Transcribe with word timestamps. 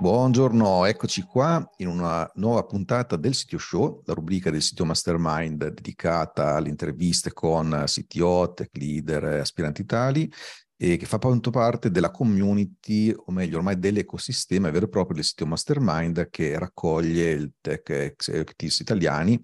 Buongiorno, 0.00 0.84
eccoci 0.84 1.22
qua 1.22 1.68
in 1.78 1.88
una 1.88 2.30
nuova 2.36 2.62
puntata 2.62 3.16
del 3.16 3.34
Sitio 3.34 3.58
Show, 3.58 4.02
la 4.04 4.14
rubrica 4.14 4.48
del 4.48 4.62
sito 4.62 4.84
Mastermind 4.84 5.72
dedicata 5.72 6.54
alle 6.54 6.68
interviste 6.68 7.32
con 7.32 7.82
CTO, 7.84 8.52
tech 8.54 8.70
leader 8.76 9.24
aspiranti 9.24 9.84
tali 9.84 10.32
e 10.76 10.96
che 10.96 11.04
fa 11.04 11.16
appunto 11.16 11.50
parte 11.50 11.90
della 11.90 12.12
community, 12.12 13.12
o 13.12 13.32
meglio 13.32 13.56
ormai 13.56 13.76
dell'ecosistema 13.76 14.70
vero 14.70 14.86
e 14.86 14.88
proprio 14.88 15.16
del 15.16 15.24
sito 15.24 15.46
Mastermind 15.46 16.30
che 16.30 16.56
raccoglie 16.56 17.30
il 17.30 17.52
tech 17.60 17.90
executives 17.90 18.78
italiani 18.78 19.40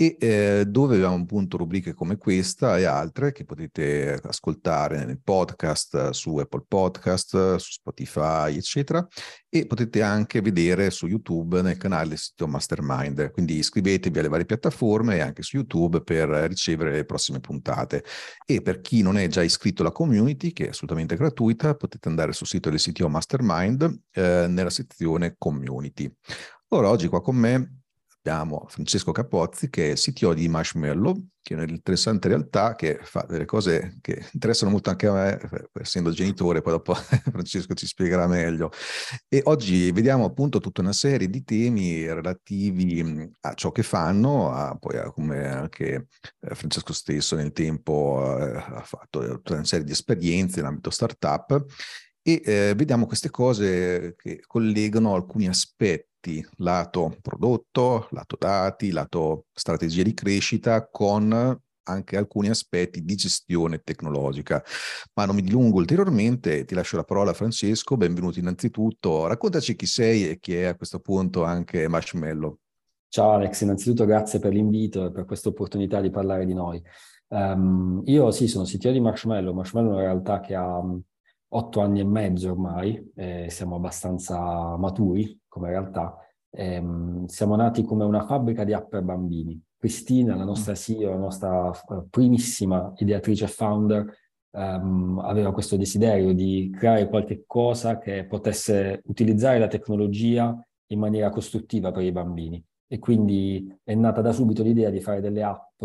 e 0.00 0.16
eh, 0.20 0.64
dove 0.64 0.94
abbiamo 0.94 1.16
appunto 1.16 1.56
rubriche 1.56 1.92
come 1.92 2.18
questa 2.18 2.78
e 2.78 2.84
altre 2.84 3.32
che 3.32 3.44
potete 3.44 4.20
ascoltare 4.22 5.04
nel 5.04 5.18
podcast, 5.20 6.10
su 6.10 6.36
Apple 6.36 6.66
Podcast, 6.68 7.56
su 7.56 7.72
Spotify, 7.72 8.56
eccetera, 8.56 9.04
e 9.48 9.66
potete 9.66 10.00
anche 10.00 10.40
vedere 10.40 10.90
su 10.90 11.08
YouTube 11.08 11.62
nel 11.62 11.76
canale 11.76 12.10
del 12.10 12.18
sito 12.18 12.46
Mastermind. 12.46 13.32
Quindi 13.32 13.56
iscrivetevi 13.56 14.20
alle 14.20 14.28
varie 14.28 14.44
piattaforme 14.44 15.16
e 15.16 15.20
anche 15.20 15.42
su 15.42 15.56
YouTube 15.56 16.00
per 16.02 16.28
ricevere 16.28 16.92
le 16.92 17.04
prossime 17.04 17.40
puntate. 17.40 18.04
E 18.46 18.62
per 18.62 18.80
chi 18.80 19.02
non 19.02 19.18
è 19.18 19.26
già 19.26 19.42
iscritto 19.42 19.82
alla 19.82 19.90
community, 19.90 20.52
che 20.52 20.66
è 20.66 20.68
assolutamente 20.68 21.16
gratuita, 21.16 21.74
potete 21.74 22.06
andare 22.06 22.32
sul 22.32 22.46
sito 22.46 22.70
del 22.70 22.78
sito 22.78 23.08
Mastermind 23.08 24.02
eh, 24.12 24.46
nella 24.48 24.70
sezione 24.70 25.34
Community. 25.36 26.08
Ora, 26.68 26.88
oggi 26.88 27.08
qua 27.08 27.20
con 27.20 27.34
me 27.34 27.77
abbiamo 28.28 28.66
Francesco 28.68 29.10
Capozzi 29.10 29.70
che 29.70 29.92
è 29.92 29.94
CTO 29.94 30.34
di 30.34 30.48
Marshmallow, 30.48 31.28
che 31.40 31.54
è 31.54 31.62
un'interessante 31.62 32.28
realtà 32.28 32.74
che 32.74 32.98
fa 33.02 33.24
delle 33.26 33.46
cose 33.46 33.96
che 34.02 34.26
interessano 34.32 34.70
molto 34.70 34.90
anche 34.90 35.06
a 35.06 35.12
me, 35.12 35.40
essendo 35.80 36.10
genitore, 36.10 36.60
poi 36.60 36.74
dopo 36.74 36.92
Francesco 37.32 37.72
ci 37.72 37.86
spiegherà 37.86 38.26
meglio. 38.26 38.70
E 39.26 39.40
oggi 39.44 39.90
vediamo 39.92 40.26
appunto 40.26 40.60
tutta 40.60 40.82
una 40.82 40.92
serie 40.92 41.30
di 41.30 41.42
temi 41.42 42.06
relativi 42.06 43.32
a 43.40 43.54
ciò 43.54 43.72
che 43.72 43.82
fanno, 43.82 44.52
a, 44.52 44.76
poi 44.78 44.98
a 44.98 45.10
come 45.10 45.46
anche 45.48 46.08
eh, 46.40 46.54
Francesco 46.54 46.92
stesso 46.92 47.34
nel 47.34 47.52
tempo 47.52 48.36
eh, 48.38 48.56
ha 48.56 48.82
fatto 48.84 49.26
tutta 49.26 49.54
una 49.54 49.64
serie 49.64 49.86
di 49.86 49.92
esperienze 49.92 50.60
in 50.60 50.66
ambito 50.66 50.90
startup 50.90 51.64
e 52.28 52.42
eh, 52.44 52.74
vediamo 52.76 53.06
queste 53.06 53.30
cose 53.30 54.14
che 54.18 54.42
collegano 54.46 55.14
alcuni 55.14 55.48
aspetti, 55.48 56.46
lato 56.56 57.16
prodotto, 57.22 58.06
lato 58.10 58.36
dati, 58.38 58.90
lato 58.90 59.46
strategia 59.50 60.02
di 60.02 60.12
crescita, 60.12 60.86
con 60.90 61.58
anche 61.84 62.18
alcuni 62.18 62.50
aspetti 62.50 63.02
di 63.02 63.14
gestione 63.14 63.80
tecnologica. 63.82 64.62
Ma 65.14 65.24
non 65.24 65.36
mi 65.36 65.40
dilungo 65.40 65.78
ulteriormente, 65.78 66.66
ti 66.66 66.74
lascio 66.74 66.96
la 66.96 67.04
parola 67.04 67.32
Francesco, 67.32 67.96
benvenuto 67.96 68.38
innanzitutto, 68.38 69.26
raccontaci 69.26 69.74
chi 69.74 69.86
sei 69.86 70.28
e 70.28 70.38
chi 70.38 70.54
è 70.54 70.64
a 70.64 70.76
questo 70.76 70.98
punto 70.98 71.44
anche 71.44 71.88
Marshmallow. 71.88 72.58
Ciao 73.08 73.30
Alex, 73.30 73.62
innanzitutto 73.62 74.04
grazie 74.04 74.38
per 74.38 74.52
l'invito 74.52 75.06
e 75.06 75.12
per 75.12 75.24
questa 75.24 75.48
opportunità 75.48 76.02
di 76.02 76.10
parlare 76.10 76.44
di 76.44 76.52
noi. 76.52 76.82
Um, 77.28 78.02
io 78.04 78.30
sì, 78.32 78.48
sono 78.48 78.64
CTO 78.64 78.90
di 78.90 79.00
Marshmallow, 79.00 79.54
Marshmallow 79.54 79.92
è 79.92 79.94
una 79.94 80.02
realtà 80.02 80.40
che 80.40 80.54
ha 80.54 80.78
otto 81.50 81.80
anni 81.80 82.00
e 82.00 82.04
mezzo 82.04 82.50
ormai, 82.50 83.12
eh, 83.14 83.46
siamo 83.50 83.76
abbastanza 83.76 84.76
maturi 84.76 85.40
come 85.48 85.70
realtà. 85.70 86.16
Eh, 86.50 86.82
siamo 87.26 87.56
nati 87.56 87.82
come 87.82 88.04
una 88.04 88.24
fabbrica 88.26 88.64
di 88.64 88.72
app 88.72 88.88
per 88.90 89.02
bambini. 89.02 89.60
Cristina, 89.78 90.34
la 90.34 90.44
nostra 90.44 90.72
mm. 90.72 90.76
CEO, 90.76 91.10
la 91.10 91.16
nostra 91.16 91.70
eh, 91.70 92.04
primissima 92.10 92.92
ideatrice 92.96 93.44
e 93.44 93.48
founder, 93.48 94.12
ehm, 94.50 95.20
aveva 95.20 95.52
questo 95.52 95.76
desiderio 95.76 96.32
di 96.32 96.74
creare 96.76 97.08
qualche 97.08 97.44
cosa 97.46 97.98
che 97.98 98.24
potesse 98.26 99.02
utilizzare 99.04 99.58
la 99.58 99.68
tecnologia 99.68 100.60
in 100.90 100.98
maniera 100.98 101.30
costruttiva 101.30 101.92
per 101.92 102.02
i 102.02 102.12
bambini. 102.12 102.62
E 102.90 102.98
quindi 102.98 103.72
è 103.84 103.94
nata 103.94 104.20
da 104.20 104.32
subito 104.32 104.62
l'idea 104.62 104.90
di 104.90 105.00
fare 105.00 105.20
delle 105.20 105.42
app 105.42 105.82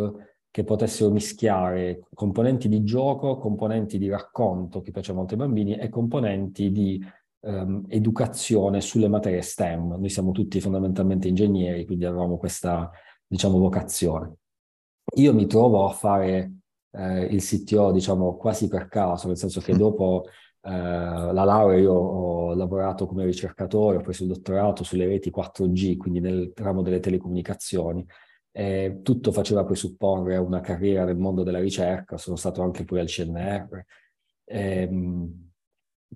che 0.53 0.63
potessero 0.63 1.09
mischiare 1.09 2.01
componenti 2.13 2.69
di 2.69 2.83
gioco, 2.83 3.39
componenti 3.39 3.97
di 3.97 4.07
racconto 4.07 4.81
che 4.81 4.91
piace 4.91 5.11
molto 5.11 5.33
ai 5.33 5.39
bambini 5.39 5.75
e 5.79 5.89
componenti 5.89 6.71
di 6.71 7.03
um, 7.39 7.83
educazione 7.87 8.79
sulle 8.79 9.07
materie 9.07 9.41
STEM. 9.41 9.95
Noi 9.97 10.09
siamo 10.09 10.29
tutti 10.29 10.61
fondamentalmente 10.61 11.27
ingegneri, 11.27 11.87
quindi 11.87 12.05
avevamo 12.05 12.37
questa, 12.37 12.91
diciamo, 13.25 13.57
vocazione. 13.57 14.35
Io 15.15 15.33
mi 15.33 15.47
trovo 15.47 15.89
a 15.89 15.91
fare 15.91 16.51
eh, 16.91 17.23
il 17.23 17.41
CTO, 17.41 17.91
diciamo, 17.91 18.37
quasi 18.37 18.67
per 18.67 18.87
caso, 18.89 19.25
nel 19.25 19.37
senso 19.37 19.59
che 19.59 19.73
mm. 19.73 19.77
dopo 19.77 20.25
eh, 20.61 20.69
la 20.69 21.43
laurea 21.43 21.79
io 21.79 21.93
ho 21.93 22.53
lavorato 22.53 23.07
come 23.07 23.25
ricercatore, 23.25 23.97
ho 23.97 24.01
preso 24.01 24.21
il 24.21 24.29
dottorato 24.29 24.83
sulle 24.83 25.07
reti 25.07 25.31
4G, 25.35 25.97
quindi 25.97 26.19
nel 26.19 26.51
ramo 26.53 26.83
delle 26.83 26.99
telecomunicazioni, 26.99 28.05
eh, 28.55 28.99
tutto 29.01 29.31
faceva 29.31 29.65
presupporre 29.65 30.37
una 30.37 30.61
carriera 30.61 31.03
nel 31.03 31.17
mondo 31.17 31.43
della 31.43 31.59
ricerca, 31.59 32.17
sono 32.17 32.35
stato 32.35 32.61
anche 32.61 32.85
poi 32.85 32.99
al 32.99 33.07
CNR. 33.07 33.85
Eh, 34.45 34.89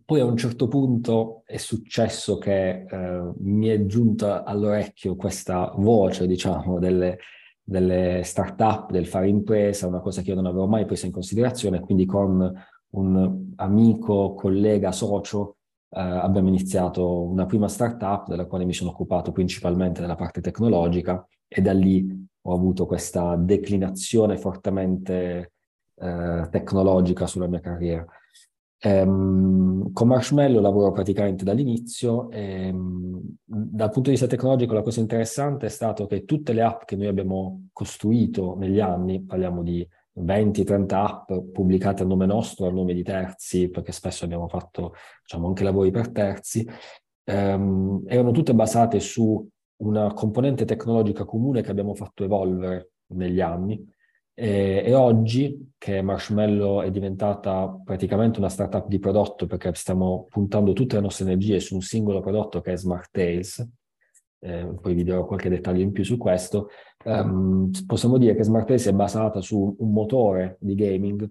poi 0.05 0.19
a 0.19 0.25
un 0.25 0.37
certo 0.37 0.67
punto 0.67 1.41
è 1.45 1.57
successo 1.57 2.37
che 2.37 2.85
eh, 2.87 3.31
mi 3.39 3.67
è 3.67 3.85
giunta 3.85 4.43
all'orecchio 4.43 5.15
questa 5.15 5.73
voce, 5.75 6.27
diciamo, 6.27 6.77
delle, 6.77 7.17
delle 7.63 8.21
start-up, 8.23 8.91
del 8.91 9.07
fare 9.07 9.27
impresa, 9.27 9.87
una 9.87 9.99
cosa 9.99 10.21
che 10.21 10.29
io 10.29 10.35
non 10.35 10.45
avevo 10.45 10.67
mai 10.67 10.85
preso 10.85 11.07
in 11.07 11.11
considerazione, 11.11 11.79
quindi 11.79 12.05
con 12.05 12.53
un 12.89 13.51
amico, 13.55 14.35
collega, 14.35 14.91
socio, 14.91 15.57
eh, 15.89 15.99
abbiamo 15.99 16.49
iniziato 16.49 17.23
una 17.23 17.45
prima 17.47 17.67
startup 17.67 18.27
della 18.27 18.45
quale 18.45 18.65
mi 18.65 18.73
sono 18.73 18.91
occupato 18.91 19.31
principalmente 19.31 20.01
della 20.01 20.15
parte 20.15 20.41
tecnologica 20.41 21.25
e 21.47 21.61
da 21.61 21.73
lì 21.73 22.26
ho 22.49 22.53
avuto 22.53 22.85
questa 22.85 23.35
declinazione 23.35 24.37
fortemente 24.37 25.51
eh, 25.95 26.47
tecnologica 26.49 27.27
sulla 27.27 27.47
mia 27.47 27.59
carriera. 27.59 28.05
Um, 28.79 29.91
con 29.91 30.07
Marshmallow 30.07 30.61
lavoro 30.61 30.91
praticamente 30.91 31.43
dall'inizio 31.43 32.29
e 32.29 32.69
um, 32.69 33.19
dal 33.43 33.89
punto 33.89 34.09
di 34.09 34.11
vista 34.11 34.27
tecnologico 34.27 34.75
la 34.75 34.83
cosa 34.83 34.99
interessante 34.99 35.65
è 35.65 35.69
stato 35.69 36.05
che 36.05 36.25
tutte 36.25 36.53
le 36.53 36.61
app 36.61 36.83
che 36.85 36.95
noi 36.95 37.07
abbiamo 37.07 37.69
costruito 37.73 38.55
negli 38.55 38.79
anni, 38.79 39.23
parliamo 39.23 39.63
di 39.63 39.85
20-30 40.19 40.93
app 40.93 41.33
pubblicate 41.51 42.03
a 42.03 42.05
nome 42.05 42.27
nostro, 42.27 42.67
a 42.67 42.71
nome 42.71 42.93
di 42.93 43.03
terzi, 43.03 43.67
perché 43.69 43.91
spesso 43.91 44.25
abbiamo 44.25 44.47
fatto 44.47 44.93
diciamo, 45.23 45.47
anche 45.47 45.63
lavori 45.63 45.89
per 45.91 46.11
terzi, 46.11 46.67
um, 47.25 48.03
erano 48.05 48.31
tutte 48.31 48.53
basate 48.53 48.99
su 48.99 49.45
una 49.77 50.13
componente 50.13 50.65
tecnologica 50.65 51.25
comune 51.25 51.61
che 51.61 51.71
abbiamo 51.71 51.93
fatto 51.93 52.23
evolvere 52.23 52.91
negli 53.07 53.41
anni 53.41 53.85
e, 54.39 54.83
e, 54.85 54.93
oggi 54.93 55.71
che 55.79 56.03
Marshmallow 56.03 56.81
è 56.81 56.91
diventata 56.91 57.81
praticamente 57.83 58.37
una 58.37 58.49
startup 58.49 58.87
di 58.87 58.99
prodotto 58.99 59.47
perché 59.47 59.73
stiamo 59.73 60.27
puntando 60.29 60.73
tutte 60.73 60.95
le 60.95 61.01
nostre 61.01 61.25
energie 61.25 61.59
su 61.59 61.73
un 61.73 61.81
singolo 61.81 62.19
prodotto 62.19 62.61
che 62.61 62.73
è 62.73 62.77
Smart 62.77 63.09
Tales, 63.11 63.67
eh, 64.39 64.75
poi 64.79 64.93
vi 64.93 65.03
darò 65.03 65.25
qualche 65.25 65.49
dettaglio 65.49 65.81
in 65.81 65.91
più 65.91 66.03
su 66.03 66.17
questo, 66.17 66.69
um, 67.05 67.71
possiamo 67.87 68.19
dire 68.19 68.35
che 68.35 68.43
Smart 68.43 68.67
Tales 68.67 68.85
è 68.85 68.93
basata 68.93 69.41
su 69.41 69.75
un 69.79 69.91
motore 69.91 70.57
di 70.59 70.75
gaming 70.75 71.27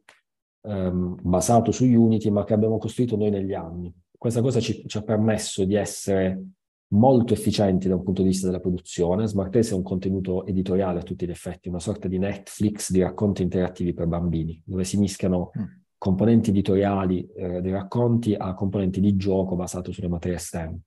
um, 0.63 1.17
basato 1.23 1.71
su 1.71 1.85
Unity 1.85 2.31
ma 2.31 2.43
che 2.43 2.55
abbiamo 2.55 2.77
costruito 2.79 3.17
noi 3.17 3.31
negli 3.31 3.55
anni. 3.55 3.95
Questa 4.19 4.41
cosa 4.41 4.59
ci, 4.59 4.83
ci 4.85 4.99
ha 4.99 5.03
permesso 5.03 5.65
di 5.65 5.77
essere 5.77 6.43
molto 6.89 7.33
efficienti 7.33 7.89
da 7.89 7.97
un 7.97 8.03
punto 8.03 8.23
di 8.23 8.29
vista 8.29 8.47
della 8.47 8.61
produzione. 8.61 9.27
Smart 9.27 9.51
Tales 9.51 9.71
è 9.71 9.75
un 9.75 9.83
contenuto 9.83 10.47
editoriale 10.47 11.01
a 11.01 11.03
tutti 11.03 11.27
gli 11.27 11.31
effetti, 11.31 11.69
una 11.69 11.81
sorta 11.81 12.07
di 12.09 12.19
Netflix 12.19 12.91
di 12.91 13.01
racconti 13.01 13.43
interattivi 13.43 13.93
per 13.93 14.07
bambini, 14.07 14.61
dove 14.65 14.85
si 14.85 14.99
mischiano 14.99 15.51
mm. 15.59 15.65
componenti 15.99 16.51
editoriali 16.51 17.27
eh, 17.35 17.61
dei 17.61 17.73
racconti 17.73 18.35
a 18.35 18.55
componenti 18.55 19.01
di 19.01 19.17
gioco 19.17 19.57
basato 19.57 19.91
sulle 19.91 20.09
materie 20.09 20.39
STEM, 20.39 20.79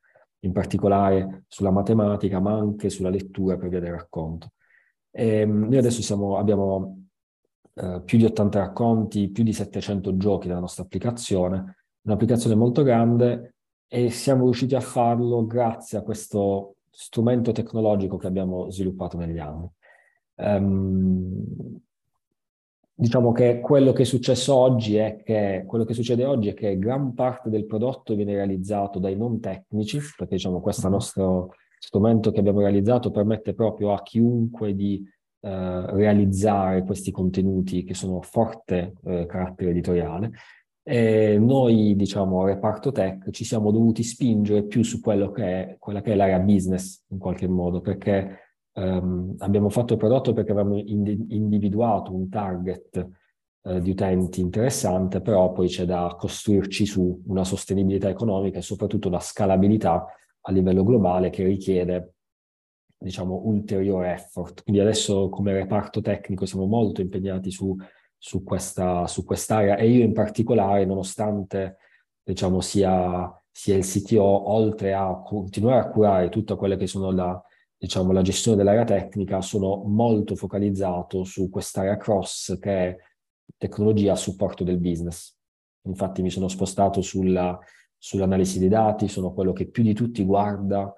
in 0.41 0.51
particolare 0.51 1.43
sulla 1.47 1.71
matematica, 1.71 2.39
ma 2.39 2.53
anche 2.53 2.89
sulla 2.89 3.09
lettura 3.09 3.57
per 3.57 3.69
via 3.69 3.79
del 3.79 3.91
racconto. 3.91 4.51
E, 5.11 5.39
ehm, 5.39 5.67
noi 5.67 5.77
adesso 5.77 6.01
siamo, 6.01 6.37
abbiamo 6.37 7.07
eh, 7.73 8.01
più 8.05 8.17
di 8.17 8.25
80 8.25 8.59
racconti, 8.59 9.29
più 9.29 9.43
di 9.43 9.51
700 9.51 10.15
giochi 10.15 10.47
nella 10.47 10.59
nostra 10.59 10.83
applicazione, 10.83 11.75
un'applicazione 12.01 12.55
molto 12.55 12.83
grande 12.83 13.55
e 13.91 14.11
siamo 14.11 14.43
riusciti 14.43 14.75
a 14.75 14.79
farlo 14.79 15.45
grazie 15.45 15.97
a 15.97 16.03
questo 16.03 16.75
strumento 16.91 17.51
tecnologico 17.51 18.17
che 18.17 18.27
abbiamo 18.27 18.69
sviluppato 18.69 19.17
negli 19.17 19.39
anni. 19.39 19.67
Um, 20.35 21.81
diciamo 22.93 23.31
che 23.31 23.59
quello 23.61 23.91
che 23.91 24.03
è 24.03 24.05
successo 24.05 24.55
oggi 24.55 24.95
è 24.95 25.21
che 25.23 25.63
quello 25.65 25.85
che 25.85 25.93
succede 25.93 26.23
oggi 26.23 26.49
è 26.49 26.53
che 26.53 26.77
gran 26.77 27.13
parte 27.13 27.49
del 27.49 27.65
prodotto 27.65 28.13
viene 28.13 28.35
realizzato 28.35 28.99
dai 28.99 29.15
non 29.17 29.39
tecnici, 29.39 29.99
perché 30.15 30.35
diciamo 30.35 30.61
questo 30.61 30.83
mm-hmm. 30.83 30.93
nostro 30.93 31.55
strumento 31.79 32.31
che 32.31 32.39
abbiamo 32.39 32.59
realizzato 32.59 33.09
permette 33.09 33.53
proprio 33.53 33.93
a 33.93 34.03
chiunque 34.03 34.75
di 34.75 35.03
eh, 35.41 35.91
realizzare 35.93 36.83
questi 36.83 37.09
contenuti 37.11 37.85
che 37.85 37.93
sono 37.93 38.21
forte 38.21 38.93
eh, 39.05 39.25
carattere 39.25 39.71
editoriale. 39.71 40.31
E 40.89 41.37
noi, 41.37 41.95
diciamo, 41.95 42.45
reparto 42.45 42.91
tech, 42.91 43.29
ci 43.29 43.43
siamo 43.43 43.71
dovuti 43.71 44.01
spingere 44.03 44.63
più 44.63 44.83
su 44.83 44.99
quello 44.99 45.29
che 45.31 45.43
è, 45.43 45.75
quella 45.77 46.01
che 46.01 46.13
è 46.13 46.15
l'area 46.15 46.39
business, 46.39 47.05
in 47.09 47.19
qualche 47.19 47.47
modo, 47.47 47.81
perché 47.81 48.47
Um, 48.71 49.35
abbiamo 49.39 49.69
fatto 49.69 49.93
il 49.93 49.99
prodotto 49.99 50.31
perché 50.31 50.51
avevamo 50.51 50.77
ind- 50.77 51.25
individuato 51.31 52.15
un 52.15 52.29
target 52.29 53.09
uh, 53.63 53.79
di 53.79 53.89
utenti 53.89 54.39
interessante, 54.39 55.21
però 55.21 55.51
poi 55.51 55.67
c'è 55.67 55.85
da 55.85 56.15
costruirci 56.17 56.85
su 56.85 57.23
una 57.27 57.43
sostenibilità 57.43 58.07
economica 58.07 58.59
e 58.59 58.61
soprattutto 58.61 59.09
una 59.09 59.19
scalabilità 59.19 60.05
a 60.39 60.51
livello 60.51 60.83
globale 60.83 61.29
che 61.29 61.43
richiede 61.43 62.13
diciamo 62.97 63.41
ulteriore 63.45 64.13
effort. 64.13 64.63
Quindi 64.63 64.81
adesso 64.81 65.27
come 65.27 65.51
reparto 65.51 65.99
tecnico 65.99 66.45
siamo 66.45 66.65
molto 66.65 67.01
impegnati 67.01 67.51
su, 67.51 67.75
su, 68.19 68.43
questa, 68.43 69.07
su 69.07 69.23
quest'area 69.23 69.77
e 69.77 69.89
io 69.89 70.03
in 70.03 70.13
particolare, 70.13 70.85
nonostante 70.85 71.77
diciamo 72.21 72.61
sia, 72.61 73.33
sia 73.49 73.75
il 73.75 73.85
CTO, 73.85 74.51
oltre 74.51 74.93
a 74.93 75.21
continuare 75.25 75.79
a 75.79 75.89
curare 75.89 76.29
tutta 76.29 76.55
quella 76.55 76.75
che 76.75 76.85
sono 76.85 77.11
la 77.11 77.41
diciamo, 77.79 78.11
la 78.11 78.21
gestione 78.21 78.57
dell'area 78.57 78.83
tecnica, 78.83 79.41
sono 79.41 79.83
molto 79.85 80.35
focalizzato 80.35 81.23
su 81.23 81.49
quest'area 81.49 81.95
cross 81.95 82.59
che 82.59 82.71
è 82.71 82.97
tecnologia 83.57 84.11
a 84.11 84.17
supporto 84.17 84.65
del 84.65 84.79
business. 84.79 85.33
Infatti 85.83 86.21
mi 86.21 86.29
sono 86.29 86.49
spostato 86.49 87.01
sulla, 87.01 87.57
sull'analisi 87.97 88.59
dei 88.59 88.67
dati, 88.67 89.07
sono 89.07 89.31
quello 89.31 89.53
che 89.53 89.69
più 89.69 89.81
di 89.81 89.93
tutti 89.93 90.25
guarda 90.25 90.93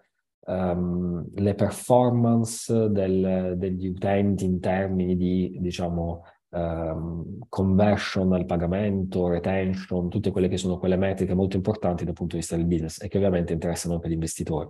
um, 0.47 1.23
le 1.35 1.53
performance 1.53 2.89
del, 2.89 3.53
degli 3.57 3.87
utenti 3.87 4.45
in 4.45 4.59
termini 4.59 5.15
di, 5.15 5.59
diciamo, 5.61 6.23
um, 6.51 7.39
conversion 7.49 8.33
al 8.33 8.45
pagamento, 8.45 9.27
retention, 9.27 10.09
tutte 10.09 10.31
quelle 10.31 10.47
che 10.47 10.57
sono 10.57 10.77
quelle 10.77 10.97
metriche 10.97 11.33
molto 11.33 11.55
importanti 11.55 12.05
dal 12.05 12.13
punto 12.13 12.35
di 12.35 12.41
vista 12.41 12.55
del 12.55 12.65
business 12.65 13.01
e 13.01 13.07
che 13.07 13.17
ovviamente 13.17 13.53
interessano 13.53 13.95
anche 13.95 14.09
gli 14.09 14.13
investitori. 14.13 14.69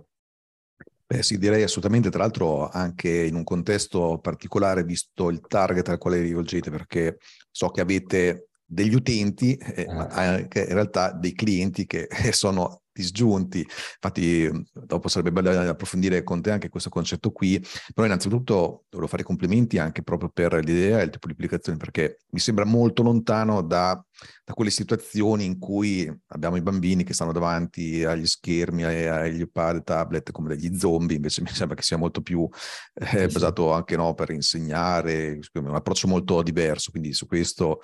Beh, 1.06 1.22
sì, 1.22 1.36
direi 1.38 1.62
assolutamente, 1.62 2.08
tra 2.08 2.20
l'altro 2.20 2.68
anche 2.68 3.24
in 3.24 3.34
un 3.34 3.44
contesto 3.44 4.18
particolare, 4.18 4.84
visto 4.84 5.28
il 5.28 5.40
target 5.46 5.88
al 5.88 5.98
quale 5.98 6.20
rivolgete, 6.20 6.70
perché 6.70 7.18
so 7.50 7.68
che 7.68 7.82
avete 7.82 8.48
degli 8.64 8.94
utenti, 8.94 9.54
eh, 9.56 9.86
ma 9.88 10.06
ah. 10.06 10.34
anche 10.34 10.60
in 10.60 10.72
realtà 10.72 11.12
dei 11.12 11.34
clienti 11.34 11.84
che 11.84 12.08
sono 12.32 12.81
disgiunti. 12.92 13.58
Infatti, 13.60 14.50
dopo 14.72 15.08
sarebbe 15.08 15.32
bello 15.32 15.50
approfondire 15.70 16.22
con 16.22 16.42
te 16.42 16.50
anche 16.50 16.68
questo 16.68 16.90
concetto 16.90 17.30
qui. 17.30 17.64
Però, 17.94 18.06
innanzitutto, 18.06 18.84
volevo 18.90 19.08
fare 19.08 19.22
complimenti 19.22 19.78
anche 19.78 20.02
proprio 20.02 20.28
per 20.28 20.54
l'idea 20.64 21.00
e 21.00 21.04
il 21.04 21.10
tipo 21.10 21.26
di 21.26 21.32
applicazione, 21.32 21.78
perché 21.78 22.18
mi 22.30 22.38
sembra 22.38 22.64
molto 22.64 23.02
lontano 23.02 23.62
da, 23.62 24.02
da 24.44 24.52
quelle 24.52 24.70
situazioni 24.70 25.44
in 25.44 25.58
cui 25.58 26.10
abbiamo 26.28 26.56
i 26.56 26.62
bambini 26.62 27.04
che 27.04 27.14
stanno 27.14 27.32
davanti 27.32 28.04
agli 28.04 28.26
schermi, 28.26 28.84
agli 28.84 29.40
iPad, 29.40 29.82
tablet, 29.82 30.30
come 30.30 30.54
degli 30.54 30.76
zombie. 30.78 31.16
Invece, 31.16 31.42
mi 31.42 31.48
sembra 31.48 31.76
che 31.76 31.82
sia 31.82 31.96
molto 31.96 32.20
più 32.20 32.46
eh, 32.94 33.26
basato 33.28 33.72
anche 33.72 33.96
no, 33.96 34.14
per 34.14 34.30
insegnare, 34.30 35.38
un 35.54 35.74
approccio 35.74 36.08
molto 36.08 36.42
diverso. 36.42 36.90
Quindi, 36.90 37.12
su 37.12 37.26
questo, 37.26 37.80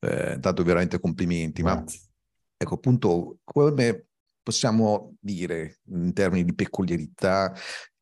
eh, 0.00 0.34
intanto, 0.34 0.62
veramente 0.62 1.00
complimenti. 1.00 1.62
Ma 1.62 1.82
ecco, 2.56 2.74
appunto, 2.74 3.38
come 3.42 4.06
possiamo 4.42 5.14
dire 5.20 5.80
in 5.86 6.12
termini 6.12 6.44
di 6.44 6.54
peculiarità 6.54 7.54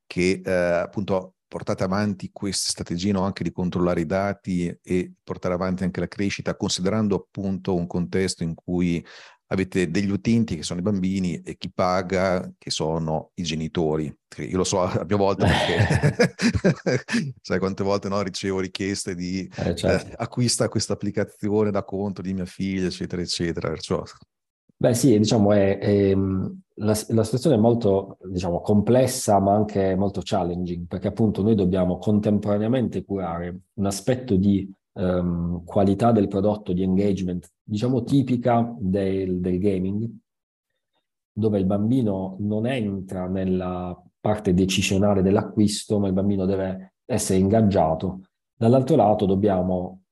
che 0.06 0.40
eh, 0.44 0.50
appunto 0.50 1.34
portate 1.46 1.82
avanti 1.82 2.30
queste 2.32 2.70
strategie 2.70 3.10
no? 3.10 3.22
anche 3.22 3.42
di 3.42 3.50
controllare 3.50 4.02
i 4.02 4.06
dati 4.06 4.72
e 4.82 5.12
portare 5.22 5.54
avanti 5.54 5.82
anche 5.82 5.98
la 5.98 6.06
crescita, 6.06 6.56
considerando 6.56 7.16
appunto 7.16 7.74
un 7.74 7.88
contesto 7.88 8.44
in 8.44 8.54
cui 8.54 9.04
avete 9.52 9.90
degli 9.90 10.10
utenti 10.10 10.54
che 10.54 10.62
sono 10.62 10.78
i 10.78 10.82
bambini 10.82 11.40
e 11.40 11.56
chi 11.56 11.72
paga 11.72 12.52
che 12.56 12.70
sono 12.70 13.32
i 13.34 13.42
genitori. 13.42 14.12
Io 14.38 14.56
lo 14.56 14.64
so 14.64 14.82
a 14.82 15.04
mia 15.04 15.16
volta 15.16 15.46
perché 15.46 16.34
sai 17.42 17.58
quante 17.58 17.82
volte 17.82 18.08
no, 18.08 18.22
ricevo 18.22 18.60
richieste 18.60 19.16
di 19.16 19.50
eh, 19.56 19.74
certo. 19.74 20.06
eh, 20.08 20.14
acquista 20.18 20.68
questa 20.68 20.92
applicazione 20.92 21.72
da 21.72 21.82
conto 21.82 22.22
di 22.22 22.32
mia 22.32 22.46
figlia, 22.46 22.86
eccetera, 22.86 23.22
eccetera. 23.22 23.68
Perciò 23.70 24.04
Beh 24.82 24.94
sì, 24.94 25.18
diciamo, 25.18 25.52
è, 25.52 25.76
è, 25.76 26.14
la, 26.14 26.96
la, 27.08 27.24
situazione 27.24 27.56
è 27.56 27.58
molto 27.58 28.16
diciamo, 28.24 28.62
complessa 28.62 29.38
ma 29.38 29.52
anche 29.52 29.94
molto 29.94 30.22
challenging 30.24 30.86
perché 30.86 31.08
appunto 31.08 31.42
noi 31.42 31.54
dobbiamo 31.54 31.98
contemporaneamente 31.98 33.04
curare 33.04 33.60
un 33.74 33.84
aspetto 33.84 34.36
di 34.36 34.72
um, 34.92 35.64
qualità 35.64 36.12
del 36.12 36.28
prodotto, 36.28 36.72
di 36.72 36.82
engagement, 36.82 37.46
diciamo 37.62 38.04
tipica 38.04 38.74
del, 38.78 39.40
del 39.40 39.58
gaming, 39.58 40.10
dove 41.30 41.58
il 41.58 41.66
bambino 41.66 42.36
non 42.40 42.66
entra 42.66 43.26
nella 43.26 43.94
parte 44.18 44.54
decisionale 44.54 45.20
dell'acquisto, 45.20 45.98
ma 45.98 46.06
il 46.06 46.14
bambino 46.14 46.46
deve 46.46 46.94
essere 47.04 47.38
ingaggiato. 47.38 48.20
Dall'altro 48.54 48.96
lato 48.96 49.26
dobbiamo, 49.26 50.04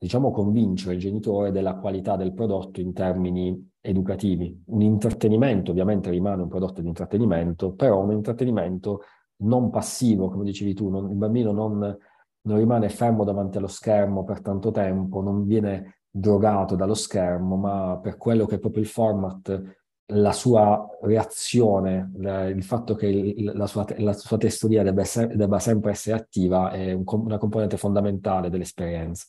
diciamo, 0.00 0.32
convincere 0.32 0.94
il 0.94 1.00
genitore 1.00 1.52
della 1.52 1.76
qualità 1.76 2.16
del 2.16 2.32
prodotto 2.32 2.80
in 2.80 2.92
termini 2.92 3.74
educativi. 3.86 4.62
Un 4.66 4.82
intrattenimento 4.82 5.70
ovviamente 5.70 6.10
rimane 6.10 6.42
un 6.42 6.48
prodotto 6.48 6.80
di 6.80 6.88
intrattenimento, 6.88 7.72
però 7.72 8.02
un 8.02 8.12
intrattenimento 8.12 9.02
non 9.38 9.70
passivo, 9.70 10.28
come 10.28 10.44
dicevi 10.44 10.74
tu, 10.74 10.88
non, 10.88 11.10
il 11.10 11.16
bambino 11.16 11.52
non, 11.52 11.78
non 11.78 12.56
rimane 12.56 12.88
fermo 12.88 13.24
davanti 13.24 13.58
allo 13.58 13.66
schermo 13.66 14.24
per 14.24 14.40
tanto 14.40 14.70
tempo, 14.70 15.22
non 15.22 15.46
viene 15.46 16.00
drogato 16.10 16.74
dallo 16.74 16.94
schermo, 16.94 17.56
ma 17.56 17.98
per 18.02 18.16
quello 18.16 18.46
che 18.46 18.56
è 18.56 18.58
proprio 18.58 18.82
il 18.82 18.88
format, 18.88 19.62
la 20.10 20.32
sua 20.32 20.86
reazione, 21.02 22.12
il 22.54 22.62
fatto 22.62 22.94
che 22.94 23.34
la, 23.38 23.66
sua, 23.66 23.84
la, 23.98 24.12
sua, 24.12 24.36
testoria 24.38 24.82
debba, 24.82 25.02
debba, 25.34 25.58
sempre 25.58 25.90
essere 25.90 26.16
attiva 26.16 26.70
è 26.70 26.92
un, 26.92 27.02
una 27.06 27.38
componente 27.38 27.76
fondamentale 27.76 28.48
dell'esperienza. 28.48 29.26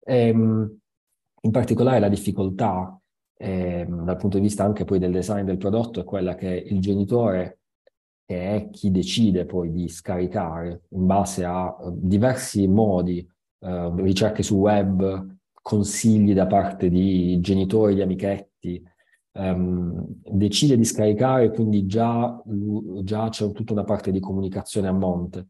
E, 0.00 0.28
ehm, 0.28 0.78
in 1.44 1.50
particolare 1.50 1.98
la 1.98 2.08
difficoltà 2.08 2.96
eh, 3.42 3.84
dal 3.88 4.16
punto 4.16 4.36
di 4.36 4.44
vista 4.44 4.62
anche 4.62 4.84
poi 4.84 5.00
del 5.00 5.10
design 5.10 5.44
del 5.44 5.56
prodotto 5.56 6.00
è 6.00 6.04
quella 6.04 6.36
che 6.36 6.46
il 6.48 6.80
genitore, 6.80 7.58
che 8.24 8.54
è 8.54 8.70
chi 8.70 8.92
decide 8.92 9.46
poi 9.46 9.72
di 9.72 9.88
scaricare 9.88 10.82
in 10.90 11.06
base 11.06 11.44
a 11.44 11.76
uh, 11.76 11.92
diversi 11.92 12.68
modi, 12.68 13.28
uh, 13.58 13.96
ricerche 13.96 14.44
su 14.44 14.58
web, 14.58 15.36
consigli 15.60 16.34
da 16.34 16.46
parte 16.46 16.88
di 16.88 17.40
genitori, 17.40 17.96
di 17.96 18.02
amichetti, 18.02 18.80
um, 19.32 20.06
decide 20.24 20.76
di 20.76 20.84
scaricare, 20.84 21.50
quindi 21.50 21.86
già, 21.86 22.40
già 23.02 23.28
c'è 23.28 23.50
tutta 23.50 23.72
una 23.72 23.84
parte 23.84 24.12
di 24.12 24.20
comunicazione 24.20 24.86
a 24.86 24.92
monte 24.92 25.48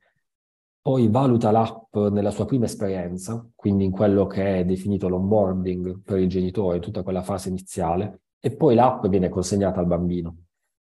poi 0.82 1.08
valuta 1.08 1.52
l'app 1.52 1.96
nella 1.96 2.32
sua 2.32 2.44
prima 2.44 2.64
esperienza, 2.64 3.48
quindi 3.54 3.84
in 3.84 3.92
quello 3.92 4.26
che 4.26 4.58
è 4.58 4.64
definito 4.64 5.08
l'onboarding 5.08 6.02
per 6.02 6.18
il 6.18 6.28
genitore, 6.28 6.80
tutta 6.80 7.04
quella 7.04 7.22
fase 7.22 7.48
iniziale, 7.48 8.22
e 8.40 8.50
poi 8.50 8.74
l'app 8.74 9.06
viene 9.06 9.28
consegnata 9.28 9.78
al 9.78 9.86
bambino. 9.86 10.36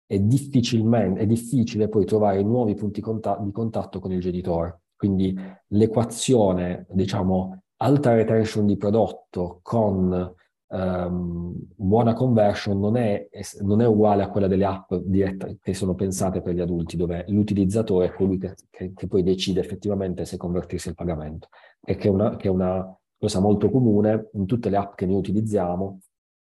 È, 0.05 0.13
è 0.13 1.25
difficile 1.25 1.89
poi 1.89 2.05
trovare 2.05 2.43
nuovi 2.43 2.75
punti 2.75 3.01
di 3.01 3.51
contatto 3.51 3.99
con 3.99 4.11
il 4.11 4.21
genitore. 4.21 4.81
Quindi 4.95 5.35
l'equazione, 5.69 6.85
diciamo, 6.91 7.63
alta 7.77 8.13
retention 8.13 8.67
di 8.67 8.77
prodotto 8.77 9.59
con 9.63 10.33
um, 10.67 11.53
buona 11.75 12.13
conversion 12.13 12.79
non 12.79 12.97
è, 12.97 13.29
non 13.61 13.81
è, 13.81 13.85
uguale 13.85 14.23
a 14.23 14.29
quella 14.29 14.47
delle 14.47 14.65
app 14.65 14.93
dirette 14.93 15.59
che 15.61 15.73
sono 15.73 15.95
pensate 15.95 16.41
per 16.41 16.53
gli 16.53 16.59
adulti, 16.59 16.97
dove 16.97 17.25
l'utilizzatore 17.27 18.07
è 18.07 18.13
colui 18.13 18.37
che, 18.37 18.55
che, 18.69 18.93
che 18.93 19.07
poi 19.07 19.23
decide 19.23 19.59
effettivamente 19.59 20.25
se 20.25 20.37
convertirsi 20.37 20.89
il 20.89 20.95
pagamento. 20.95 21.49
E 21.83 21.95
che 21.95 22.07
è, 22.07 22.11
una, 22.11 22.35
che 22.35 22.47
è 22.47 22.51
una 22.51 22.97
cosa 23.17 23.39
molto 23.39 23.69
comune 23.69 24.29
in 24.33 24.45
tutte 24.45 24.69
le 24.69 24.77
app 24.77 24.95
che 24.95 25.05
noi 25.05 25.17
utilizziamo. 25.17 25.99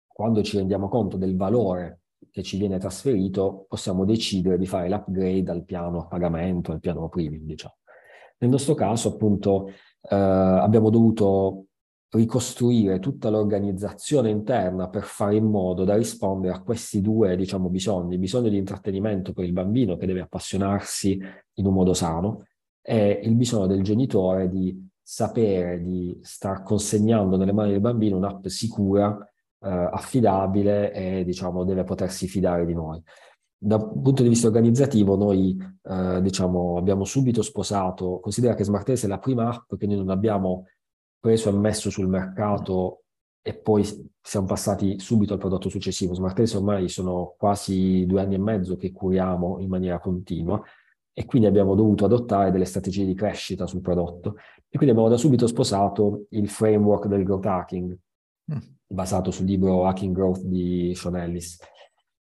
Quando 0.06 0.42
ci 0.42 0.56
rendiamo 0.56 0.88
conto 0.88 1.16
del 1.16 1.36
valore 1.36 2.00
che 2.30 2.42
ci 2.42 2.58
viene 2.58 2.78
trasferito, 2.78 3.66
possiamo 3.68 4.04
decidere 4.04 4.58
di 4.58 4.66
fare 4.66 4.88
l'upgrade 4.88 5.50
al 5.50 5.64
piano 5.64 6.00
a 6.00 6.06
pagamento, 6.06 6.72
al 6.72 6.80
piano 6.80 7.08
premium, 7.08 7.44
diciamo. 7.44 7.76
Nel 8.38 8.50
nostro 8.50 8.74
caso, 8.74 9.10
appunto, 9.10 9.68
eh, 9.68 10.14
abbiamo 10.14 10.90
dovuto 10.90 11.67
ricostruire 12.10 13.00
tutta 13.00 13.28
l'organizzazione 13.28 14.30
interna 14.30 14.88
per 14.88 15.02
fare 15.02 15.36
in 15.36 15.44
modo 15.44 15.84
da 15.84 15.96
rispondere 15.96 16.54
a 16.54 16.62
questi 16.62 17.00
due, 17.02 17.36
diciamo, 17.36 17.68
bisogni, 17.68 18.14
il 18.14 18.20
bisogno 18.20 18.48
di 18.48 18.56
intrattenimento 18.56 19.32
per 19.32 19.44
il 19.44 19.52
bambino 19.52 19.96
che 19.96 20.06
deve 20.06 20.20
appassionarsi 20.20 21.20
in 21.54 21.66
un 21.66 21.74
modo 21.74 21.92
sano 21.92 22.44
e 22.80 23.20
il 23.22 23.34
bisogno 23.34 23.66
del 23.66 23.82
genitore 23.82 24.48
di 24.48 24.86
sapere 25.02 25.82
di 25.82 26.18
star 26.22 26.62
consegnando 26.62 27.36
nelle 27.36 27.52
mani 27.52 27.72
del 27.72 27.80
bambino 27.80 28.16
un'app 28.16 28.46
sicura, 28.46 29.18
eh, 29.60 29.68
affidabile 29.68 30.92
e, 30.92 31.24
diciamo, 31.24 31.64
deve 31.64 31.84
potersi 31.84 32.26
fidare 32.26 32.64
di 32.64 32.72
noi. 32.72 33.02
Dal 33.60 33.90
punto 34.00 34.22
di 34.22 34.28
vista 34.28 34.46
organizzativo, 34.46 35.16
noi 35.16 35.58
eh, 35.82 36.20
diciamo, 36.22 36.76
abbiamo 36.78 37.04
subito 37.04 37.42
sposato, 37.42 38.20
considera 38.20 38.54
che 38.54 38.64
Smartese 38.64 39.06
è 39.06 39.08
la 39.08 39.18
prima 39.18 39.48
app 39.50 39.74
che 39.74 39.86
noi 39.86 39.96
non 39.96 40.10
abbiamo 40.10 40.66
preso 41.18 41.48
e 41.48 41.52
messo 41.52 41.90
sul 41.90 42.08
mercato 42.08 43.02
e 43.42 43.54
poi 43.54 43.84
siamo 44.20 44.46
passati 44.46 44.98
subito 44.98 45.32
al 45.32 45.38
prodotto 45.38 45.68
successivo. 45.68 46.14
Smartese 46.14 46.56
ormai 46.58 46.88
sono 46.88 47.34
quasi 47.38 48.04
due 48.06 48.20
anni 48.20 48.34
e 48.34 48.38
mezzo 48.38 48.76
che 48.76 48.92
curiamo 48.92 49.58
in 49.58 49.68
maniera 49.68 49.98
continua 49.98 50.62
e 51.12 51.24
quindi 51.24 51.48
abbiamo 51.48 51.74
dovuto 51.74 52.04
adottare 52.04 52.50
delle 52.50 52.64
strategie 52.64 53.04
di 53.04 53.14
crescita 53.14 53.66
sul 53.66 53.80
prodotto. 53.80 54.36
E 54.68 54.76
quindi 54.76 54.90
abbiamo 54.90 55.08
da 55.08 55.16
subito 55.16 55.46
sposato 55.46 56.26
il 56.30 56.48
framework 56.48 57.06
del 57.06 57.24
growth 57.24 57.46
hacking, 57.46 57.98
mm. 58.52 58.58
basato 58.86 59.30
sul 59.30 59.46
libro 59.46 59.86
Hacking 59.86 60.14
Growth 60.14 60.42
di 60.42 60.94
Sean 60.94 61.16
Ellis. 61.16 61.58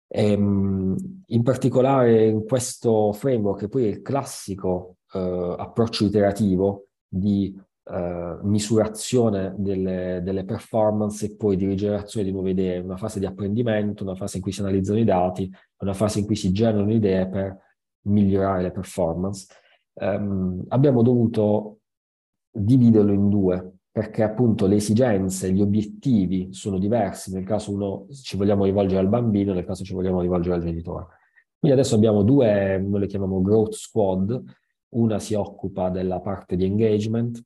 E, 0.08 0.32
ehm, 0.32 1.22
in 1.26 1.42
particolare 1.42 2.26
in 2.26 2.44
questo 2.44 3.12
framework, 3.12 3.60
che 3.60 3.68
poi 3.68 3.84
è 3.84 3.88
il 3.88 4.02
classico 4.02 4.96
uh, 5.12 5.18
approccio 5.18 6.06
iterativo 6.06 6.86
di 7.06 7.54
uh, 7.90 8.46
misurazione 8.46 9.54
delle, 9.56 10.20
delle, 10.22 10.44
performance 10.44 11.26
e 11.26 11.36
poi 11.36 11.56
di 11.56 11.66
rigenerazione 11.66 12.26
di 12.26 12.32
nuove 12.32 12.50
idee, 12.50 12.78
una 12.78 12.96
fase 12.96 13.18
di 13.18 13.26
apprendimento, 13.26 14.04
una 14.04 14.14
fase 14.14 14.36
in 14.36 14.42
cui 14.42 14.52
si 14.52 14.60
analizzano 14.60 14.98
i 14.98 15.04
dati, 15.04 15.52
una 15.78 15.92
fase 15.92 16.20
in 16.20 16.26
cui 16.26 16.36
si 16.36 16.52
generano 16.52 16.92
idee 16.92 17.28
per 17.28 17.58
migliorare 18.02 18.62
le 18.62 18.70
performance. 18.70 19.46
Um, 19.94 20.64
abbiamo 20.68 21.02
dovuto 21.02 21.80
dividerlo 22.50 23.12
in 23.12 23.28
due 23.28 23.72
perché 23.92 24.22
appunto 24.22 24.66
le 24.66 24.76
esigenze, 24.76 25.52
gli 25.52 25.60
obiettivi 25.60 26.52
sono 26.52 26.78
diversi, 26.78 27.32
nel 27.32 27.44
caso 27.44 27.72
uno 27.72 28.06
ci 28.22 28.36
vogliamo 28.36 28.64
rivolgere 28.64 29.00
al 29.00 29.08
bambino, 29.08 29.52
nel 29.52 29.64
caso 29.64 29.82
ci 29.82 29.94
vogliamo 29.94 30.20
rivolgere 30.20 30.54
al 30.54 30.62
genitore. 30.62 31.06
Quindi 31.58 31.76
adesso 31.78 31.96
abbiamo 31.96 32.22
due, 32.22 32.78
noi 32.78 33.00
le 33.00 33.06
chiamiamo 33.06 33.42
growth 33.42 33.74
squad, 33.74 34.42
una 34.90 35.18
si 35.18 35.34
occupa 35.34 35.90
della 35.90 36.20
parte 36.20 36.56
di 36.56 36.64
engagement, 36.64 37.42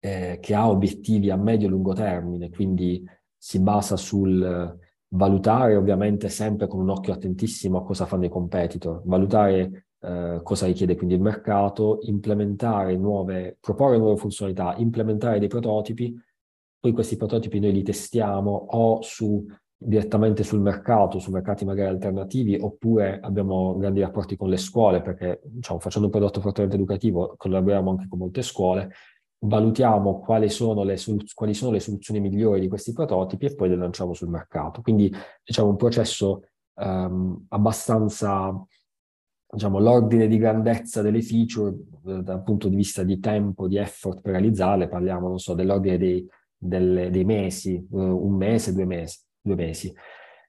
eh, 0.00 0.38
che 0.40 0.54
ha 0.54 0.68
obiettivi 0.68 1.30
a 1.30 1.36
medio 1.36 1.66
e 1.66 1.70
lungo 1.70 1.92
termine, 1.92 2.50
quindi 2.50 3.04
si 3.36 3.60
basa 3.60 3.96
sul 3.96 4.76
valutare 5.10 5.74
ovviamente 5.76 6.28
sempre 6.28 6.66
con 6.66 6.80
un 6.80 6.90
occhio 6.90 7.12
attentissimo 7.12 7.78
a 7.78 7.84
cosa 7.84 8.04
fanno 8.04 8.26
i 8.26 8.28
competitor, 8.28 9.02
valutare 9.04 9.88
eh, 10.00 10.40
cosa 10.42 10.66
richiede 10.66 10.96
quindi 10.96 11.14
il 11.14 11.20
mercato, 11.20 11.98
implementare 12.02 12.96
nuove, 12.96 13.56
proporre 13.60 13.98
nuove 13.98 14.16
funzionalità, 14.16 14.74
implementare 14.76 15.38
dei 15.38 15.48
prototipi, 15.48 16.14
poi 16.78 16.92
questi 16.92 17.16
prototipi 17.16 17.58
noi 17.58 17.72
li 17.72 17.82
testiamo 17.82 18.50
o 18.50 19.02
su, 19.02 19.44
direttamente 19.76 20.44
sul 20.44 20.60
mercato, 20.60 21.18
su 21.18 21.30
mercati 21.30 21.64
magari 21.64 21.88
alternativi, 21.88 22.56
oppure 22.60 23.18
abbiamo 23.20 23.76
grandi 23.76 24.00
rapporti 24.00 24.36
con 24.36 24.48
le 24.48 24.56
scuole, 24.56 25.02
perché 25.02 25.40
diciamo, 25.44 25.80
facendo 25.80 26.06
un 26.06 26.12
prodotto 26.12 26.40
fortemente 26.40 26.76
educativo 26.76 27.34
collaboriamo 27.36 27.90
anche 27.90 28.06
con 28.08 28.18
molte 28.18 28.42
scuole, 28.42 28.90
valutiamo 29.40 30.18
quali 30.18 30.48
sono, 30.48 30.82
le 30.82 30.96
quali 31.34 31.54
sono 31.54 31.72
le 31.72 31.80
soluzioni 31.80 32.20
migliori 32.20 32.60
di 32.60 32.68
questi 32.68 32.92
prototipi 32.92 33.46
e 33.46 33.54
poi 33.54 33.68
le 33.68 33.76
lanciamo 33.76 34.14
sul 34.14 34.28
mercato. 34.28 34.82
Quindi 34.82 35.12
diciamo 35.44 35.68
un 35.68 35.76
processo 35.76 36.42
um, 36.74 37.44
abbastanza 37.48 38.52
diciamo, 39.50 39.78
l'ordine 39.78 40.26
di 40.26 40.36
grandezza 40.36 41.02
delle 41.02 41.22
feature 41.22 41.74
eh, 42.06 42.22
dal 42.22 42.42
punto 42.42 42.68
di 42.68 42.76
vista 42.76 43.02
di 43.02 43.18
tempo, 43.18 43.66
di 43.66 43.76
effort 43.76 44.20
per 44.20 44.32
realizzarle, 44.32 44.88
parliamo, 44.88 45.28
non 45.28 45.38
so, 45.38 45.54
dell'ordine 45.54 45.96
dei, 45.96 46.26
delle, 46.56 47.10
dei 47.10 47.24
mesi, 47.24 47.74
eh, 47.74 47.86
un 47.90 48.34
mese, 48.34 48.74
due 48.74 48.84
mesi, 48.84 49.18
due 49.40 49.54
mesi. 49.54 49.94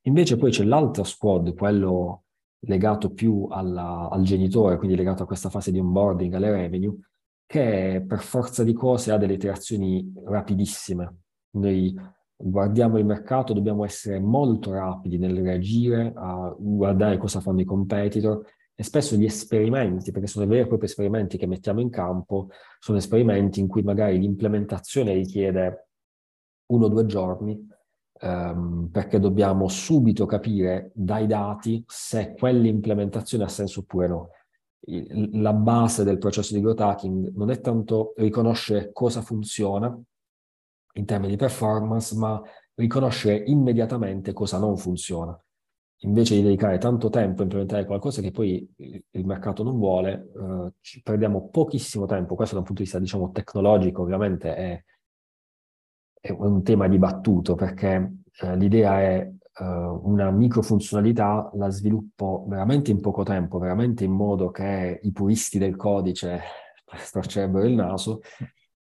Invece 0.03 0.37
poi 0.37 0.51
c'è 0.51 0.63
l'altro 0.63 1.03
squad, 1.03 1.53
quello 1.55 2.23
legato 2.63 3.11
più 3.11 3.47
alla, 3.49 4.09
al 4.11 4.23
genitore, 4.23 4.77
quindi 4.77 4.97
legato 4.97 5.23
a 5.23 5.25
questa 5.25 5.49
fase 5.49 5.71
di 5.71 5.79
onboarding, 5.79 6.33
alle 6.33 6.51
revenue, 6.51 6.95
che 7.49 8.05
per 8.07 8.19
forza 8.19 8.63
di 8.63 8.73
cose 8.73 9.11
ha 9.11 9.17
delle 9.17 9.33
iterazioni 9.33 10.13
rapidissime. 10.23 11.21
Noi 11.55 11.99
guardiamo 12.35 12.99
il 12.99 13.05
mercato, 13.05 13.53
dobbiamo 13.53 13.83
essere 13.83 14.19
molto 14.19 14.71
rapidi 14.71 15.17
nel 15.17 15.41
reagire, 15.41 16.13
a 16.15 16.55
guardare 16.55 17.17
cosa 17.17 17.39
fanno 17.39 17.61
i 17.61 17.65
competitor 17.65 18.45
e 18.75 18.83
spesso 18.83 19.15
gli 19.15 19.25
esperimenti, 19.25 20.11
perché 20.11 20.27
sono 20.27 20.45
veri 20.45 20.61
e 20.61 20.67
propri 20.67 20.85
esperimenti 20.85 21.39
che 21.39 21.47
mettiamo 21.47 21.79
in 21.79 21.89
campo, 21.89 22.49
sono 22.77 22.99
esperimenti 22.99 23.59
in 23.59 23.67
cui 23.67 23.81
magari 23.81 24.19
l'implementazione 24.19 25.15
richiede 25.15 25.87
uno 26.67 26.85
o 26.85 26.89
due 26.89 27.07
giorni, 27.07 27.67
um, 28.21 28.89
perché 28.91 29.19
dobbiamo 29.19 29.67
subito 29.69 30.27
capire 30.27 30.91
dai 30.93 31.25
dati 31.25 31.83
se 31.87 32.35
quell'implementazione 32.37 33.45
ha 33.45 33.49
senso 33.49 33.79
oppure 33.79 34.07
no. 34.07 34.29
La 35.33 35.53
base 35.53 36.03
del 36.03 36.17
processo 36.17 36.53
di 36.53 36.61
growth 36.61 36.79
hacking 36.79 37.31
non 37.35 37.51
è 37.51 37.59
tanto 37.59 38.13
riconoscere 38.17 38.91
cosa 38.93 39.21
funziona 39.21 39.97
in 40.93 41.05
termini 41.05 41.31
di 41.31 41.37
performance, 41.37 42.15
ma 42.15 42.41
riconoscere 42.75 43.43
immediatamente 43.45 44.33
cosa 44.33 44.57
non 44.57 44.77
funziona 44.77 45.37
invece 46.03 46.35
di 46.35 46.43
dedicare 46.43 46.77
tanto 46.77 47.09
tempo 47.09 47.41
a 47.41 47.43
implementare 47.43 47.85
qualcosa 47.85 48.21
che 48.21 48.31
poi 48.31 48.67
il 48.77 49.25
mercato 49.25 49.63
non 49.63 49.77
vuole, 49.77 50.31
eh, 50.33 50.73
ci 50.81 51.01
perdiamo 51.01 51.49
pochissimo 51.49 52.05
tempo. 52.05 52.35
Questo 52.35 52.53
da 52.55 52.61
un 52.61 52.65
punto 52.67 52.81
di 52.81 52.87
vista, 52.87 52.99
diciamo, 52.99 53.31
tecnologico, 53.31 54.01
ovviamente 54.01 54.55
è, 54.55 54.83
è 56.21 56.31
un 56.31 56.63
tema 56.63 56.87
dibattuto 56.87 57.55
perché 57.55 58.21
eh, 58.41 58.55
l'idea 58.55 59.01
è 59.01 59.29
eh, 59.59 59.63
una 59.65 60.31
microfunzionalità, 60.31 61.49
la 61.55 61.69
sviluppo 61.69 62.45
veramente 62.47 62.91
in 62.91 63.01
poco 63.01 63.23
tempo, 63.23 63.57
veramente 63.59 64.03
in 64.03 64.11
modo 64.11 64.49
che 64.51 64.99
i 65.03 65.11
puristi 65.11 65.57
del 65.57 65.75
codice 65.75 66.41
storcerebbero 66.95 67.65
il 67.65 67.75
naso 67.75 68.21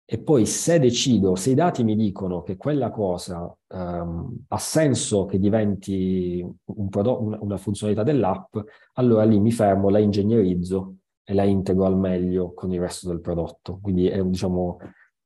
e 0.07 0.19
poi 0.19 0.45
se 0.45 0.79
decido, 0.79 1.35
se 1.35 1.51
i 1.53 1.55
dati 1.55 1.83
mi 1.83 1.97
dicono 1.97 2.43
che 2.43 2.59
quella 2.59 2.91
cosa 2.91 3.51
um, 3.69 4.45
ha 4.49 4.59
senso 4.59 5.25
che 5.25 5.39
diventi 5.39 6.45
un 6.65 6.89
prodotto, 6.91 7.39
una, 7.43 7.57
funzionalità 7.57 8.03
dell'app, 8.03 8.55
allora 8.95 9.25
lì 9.25 9.41
mi 9.41 9.51
fermo, 9.51 9.89
la 9.89 9.99
ingegnerizzo 10.01 10.97
e 11.25 11.33
la 11.33 11.45
integro 11.45 11.87
al 11.87 11.97
meglio 11.97 12.53
con 12.53 12.71
il 12.71 12.81
resto 12.81 13.09
del 13.09 13.23
prodotto. 13.23 13.79
Quindi 13.81 14.07
è, 14.09 14.23
diciamo, 14.23 14.77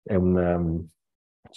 è 0.01 0.15
un, 0.15 0.37
um, 0.37 0.89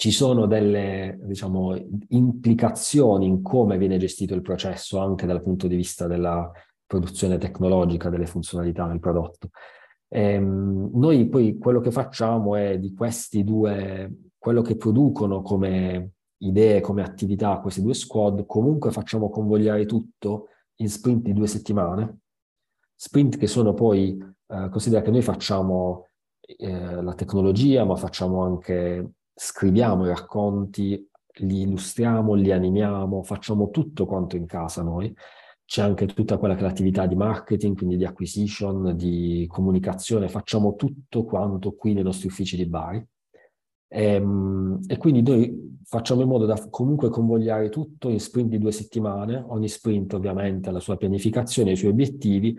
ci 0.01 0.10
sono 0.10 0.48
delle 0.48 1.20
diciamo, 1.22 1.75
implicazioni 2.08 3.27
in 3.27 3.43
come 3.43 3.77
viene 3.77 4.00
gestito 4.00 4.34
il 4.34 4.41
processo 4.41 4.98
anche 4.98 5.27
dal 5.27 5.43
punto 5.43 5.67
di 5.67 5.75
vista 5.75 6.08
della 6.08 6.51
produzione 6.88 7.38
tecnologica 7.38 8.10
delle 8.10 8.25
funzionalità 8.25 8.88
del 8.88 9.00
prodotto. 9.00 9.50
Ehm, 10.08 10.89
noi 10.96 11.29
poi 11.29 11.60
quello 11.60 11.81
che 11.81 11.91
facciamo 11.91 12.55
è 12.55 12.79
di 12.79 12.96
questi 12.96 13.43
due, 13.43 14.12
quello 14.39 14.63
che 14.63 14.75
producono 14.75 15.43
come 15.43 16.13
idee, 16.38 16.81
come 16.81 17.03
attività 17.03 17.60
questi 17.60 17.84
due 17.84 17.93
squad, 17.93 18.48
comunque 18.48 18.89
facciamo 18.89 19.29
convogliare 19.29 19.86
tutto 19.86 20.48
in 20.77 20.89
sprint 20.89 21.25
di 21.25 21.34
due 21.34 21.46
settimane, 21.46 22.22
sprint 22.96 23.38
che 23.38 23.46
sono 23.46 23.75
poi, 23.75 24.17
eh, 24.48 24.67
considera 24.72 25.03
che 25.03 25.12
noi 25.12 25.22
facciamo 25.22 26.08
eh, 26.39 27.03
la 27.03 27.13
tecnologia, 27.13 27.86
ma 27.86 27.96
facciamo 27.96 28.41
anche, 28.41 29.12
scriviamo 29.44 30.06
i 30.06 30.10
racconti, 30.10 31.10
li 31.40 31.62
illustriamo, 31.62 32.36
li 32.36 32.52
animiamo, 32.52 33.24
facciamo 33.24 33.72
tutto 33.72 34.06
quanto 34.06 34.36
in 34.36 34.46
casa 34.46 34.84
noi 34.84 35.12
c'è 35.66 35.82
anche 35.82 36.06
tutta 36.06 36.38
quella 36.38 36.54
che 36.54 36.60
è 36.60 36.64
l'attività 36.64 37.08
di 37.08 37.16
marketing, 37.16 37.76
quindi 37.76 37.96
di 37.98 38.06
acquisition, 38.06 38.96
di 38.96 39.48
comunicazione, 39.50 40.28
facciamo 40.28 40.76
tutto 40.76 41.24
quanto 41.24 41.74
qui 41.74 41.94
nei 41.94 42.04
nostri 42.04 42.28
uffici 42.28 42.58
di 42.58 42.68
Bari. 42.68 43.04
E, 43.88 44.04
ehm, 44.04 44.82
e, 44.86 44.98
quindi 44.98 45.22
noi 45.22 45.80
facciamo 45.86 46.22
in 46.22 46.28
modo 46.28 46.46
da 46.46 46.62
comunque 46.70 47.10
convogliare 47.10 47.70
tutto 47.70 48.10
in 48.10 48.20
sprint 48.20 48.50
di 48.50 48.58
due 48.60 48.74
settimane, 48.74 49.44
ogni 49.48 49.70
sprint 49.70 50.14
ovviamente 50.14 50.68
ha 50.70 50.74
la 50.74 50.82
sua 50.82 50.98
pianificazione, 50.98 51.72
i 51.72 51.78
suoi 51.78 51.92
obiettivi, 51.92 52.56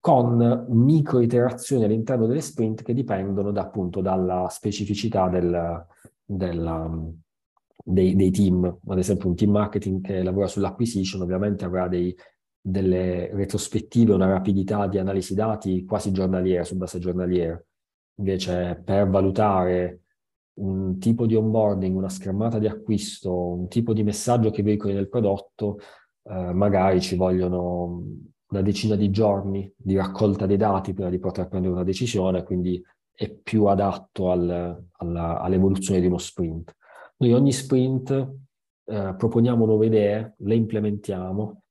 con 0.00 0.66
micro 0.70 1.20
iterazioni 1.20 1.84
all'interno 1.84 2.26
delle 2.26 2.40
sprint 2.40 2.82
che 2.82 2.94
dipendono 2.94 3.52
da, 3.52 3.60
appunto 3.60 4.00
dalla 4.00 4.48
specificità 4.50 5.28
del, 5.28 5.86
del, 6.30 7.14
dei, 7.84 8.14
dei, 8.14 8.30
team. 8.30 8.78
Ad 8.86 8.98
esempio 8.98 9.28
un 9.28 9.34
team 9.34 9.50
marketing 9.50 10.00
che 10.00 10.22
lavora 10.22 10.46
sull'acquisition 10.46 11.22
ovviamente 11.22 11.64
avrà 11.64 11.88
dei, 11.88 12.14
delle 12.60 13.30
retrospettive, 13.34 14.12
una 14.12 14.28
rapidità 14.28 14.86
di 14.86 14.98
analisi 14.98 15.34
dati 15.34 15.84
quasi 15.84 16.12
giornaliera, 16.12 16.64
su 16.64 16.76
base 16.76 16.98
giornaliera. 16.98 17.60
Invece 18.16 18.80
per 18.84 19.08
valutare 19.08 20.02
un 20.60 20.98
tipo 20.98 21.26
di 21.26 21.34
onboarding, 21.34 21.96
una 21.96 22.08
schermata 22.08 22.58
di 22.58 22.66
acquisto, 22.66 23.34
un 23.34 23.68
tipo 23.68 23.92
di 23.92 24.02
messaggio 24.02 24.50
che 24.50 24.62
veicoli 24.62 24.92
nel 24.92 25.08
prodotto, 25.08 25.78
eh, 26.24 26.52
magari 26.52 27.00
ci 27.00 27.16
vogliono 27.16 28.04
una 28.50 28.62
decina 28.62 28.94
di 28.94 29.10
giorni 29.10 29.72
di 29.74 29.96
raccolta 29.96 30.44
dei 30.44 30.56
dati 30.56 30.92
prima 30.92 31.08
di 31.08 31.18
poter 31.18 31.48
prendere 31.48 31.72
una 31.72 31.84
decisione, 31.84 32.42
quindi 32.42 32.82
è 33.20 33.28
più 33.28 33.66
adatto 33.66 34.30
al, 34.30 34.82
alla, 34.92 35.40
all'evoluzione 35.40 36.00
di 36.00 36.06
uno 36.06 36.16
sprint. 36.16 36.74
Noi 37.18 37.34
ogni 37.34 37.52
sprint 37.52 38.10
eh, 38.86 39.14
proponiamo 39.14 39.66
nuove 39.66 39.86
idee, 39.86 40.36
le 40.38 40.54
implementiamo, 40.54 41.62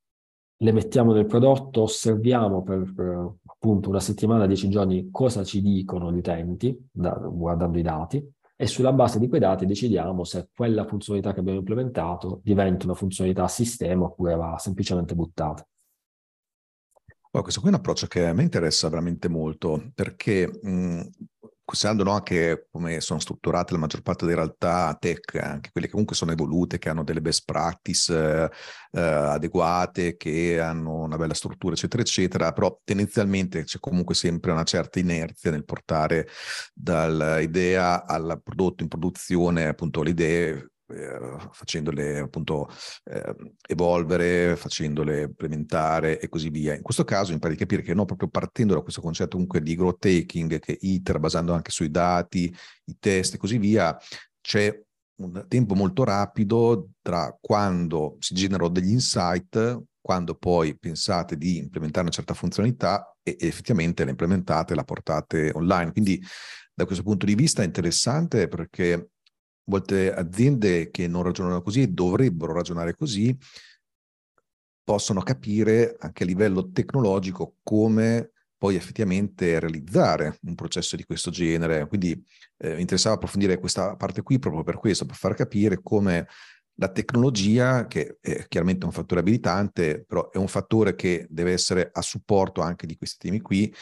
le 0.57 0.71
mettiamo 0.71 1.11
nel 1.11 1.25
prodotto, 1.25 1.81
osserviamo 1.81 2.61
per, 2.61 2.93
per 2.95 3.33
appunto 3.43 3.89
una 3.89 3.99
settimana, 3.99 4.45
dieci 4.45 4.69
giorni 4.69 5.09
cosa 5.09 5.43
ci 5.43 5.59
dicono 5.63 6.11
gli 6.13 6.19
utenti 6.19 6.87
da, 6.91 7.15
guardando 7.15 7.79
i 7.79 7.81
dati 7.81 8.31
e 8.55 8.67
sulla 8.67 8.93
base 8.93 9.17
di 9.17 9.27
quei 9.27 9.39
dati 9.39 9.65
decidiamo 9.65 10.23
se 10.23 10.49
quella 10.55 10.85
funzionalità 10.85 11.33
che 11.33 11.39
abbiamo 11.39 11.57
implementato 11.57 12.41
diventa 12.43 12.85
una 12.85 12.93
funzionalità 12.93 13.45
a 13.45 13.47
sistema 13.47 14.05
oppure 14.05 14.35
va 14.35 14.55
semplicemente 14.59 15.15
buttata. 15.15 15.67
Oh, 17.31 17.41
questo 17.43 17.59
qui 17.61 17.69
è 17.69 17.73
un 17.73 17.77
approccio 17.79 18.07
che 18.07 18.25
a 18.25 18.33
me 18.33 18.41
interessa 18.41 18.89
veramente 18.89 19.29
molto 19.29 19.91
perché 19.93 20.49
mh, 20.63 21.01
considerando 21.63 22.11
anche 22.11 22.67
come 22.71 22.99
sono 23.01 23.19
strutturate 23.19 23.73
la 23.73 23.77
maggior 23.79 24.01
parte 24.01 24.25
delle 24.25 24.37
realtà 24.37 24.97
tech, 24.99 25.35
anche 25.35 25.69
quelle 25.71 25.85
che 25.85 25.91
comunque 25.91 26.15
sono 26.15 26.31
evolute, 26.31 26.79
che 26.79 26.89
hanno 26.89 27.03
delle 27.03 27.21
best 27.21 27.43
practice 27.45 28.49
eh, 28.91 28.99
adeguate, 28.99 30.17
che 30.17 30.59
hanno 30.59 31.03
una 31.03 31.17
bella 31.17 31.35
struttura, 31.35 31.73
eccetera, 31.75 32.01
eccetera, 32.01 32.51
però 32.51 32.79
tendenzialmente 32.83 33.63
c'è 33.63 33.77
comunque 33.79 34.15
sempre 34.15 34.51
una 34.51 34.63
certa 34.63 34.97
inerzia 34.97 35.51
nel 35.51 35.65
portare 35.65 36.27
dall'idea 36.73 38.05
al 38.07 38.41
prodotto 38.43 38.81
in 38.81 38.89
produzione, 38.89 39.67
appunto 39.67 40.01
le 40.01 40.09
idee 40.09 40.69
facendole 41.51 42.19
appunto 42.19 42.67
eh, 43.05 43.35
evolvere, 43.67 44.55
facendole 44.55 45.21
implementare 45.23 46.19
e 46.19 46.29
così 46.29 46.49
via. 46.49 46.75
In 46.75 46.81
questo 46.81 47.03
caso 47.03 47.37
pare 47.39 47.53
di 47.53 47.59
capire 47.59 47.81
che 47.81 47.93
no, 47.93 48.05
proprio 48.05 48.29
partendo 48.29 48.73
da 48.73 48.81
questo 48.81 49.01
concetto 49.01 49.31
comunque 49.31 49.61
di 49.61 49.75
growth 49.75 49.99
taking, 49.99 50.59
che 50.59 50.77
iter, 50.79 51.19
basando 51.19 51.53
anche 51.53 51.71
sui 51.71 51.91
dati, 51.91 52.53
i 52.85 52.97
test 52.99 53.35
e 53.35 53.37
così 53.37 53.57
via, 53.57 53.97
c'è 54.41 54.77
un 55.21 55.45
tempo 55.47 55.75
molto 55.75 56.03
rapido 56.03 56.89
tra 57.01 57.35
quando 57.39 58.15
si 58.19 58.33
generano 58.33 58.69
degli 58.69 58.91
insight, 58.91 59.83
quando 60.01 60.35
poi 60.35 60.77
pensate 60.77 61.37
di 61.37 61.57
implementare 61.57 62.05
una 62.05 62.15
certa 62.15 62.33
funzionalità 62.33 63.15
e 63.21 63.35
effettivamente 63.39 64.03
la 64.03 64.11
implementate, 64.11 64.75
la 64.75 64.83
portate 64.83 65.51
online. 65.53 65.91
Quindi 65.91 66.23
da 66.73 66.85
questo 66.85 67.03
punto 67.03 67.25
di 67.25 67.35
vista 67.35 67.61
è 67.61 67.65
interessante 67.65 68.47
perché 68.47 69.09
molte 69.69 70.13
aziende 70.13 70.89
che 70.89 71.07
non 71.07 71.23
ragionano 71.23 71.61
così 71.61 71.83
e 71.83 71.87
dovrebbero 71.87 72.53
ragionare 72.53 72.95
così 72.95 73.37
possono 74.83 75.21
capire 75.21 75.95
anche 75.99 76.23
a 76.23 76.25
livello 76.25 76.71
tecnologico 76.71 77.57
come 77.61 78.31
poi 78.57 78.75
effettivamente 78.75 79.59
realizzare 79.59 80.39
un 80.41 80.55
processo 80.55 80.95
di 80.95 81.05
questo 81.05 81.29
genere. 81.29 81.87
Quindi 81.87 82.11
eh, 82.57 82.73
mi 82.73 82.81
interessava 82.81 83.15
approfondire 83.15 83.59
questa 83.59 83.95
parte 83.95 84.21
qui 84.23 84.39
proprio 84.39 84.63
per 84.63 84.77
questo, 84.77 85.05
per 85.05 85.15
far 85.15 85.35
capire 85.35 85.79
come 85.81 86.27
la 86.79 86.89
tecnologia, 86.89 87.87
che 87.87 88.17
è 88.19 88.47
chiaramente 88.47 88.85
un 88.85 88.91
fattore 88.91 89.19
abilitante, 89.19 90.03
però 90.07 90.29
è 90.29 90.37
un 90.37 90.47
fattore 90.47 90.95
che 90.95 91.27
deve 91.29 91.51
essere 91.51 91.89
a 91.91 92.01
supporto 92.01 92.61
anche 92.61 92.87
di 92.87 92.97
questi 92.97 93.27
temi 93.27 93.41
qui, 93.41 93.73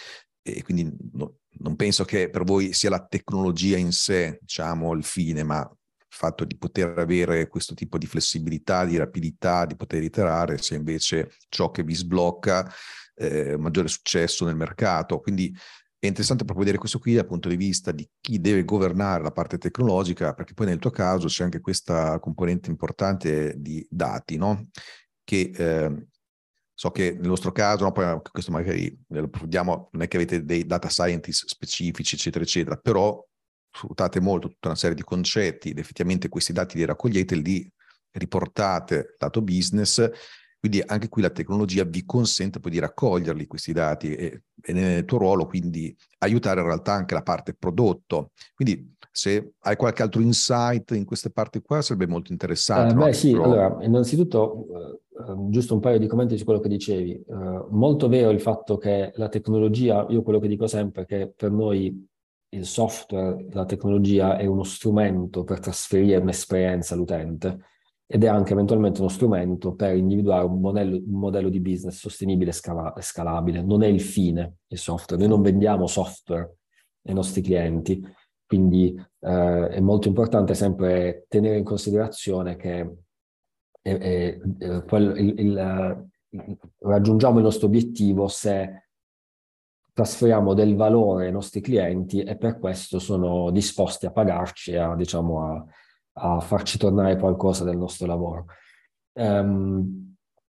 e 0.42 0.64
quindi 0.64 0.92
no, 1.14 1.38
non 1.60 1.76
penso 1.76 2.04
che 2.06 2.30
per 2.30 2.44
voi 2.44 2.74
sia 2.74 2.90
la 2.90 3.06
tecnologia 3.06 3.78
in 3.78 3.92
sé, 3.92 4.40
diciamo, 4.42 4.94
il 4.94 5.04
fine, 5.04 5.44
ma 5.44 5.77
fatto 6.18 6.44
di 6.44 6.58
poter 6.58 6.98
avere 6.98 7.48
questo 7.48 7.74
tipo 7.74 7.98
di 7.98 8.08
flessibilità, 8.08 8.86
di 8.86 8.98
rapidità, 8.98 9.66
di 9.66 9.76
poter 9.76 10.04
iterare, 10.04 10.58
sia 10.58 10.76
invece 10.76 11.32
ciò 11.50 11.70
che 11.72 11.84
vi 11.84 11.94
sblocca 11.94 12.70
eh, 13.16 13.56
maggiore 13.58 13.88
successo 13.88 14.46
nel 14.46 14.56
mercato. 14.56 15.20
Quindi 15.20 15.56
è 16.00 16.08
interessante 16.08 16.44
proprio 16.44 16.66
vedere 16.66 16.80
questo 16.80 17.00
qui 17.00 17.14
dal 17.14 17.26
punto 17.26 17.50
di 17.50 17.56
vista 17.56 17.92
di 17.92 18.08
chi 18.20 18.42
deve 18.42 18.64
governare 18.66 19.24
la 19.24 19.32
parte 19.32 19.58
tecnologica, 19.58 20.34
perché 20.34 20.54
poi 20.54 20.66
nel 20.66 20.80
tuo 20.80 20.92
caso 20.92 21.28
c'è 21.28 21.44
anche 21.44 21.62
questa 21.62 22.20
componente 22.20 22.70
importante 22.70 23.54
di 23.58 23.86
dati, 23.90 24.38
no? 24.38 24.70
che 25.24 25.52
eh, 25.56 26.08
So 26.80 26.92
che 26.92 27.14
nel 27.14 27.30
vostro 27.30 27.52
caso, 27.52 27.86
no, 27.86 27.92
poi 27.92 28.22
questo 28.32 28.52
magari 28.52 28.96
lo 29.08 29.24
approfondiamo, 29.24 29.90
non 29.94 30.04
è 30.04 30.08
che 30.08 30.18
avete 30.18 30.46
dei 30.46 30.64
data 30.64 30.90
scientist 30.90 31.48
specifici, 31.48 32.14
eccetera, 32.14 32.44
eccetera, 32.44 32.76
però 32.76 33.20
sfruttate 33.72 34.20
molto 34.20 34.48
tutta 34.48 34.70
una 34.70 34.78
serie 34.78 34.96
di 34.96 35.04
concetti 35.04 35.70
ed 35.70 35.78
effettivamente 35.78 36.30
questi 36.30 36.54
dati 36.54 36.78
li 36.78 36.86
raccogliete, 36.86 37.36
li 37.36 37.70
riportate 38.12 39.16
lato 39.20 39.42
business, 39.42 40.10
quindi 40.60 40.82
anche 40.86 41.08
qui 41.08 41.22
la 41.22 41.30
tecnologia 41.30 41.84
vi 41.84 42.04
consente 42.04 42.60
poi 42.60 42.72
di 42.72 42.80
raccoglierli 42.80 43.46
questi 43.46 43.74
dati 43.74 44.16
e, 44.16 44.42
e 44.62 44.74
nel 44.74 45.06
tuo 45.06 45.20
ruolo 45.20 45.46
quindi 45.46 45.96
aiutare 46.20 46.62
in 46.62 46.66
realtà 46.66 46.94
anche 46.94 47.14
la 47.14 47.22
parte 47.22 47.54
prodotto. 47.54 48.32
Quindi 48.56 48.96
se 49.12 49.54
hai 49.60 49.76
qualche 49.76 50.02
altro 50.02 50.22
insight 50.22 50.92
in 50.92 51.06
queste 51.06 51.30
parti 51.30 51.62
qua 51.62 51.82
sarebbe 51.82 52.08
molto 52.08 52.32
interessante. 52.32 52.94
Eh, 52.94 52.96
no? 52.96 53.06
Beh 53.06 53.14
sì, 53.14 53.32
Però... 53.32 53.44
allora 53.44 53.78
innanzitutto 53.82 54.66
uh, 55.10 55.50
giusto 55.50 55.76
un 55.76 55.80
paio 55.80 56.00
di 56.00 56.08
commenti 56.08 56.38
su 56.38 56.44
quello 56.44 56.60
che 56.60 56.70
dicevi. 56.70 57.24
Uh, 57.28 57.68
molto 57.70 58.08
vero 58.10 58.32
il 58.32 58.42
fatto 58.42 58.78
che 58.78 59.12
la 59.16 59.30
tecnologia, 59.30 60.08
io 60.10 60.24
quello 60.24 60.40
che 60.40 60.48
dico 60.48 60.66
sempre 60.66 61.04
è 61.04 61.06
che 61.06 61.34
per 61.36 61.52
noi 61.52 62.06
il 62.50 62.66
software, 62.66 63.48
la 63.52 63.66
tecnologia 63.66 64.38
è 64.38 64.46
uno 64.46 64.64
strumento 64.64 65.44
per 65.44 65.60
trasferire 65.60 66.18
un'esperienza 66.18 66.94
all'utente 66.94 67.60
ed 68.06 68.24
è 68.24 68.28
anche 68.28 68.54
eventualmente 68.54 69.02
uno 69.02 69.10
strumento 69.10 69.76
per 69.76 69.96
individuare 69.96 70.46
un 70.46 70.62
modello, 70.62 70.96
un 70.96 71.20
modello 71.20 71.50
di 71.50 71.60
business 71.60 71.98
sostenibile 71.98 72.52
e 72.52 72.54
scala, 72.54 72.94
scalabile. 73.00 73.62
Non 73.62 73.84
è 73.84 73.88
il 73.88 74.00
fine 74.00 74.60
il 74.68 74.78
software, 74.78 75.22
noi 75.22 75.32
non 75.32 75.42
vendiamo 75.42 75.88
software 75.88 76.60
ai 77.04 77.14
nostri 77.14 77.42
clienti, 77.42 78.02
quindi 78.46 78.96
eh, 79.20 79.68
è 79.68 79.80
molto 79.82 80.08
importante 80.08 80.54
sempre 80.54 81.26
tenere 81.28 81.58
in 81.58 81.66
considerazione 81.66 82.56
che 82.56 82.96
è, 83.82 83.98
è, 83.98 84.40
è, 84.58 84.84
quel, 84.86 85.18
il, 85.18 85.40
il, 85.40 86.10
raggiungiamo 86.80 87.38
il 87.38 87.44
nostro 87.44 87.68
obiettivo 87.68 88.30
se 88.30 88.87
trasferiamo 89.98 90.54
del 90.54 90.76
valore 90.76 91.26
ai 91.26 91.32
nostri 91.32 91.60
clienti 91.60 92.22
e 92.22 92.38
per 92.38 92.60
questo 92.60 93.00
sono 93.00 93.50
disposti 93.50 94.06
a 94.06 94.12
pagarci 94.12 94.76
a, 94.76 94.94
diciamo, 94.94 95.44
a, 95.44 95.66
a 96.36 96.40
farci 96.40 96.78
tornare 96.78 97.18
qualcosa 97.18 97.64
del 97.64 97.78
nostro 97.78 98.06
lavoro. 98.06 98.46
Um, 99.14 100.16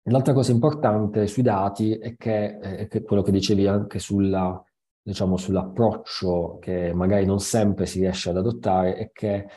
l'altra 0.09 0.33
cosa 0.33 0.51
importante 0.51 1.25
sui 1.27 1.41
dati 1.41 1.93
è 1.97 2.17
che, 2.17 2.59
è 2.59 2.87
che 2.89 3.01
quello 3.01 3.21
che 3.21 3.31
dicevi 3.31 3.65
anche 3.65 3.97
sulla, 3.97 4.61
diciamo, 5.01 5.37
sull'approccio 5.37 6.57
che 6.59 6.91
magari 6.93 7.25
non 7.25 7.39
sempre 7.39 7.85
si 7.85 7.99
riesce 7.99 8.31
ad 8.31 8.35
adottare 8.35 8.95
è 8.95 9.09
che 9.13 9.47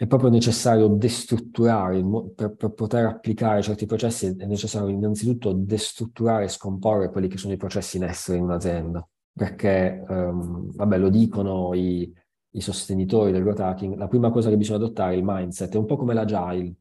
è 0.00 0.06
proprio 0.06 0.30
necessario 0.30 0.88
destrutturare, 0.88 2.02
per, 2.34 2.54
per, 2.54 2.72
poter 2.72 3.04
applicare 3.04 3.60
certi 3.60 3.84
processi 3.84 4.34
è 4.34 4.46
necessario 4.46 4.88
innanzitutto 4.88 5.52
destrutturare 5.52 6.44
e 6.44 6.48
scomporre 6.48 7.10
quelli 7.10 7.28
che 7.28 7.36
sono 7.36 7.52
i 7.52 7.58
processi 7.58 7.98
in 7.98 8.04
essere 8.04 8.38
in 8.38 8.44
un'azienda, 8.44 9.06
perché, 9.30 10.02
um, 10.08 10.74
vabbè, 10.74 10.96
lo 10.96 11.10
dicono 11.10 11.74
i, 11.74 12.10
i, 12.52 12.60
sostenitori 12.62 13.30
del 13.30 13.42
growth 13.42 13.60
hacking, 13.60 13.94
la 13.98 14.08
prima 14.08 14.30
cosa 14.30 14.48
che 14.48 14.56
bisogna 14.56 14.78
adottare 14.78 15.12
è 15.12 15.16
il 15.18 15.22
mindset, 15.22 15.74
è 15.74 15.76
un 15.76 15.84
po' 15.84 15.96
come 15.96 16.14
l'agile, 16.14 16.76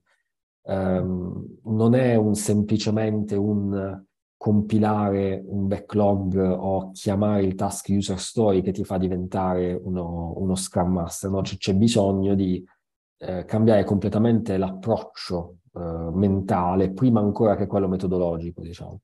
um, 0.62 1.58
non 1.64 1.96
è 1.96 2.16
un, 2.16 2.36
semplicemente 2.36 3.36
un 3.36 4.02
compilare 4.38 5.44
un 5.46 5.68
backlog 5.68 6.38
o 6.38 6.92
chiamare 6.94 7.44
il 7.44 7.56
task 7.56 7.90
user 7.90 8.18
story 8.18 8.62
che 8.62 8.72
ti 8.72 8.86
fa 8.86 8.98
diventare 8.98 9.74
uno, 9.74 10.36
uno 10.38 10.56
Scrum 10.56 10.94
Master, 10.94 11.30
no? 11.30 11.42
C- 11.42 11.58
c'è 11.58 11.76
bisogno 11.76 12.34
di 12.34 12.66
eh, 13.20 13.46
cambiare 13.46 13.84
completamente 13.84 14.58
l'approccio 14.58 15.58
eh, 15.74 16.10
mentale 16.14 16.92
prima 16.92 17.20
ancora 17.20 17.56
che 17.56 17.68
quello 17.68 17.88
metodologico, 17.88 18.62
diciamo. 18.62 19.02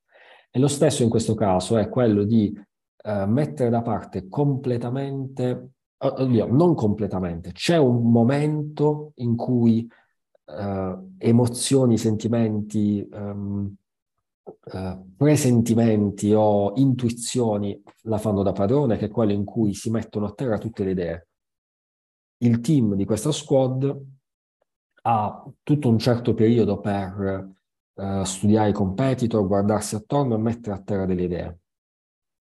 E 0.49 0.59
lo 0.59 0.67
stesso 0.67 1.03
in 1.03 1.09
questo 1.09 1.35
caso 1.35 1.77
è 1.77 1.89
quello 1.89 2.23
di 2.23 2.57
eh, 3.03 3.25
mettere 3.25 3.69
da 3.69 3.81
parte 3.81 4.27
completamente, 4.29 5.71
oddio, 5.97 6.47
non 6.47 6.75
completamente, 6.75 7.51
c'è 7.51 7.77
un 7.77 8.09
momento 8.09 9.11
in 9.15 9.35
cui 9.35 9.87
eh, 10.45 10.97
emozioni, 11.17 11.97
sentimenti, 11.97 13.07
um, 13.11 13.75
presentimenti 15.17 16.31
o 16.31 16.73
intuizioni 16.75 17.81
la 18.03 18.17
fanno 18.17 18.43
da 18.43 18.51
padrone, 18.51 18.97
che 18.97 19.05
è 19.05 19.09
quello 19.09 19.31
in 19.31 19.43
cui 19.43 19.73
si 19.73 19.89
mettono 19.89 20.27
a 20.27 20.33
terra 20.33 20.57
tutte 20.57 20.83
le 20.83 20.91
idee. 20.91 21.27
Il 22.37 22.59
team 22.59 22.95
di 22.95 23.05
questa 23.05 23.31
squad 23.31 24.03
ha 25.03 25.45
tutto 25.63 25.89
un 25.89 25.99
certo 25.99 26.33
periodo 26.33 26.79
per 26.79 27.53
uh, 27.93 28.23
studiare 28.23 28.69
i 28.69 28.73
competitor, 28.73 29.45
guardarsi 29.45 29.95
attorno 29.95 30.35
e 30.35 30.39
mettere 30.39 30.75
a 30.75 30.81
terra 30.81 31.05
delle 31.05 31.23
idee. 31.23 31.59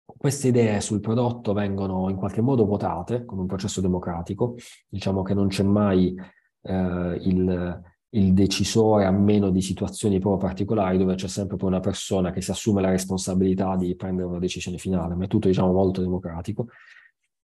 queste 0.06 0.48
idee 0.50 0.80
sul 0.82 1.00
prodotto 1.00 1.54
vengono 1.54 2.10
in 2.10 2.16
qualche 2.16 2.42
modo 2.42 2.66
votate 2.66 3.26
con 3.26 3.40
un 3.40 3.46
processo 3.46 3.82
democratico, 3.82 4.56
diciamo 4.88 5.22
che 5.24 5.34
non 5.34 5.48
c'è 5.48 5.64
mai 5.64 6.16
eh, 6.62 7.18
il, 7.22 7.82
il, 8.10 8.34
decisore 8.34 9.06
a 9.06 9.12
meno 9.12 9.50
di 9.50 9.62
situazioni 9.62 10.20
proprio 10.20 10.48
particolari 10.48 10.98
dove 10.98 11.16
c'è 11.16 11.28
sempre 11.28 11.58
poi 11.58 11.70
una 11.70 11.82
persona 11.82 12.32
che 12.32 12.42
si 12.42 12.52
assume 12.52 12.82
la 12.82 12.90
responsabilità 12.90 13.76
di 13.76 13.96
prendere 13.96 14.28
una 14.28 14.40
decisione 14.40 14.78
finale, 14.78 15.16
ma 15.16 15.26
è 15.26 15.28
tutto 15.28 15.50
diciamo 15.50 15.74
molto 15.74 16.02
democratico. 16.02 16.68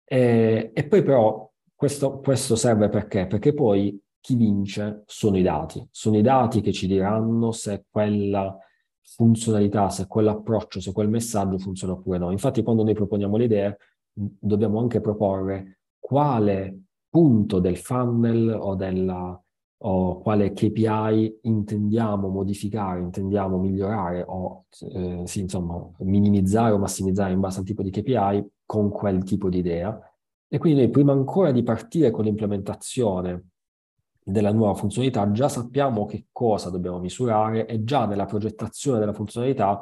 E, 0.04 0.72
e 0.74 0.88
poi 0.88 1.04
però 1.04 1.52
questo, 1.78 2.20
questo 2.20 2.56
serve 2.56 2.90
perché? 2.90 3.28
Perché 3.28 3.54
poi 3.54 4.02
chi 4.20 4.36
vince 4.36 5.04
sono 5.06 5.38
i 5.38 5.44
dati, 5.44 5.88
sono 5.92 6.18
i 6.18 6.24
dati 6.24 6.60
che 6.60 6.74
ci 6.74 6.88
diranno 6.88 7.52
se 7.52 7.86
quella 7.88 8.58
funzionalità, 9.04 9.90
se 9.90 10.08
quell'approccio, 10.08 10.82
se 10.82 10.92
quel 10.92 11.08
messaggio 11.08 11.60
funziona 11.60 11.94
oppure 11.94 12.18
no. 12.18 12.32
Infatti 12.32 12.63
quando 12.63 12.84
noi 12.84 12.96
proponiamo 12.96 13.38
le 13.38 13.44
idee 13.44 13.78
dobbiamo 14.12 14.80
anche 14.80 15.00
proporre 15.02 15.82
quale 16.00 16.80
punto 17.10 17.60
del 17.60 17.78
funnel 17.78 18.58
o, 18.60 18.74
della, 18.74 19.40
o 19.84 20.20
quale 20.20 20.54
KPI 20.54 21.42
intendiamo 21.44 22.28
modificare, 22.28 23.02
intendiamo 23.02 23.60
migliorare 23.60 24.26
o 24.28 24.66
eh, 24.94 25.22
sì, 25.26 25.42
insomma, 25.42 25.80
minimizzare 26.00 26.72
o 26.72 26.80
massimizzare 26.80 27.34
in 27.34 27.40
base 27.40 27.60
al 27.60 27.66
tipo 27.66 27.84
di 27.84 27.92
KPI 27.92 28.46
con 28.66 28.90
quel 28.90 29.24
tipo 29.24 29.48
di 29.48 29.60
idea. 29.60 30.02
E 30.50 30.58
quindi 30.58 30.80
noi 30.82 30.90
prima 30.90 31.12
ancora 31.12 31.52
di 31.52 31.62
partire 31.64 32.10
con 32.10 32.24
l'implementazione 32.24 33.50
della 34.24 34.52
nuova 34.52 34.76
funzionalità, 34.76 35.30
già 35.32 35.50
sappiamo 35.50 36.06
che 36.06 36.28
cosa 36.32 36.70
dobbiamo 36.70 37.00
misurare 37.00 37.66
e 37.66 37.84
già 37.84 38.06
nella 38.06 38.26
progettazione 38.26 39.00
della 39.00 39.14
funzionalità 39.14 39.82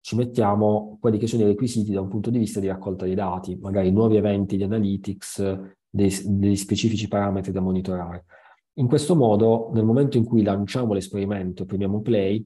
ci 0.00 0.16
mettiamo 0.16 0.98
quelli 1.00 1.16
che 1.16 1.26
sono 1.26 1.42
i 1.42 1.46
requisiti 1.46 1.92
da 1.92 2.02
un 2.02 2.08
punto 2.08 2.28
di 2.28 2.38
vista 2.38 2.60
di 2.60 2.66
raccolta 2.66 3.06
di 3.06 3.14
dati, 3.14 3.56
magari 3.56 3.90
nuovi 3.90 4.16
eventi 4.16 4.58
di 4.58 4.62
analytics, 4.62 5.58
dei, 5.88 6.10
degli 6.26 6.56
specifici 6.56 7.08
parametri 7.08 7.52
da 7.52 7.60
monitorare. 7.60 8.26
In 8.74 8.86
questo 8.86 9.16
modo, 9.16 9.70
nel 9.72 9.84
momento 9.84 10.18
in 10.18 10.24
cui 10.24 10.42
lanciamo 10.42 10.92
l'esperimento 10.92 11.62
e 11.62 11.66
premiamo 11.66 12.02
play, 12.02 12.44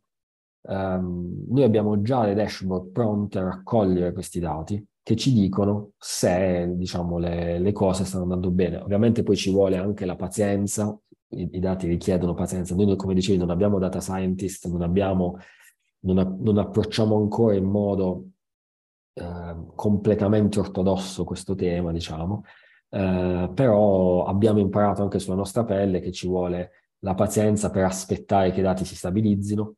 ehm, 0.68 1.46
noi 1.48 1.62
abbiamo 1.64 2.00
già 2.02 2.24
le 2.24 2.34
dashboard 2.34 2.90
pronte 2.90 3.38
a 3.38 3.44
raccogliere 3.44 4.12
questi 4.12 4.38
dati 4.38 4.86
che 5.08 5.16
ci 5.16 5.32
dicono 5.32 5.92
se 5.96 6.70
diciamo, 6.76 7.16
le, 7.16 7.58
le 7.58 7.72
cose 7.72 8.04
stanno 8.04 8.24
andando 8.24 8.50
bene. 8.50 8.76
Ovviamente 8.76 9.22
poi 9.22 9.36
ci 9.36 9.50
vuole 9.50 9.78
anche 9.78 10.04
la 10.04 10.16
pazienza 10.16 10.94
i, 11.28 11.48
i, 11.52 11.58
dati 11.60 11.86
richiedono 11.86 12.34
pazienza. 12.34 12.74
Noi, 12.74 12.94
come 12.94 13.14
dicevi, 13.14 13.38
non 13.38 13.48
abbiamo 13.48 13.78
data 13.78 14.02
scientist, 14.02 14.66
non, 14.66 14.82
abbiamo, 14.82 15.38
non, 16.00 16.36
non 16.40 16.58
approcciamo 16.58 17.16
ancora 17.16 17.54
in 17.54 17.64
modo 17.64 18.24
eh, 19.14 19.56
completamente 19.74 20.58
ortodosso 20.58 21.24
questo 21.24 21.54
tema, 21.54 21.90
diciamo, 21.90 22.44
eh, 22.90 23.50
però 23.54 24.26
abbiamo 24.26 24.58
imparato 24.58 25.00
anche 25.00 25.20
sulla 25.20 25.36
nostra 25.36 25.64
pelle 25.64 26.00
che 26.00 26.12
ci 26.12 26.26
vuole 26.26 26.72
la 26.98 27.14
pazienza 27.14 27.70
per 27.70 27.84
aspettare 27.84 28.50
che 28.50 28.60
i 28.60 28.62
dati 28.62 28.84
si 28.84 28.94
stabilizzino, 28.94 29.74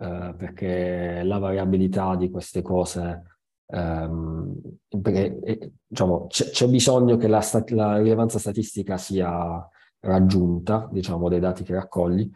eh, 0.00 0.34
perché 0.36 1.22
la 1.22 1.38
variabilità 1.38 2.14
di 2.14 2.28
queste 2.28 2.60
cose 2.60 3.35
Um, 3.68 4.54
perché 5.02 5.40
eh, 5.40 5.72
diciamo, 5.86 6.26
c'è, 6.28 6.50
c'è, 6.50 6.68
bisogno 6.68 7.16
che 7.16 7.26
la, 7.26 7.40
stat- 7.40 7.70
la, 7.70 7.96
rilevanza 7.98 8.38
statistica 8.38 8.96
sia 8.96 9.68
raggiunta, 10.00 10.88
diciamo, 10.90 11.28
dei 11.28 11.40
dati 11.40 11.64
che 11.64 11.74
raccogli. 11.74 12.30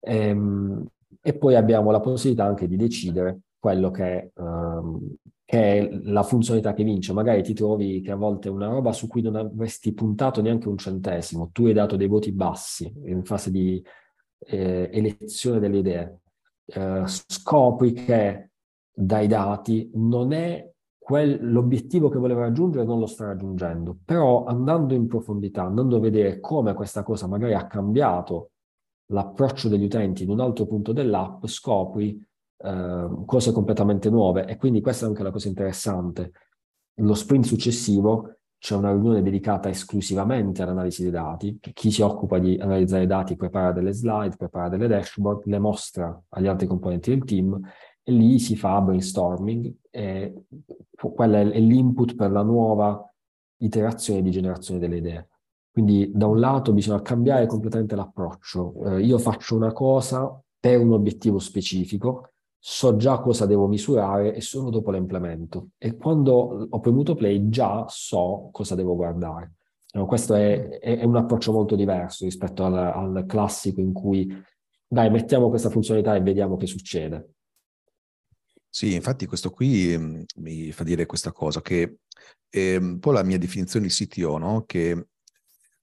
Ehm, 0.00 0.84
e 1.20 1.36
poi 1.36 1.54
abbiamo 1.54 1.90
la 1.90 2.00
possibilità 2.00 2.44
anche 2.44 2.66
di 2.66 2.76
decidere 2.76 3.40
quello 3.58 3.90
che, 3.92 4.32
um, 4.34 5.14
che, 5.44 5.78
è 5.78 5.88
la 6.04 6.24
funzionalità 6.24 6.74
che 6.74 6.82
vince. 6.82 7.12
Magari 7.12 7.42
ti 7.42 7.54
trovi 7.54 8.00
che 8.00 8.10
a 8.10 8.16
volte 8.16 8.48
è 8.48 8.50
una 8.50 8.68
roba 8.68 8.92
su 8.92 9.06
cui 9.06 9.22
non 9.22 9.36
avresti 9.36 9.92
puntato 9.92 10.42
neanche 10.42 10.68
un 10.68 10.78
centesimo, 10.78 11.50
tu 11.52 11.66
hai 11.66 11.72
dato 11.72 11.96
dei 11.96 12.08
voti 12.08 12.32
bassi 12.32 12.92
in 13.04 13.24
fase 13.24 13.52
di 13.52 13.80
eh, 14.46 14.90
elezione 14.92 15.60
delle 15.60 15.78
idee. 15.78 16.18
Eh, 16.64 17.02
scopri 17.06 17.92
che 17.92 18.50
dai 18.92 19.26
dati 19.28 19.90
non 19.94 20.32
è 20.32 20.71
l'obiettivo 21.08 22.08
che 22.08 22.18
voleva 22.18 22.42
raggiungere 22.42 22.84
non 22.84 22.98
lo 22.98 23.06
sta 23.06 23.26
raggiungendo, 23.26 23.98
però 24.04 24.44
andando 24.44 24.94
in 24.94 25.08
profondità, 25.08 25.64
andando 25.64 25.96
a 25.96 26.00
vedere 26.00 26.40
come 26.40 26.74
questa 26.74 27.02
cosa 27.02 27.26
magari 27.26 27.54
ha 27.54 27.66
cambiato 27.66 28.50
l'approccio 29.06 29.68
degli 29.68 29.84
utenti 29.84 30.22
in 30.22 30.30
un 30.30 30.40
altro 30.40 30.66
punto 30.66 30.92
dell'app, 30.92 31.44
scopri 31.46 32.24
eh, 32.56 33.08
cose 33.26 33.52
completamente 33.52 34.10
nuove. 34.10 34.46
E 34.46 34.56
quindi 34.56 34.80
questa 34.80 35.06
è 35.06 35.08
anche 35.08 35.22
la 35.22 35.30
cosa 35.30 35.48
interessante. 35.48 36.32
Lo 36.96 37.14
sprint 37.14 37.44
successivo 37.44 38.36
c'è 38.58 38.76
una 38.76 38.92
riunione 38.92 39.22
dedicata 39.22 39.68
esclusivamente 39.68 40.62
all'analisi 40.62 41.02
dei 41.02 41.10
dati, 41.10 41.58
chi 41.72 41.90
si 41.90 42.00
occupa 42.00 42.38
di 42.38 42.56
analizzare 42.60 43.02
i 43.02 43.08
dati 43.08 43.34
prepara 43.34 43.72
delle 43.72 43.92
slide, 43.92 44.36
prepara 44.36 44.68
delle 44.68 44.86
dashboard, 44.86 45.46
le 45.46 45.58
mostra 45.58 46.22
agli 46.28 46.46
altri 46.46 46.68
componenti 46.68 47.10
del 47.10 47.24
team 47.24 47.60
e 48.02 48.12
lì 48.12 48.38
si 48.38 48.56
fa 48.56 48.80
brainstorming 48.80 49.72
e 49.90 50.44
quello 50.94 51.36
è 51.36 51.60
l'input 51.60 52.14
per 52.14 52.30
la 52.30 52.42
nuova 52.42 53.08
iterazione 53.58 54.22
di 54.22 54.30
generazione 54.30 54.80
delle 54.80 54.96
idee. 54.96 55.28
Quindi 55.70 56.10
da 56.12 56.26
un 56.26 56.38
lato 56.38 56.72
bisogna 56.72 57.00
cambiare 57.00 57.46
completamente 57.46 57.96
l'approccio. 57.96 58.74
Eh, 58.84 59.02
io 59.02 59.18
faccio 59.18 59.56
una 59.56 59.72
cosa 59.72 60.40
per 60.58 60.78
un 60.80 60.92
obiettivo 60.92 61.38
specifico, 61.38 62.32
so 62.58 62.96
già 62.96 63.18
cosa 63.20 63.46
devo 63.46 63.66
misurare 63.66 64.34
e 64.34 64.40
solo 64.40 64.70
dopo 64.70 64.90
la 64.90 64.98
implemento. 64.98 65.70
E 65.78 65.96
quando 65.96 66.68
ho 66.68 66.80
premuto 66.80 67.14
play 67.14 67.48
già 67.48 67.86
so 67.88 68.48
cosa 68.52 68.74
devo 68.74 68.94
guardare. 68.94 69.54
No, 69.94 70.06
questo 70.06 70.34
è, 70.34 70.78
è, 70.78 71.04
un 71.04 71.16
approccio 71.16 71.52
molto 71.52 71.74
diverso 71.74 72.24
rispetto 72.24 72.64
al, 72.64 72.74
al 72.74 73.24
classico 73.26 73.80
in 73.80 73.92
cui 73.92 74.30
dai, 74.86 75.10
mettiamo 75.10 75.48
questa 75.48 75.70
funzionalità 75.70 76.14
e 76.14 76.20
vediamo 76.20 76.56
che 76.56 76.66
succede. 76.66 77.30
Sì, 78.74 78.94
infatti 78.94 79.26
questo 79.26 79.50
qui 79.50 79.94
mh, 79.98 80.24
mi 80.36 80.72
fa 80.72 80.82
dire 80.82 81.04
questa 81.04 81.30
cosa, 81.30 81.60
che 81.60 81.98
è 82.48 82.76
un 82.76 83.00
po' 83.00 83.12
la 83.12 83.22
mia 83.22 83.36
definizione 83.36 83.86
di 83.86 83.92
CTO, 83.92 84.38
no? 84.38 84.64
che 84.64 85.08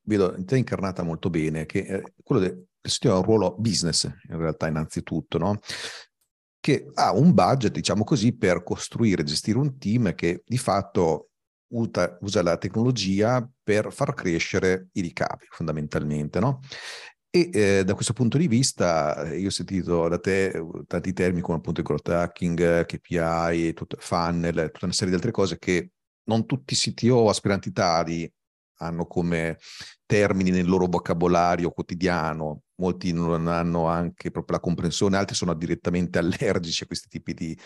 vedo 0.05 0.35
in 0.35 0.43
te 0.45 0.57
incarnata 0.57 1.03
molto 1.03 1.29
bene, 1.29 1.67
che 1.67 1.79
eh, 1.81 2.13
quello 2.23 2.41
del 2.41 2.65
CTO 2.81 3.13
ha 3.13 3.17
un 3.17 3.23
ruolo 3.23 3.55
business 3.59 4.05
in 4.05 4.37
realtà 4.39 4.67
innanzitutto, 4.67 5.37
no? 5.37 5.59
che 6.59 6.87
ha 6.95 7.13
un 7.13 7.31
budget, 7.31 7.71
diciamo 7.71 8.03
così, 8.03 8.35
per 8.35 8.63
costruire 8.63 9.23
gestire 9.23 9.59
un 9.59 9.77
team 9.77 10.15
che 10.15 10.41
di 10.43 10.57
fatto 10.57 11.29
usa, 11.73 12.17
usa 12.21 12.41
la 12.41 12.57
tecnologia 12.57 13.47
per 13.61 13.93
far 13.93 14.15
crescere 14.15 14.87
i 14.93 15.01
ricavi 15.01 15.45
fondamentalmente, 15.47 16.39
no? 16.39 16.61
E 17.31 17.49
eh, 17.53 17.83
da 17.83 17.93
questo 17.93 18.13
punto 18.13 18.39
di 18.39 18.47
vista, 18.47 19.31
io 19.35 19.47
ho 19.47 19.51
sentito 19.51 20.07
da 20.07 20.17
te 20.19 20.47
eh, 20.47 20.63
tanti 20.87 21.13
termini 21.13 21.41
come 21.41 21.57
appunto 21.57 21.81
il 21.81 21.85
growth 21.85 22.09
hacking, 22.09 22.85
KPI, 22.85 23.73
tutto, 23.73 23.97
funnel, 23.99 24.71
tutta 24.71 24.85
una 24.85 24.93
serie 24.93 25.09
di 25.09 25.15
altre 25.15 25.31
cose 25.31 25.59
che 25.59 25.91
non 26.23 26.47
tutti 26.47 26.73
i 26.73 26.77
CTO 26.77 27.29
aspiranti 27.29 27.71
tali 27.71 28.31
hanno 28.81 29.05
come 29.05 29.57
termini 30.05 30.49
nel 30.49 30.67
loro 30.67 30.87
vocabolario 30.87 31.69
quotidiano, 31.69 32.63
molti 32.75 33.11
non 33.11 33.47
hanno 33.47 33.85
anche 33.85 34.31
proprio 34.31 34.57
la 34.57 34.63
comprensione, 34.63 35.17
altri 35.17 35.35
sono 35.35 35.53
direttamente 35.53 36.17
allergici 36.19 36.83
a 36.83 36.87
questi 36.87 37.09
tipi 37.09 37.33
di, 37.33 37.57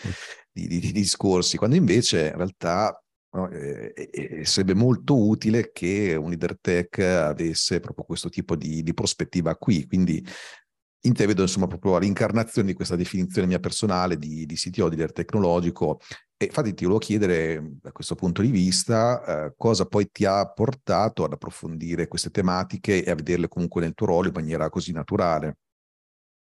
di, 0.52 0.66
di, 0.66 0.78
di 0.78 0.92
discorsi, 0.92 1.56
quando 1.56 1.76
invece 1.76 2.26
in 2.26 2.36
realtà 2.36 3.02
No? 3.34 3.48
E, 3.50 3.92
e, 4.12 4.44
sarebbe 4.44 4.74
molto 4.74 5.26
utile 5.26 5.72
che 5.72 6.14
un 6.14 6.28
leader 6.28 6.56
tech 6.60 6.98
avesse 6.98 7.80
proprio 7.80 8.04
questo 8.04 8.28
tipo 8.28 8.54
di, 8.54 8.82
di 8.82 8.94
prospettiva 8.94 9.56
qui. 9.56 9.86
Quindi 9.86 10.24
in 11.06 11.12
te 11.12 11.26
vedo 11.26 11.42
insomma 11.42 11.66
proprio 11.66 11.98
l'incarnazione 11.98 12.68
di 12.68 12.74
questa 12.74 12.96
definizione 12.96 13.46
mia 13.46 13.58
personale 13.58 14.16
di, 14.16 14.46
di 14.46 14.54
CTO, 14.54 14.88
di 14.88 14.96
leader 14.96 15.12
tecnologico. 15.12 16.00
E 16.36 16.46
infatti 16.46 16.74
ti 16.74 16.84
volevo 16.84 17.00
chiedere 17.00 17.72
da 17.80 17.92
questo 17.92 18.14
punto 18.14 18.40
di 18.40 18.50
vista 18.50 19.46
eh, 19.46 19.54
cosa 19.56 19.86
poi 19.86 20.08
ti 20.10 20.24
ha 20.24 20.46
portato 20.48 21.24
ad 21.24 21.32
approfondire 21.32 22.08
queste 22.08 22.30
tematiche 22.30 23.04
e 23.04 23.10
a 23.10 23.14
vederle 23.14 23.48
comunque 23.48 23.80
nel 23.80 23.94
tuo 23.94 24.06
ruolo 24.06 24.28
in 24.28 24.34
maniera 24.34 24.68
così 24.70 24.92
naturale. 24.92 25.56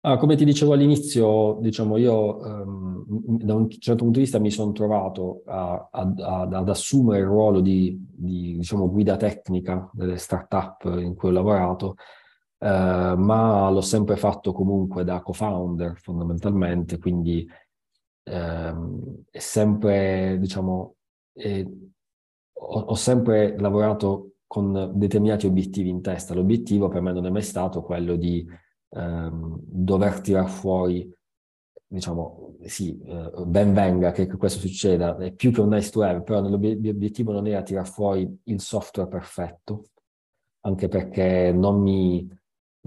Ah, 0.05 0.17
come 0.17 0.35
ti 0.35 0.43
dicevo 0.43 0.73
all'inizio, 0.73 1.57
diciamo, 1.61 1.95
io 1.95 2.37
um, 2.37 3.05
da 3.37 3.53
un 3.55 3.69
certo 3.69 4.03
punto 4.03 4.17
di 4.19 4.25
vista 4.25 4.37
mi 4.37 4.51
sono 4.51 4.73
trovato 4.73 5.43
a, 5.45 5.87
a, 5.89 6.13
a, 6.17 6.41
ad 6.41 6.67
assumere 6.67 7.21
il 7.21 7.25
ruolo 7.25 7.61
di, 7.61 7.97
di 8.11 8.57
diciamo, 8.57 8.89
guida 8.89 9.15
tecnica 9.15 9.89
delle 9.93 10.17
start-up 10.17 10.83
in 10.99 11.15
cui 11.15 11.29
ho 11.29 11.31
lavorato, 11.31 11.95
eh, 12.59 12.67
ma 13.17 13.69
l'ho 13.69 13.79
sempre 13.79 14.17
fatto 14.17 14.51
comunque 14.51 15.05
da 15.05 15.21
co-founder 15.21 15.97
fondamentalmente, 15.97 16.97
quindi 16.97 17.47
ehm, 18.23 19.23
è 19.31 19.39
sempre, 19.39 20.37
diciamo, 20.37 20.95
è, 21.31 21.65
ho, 22.55 22.79
ho 22.79 22.95
sempre 22.95 23.57
lavorato 23.57 24.33
con 24.47 24.91
determinati 24.95 25.45
obiettivi 25.45 25.87
in 25.87 26.01
testa. 26.01 26.33
L'obiettivo 26.33 26.89
per 26.89 27.01
me 27.01 27.13
non 27.13 27.25
è 27.25 27.29
mai 27.29 27.41
stato 27.41 27.81
quello 27.81 28.17
di 28.17 28.45
ehm, 28.93 29.59
dover 29.61 30.21
tirar 30.21 30.49
fuori 30.49 31.11
diciamo, 31.93 32.55
sì, 32.63 32.99
eh, 33.05 33.31
ben 33.45 33.71
venga 33.73 34.11
che 34.11 34.25
questo 34.25 34.59
succeda, 34.59 35.15
è 35.17 35.31
più 35.31 35.51
che 35.51 35.61
un 35.61 35.69
nice 35.69 35.91
to 35.91 36.01
have, 36.01 36.23
però 36.23 36.41
l'obiettivo 36.41 37.31
non 37.31 37.45
era 37.45 37.61
tirare 37.61 37.87
fuori 37.87 38.39
il 38.45 38.59
software 38.59 39.07
perfetto, 39.07 39.83
anche 40.61 40.87
perché 40.87 41.51
non 41.51 41.81
mi, 41.81 42.27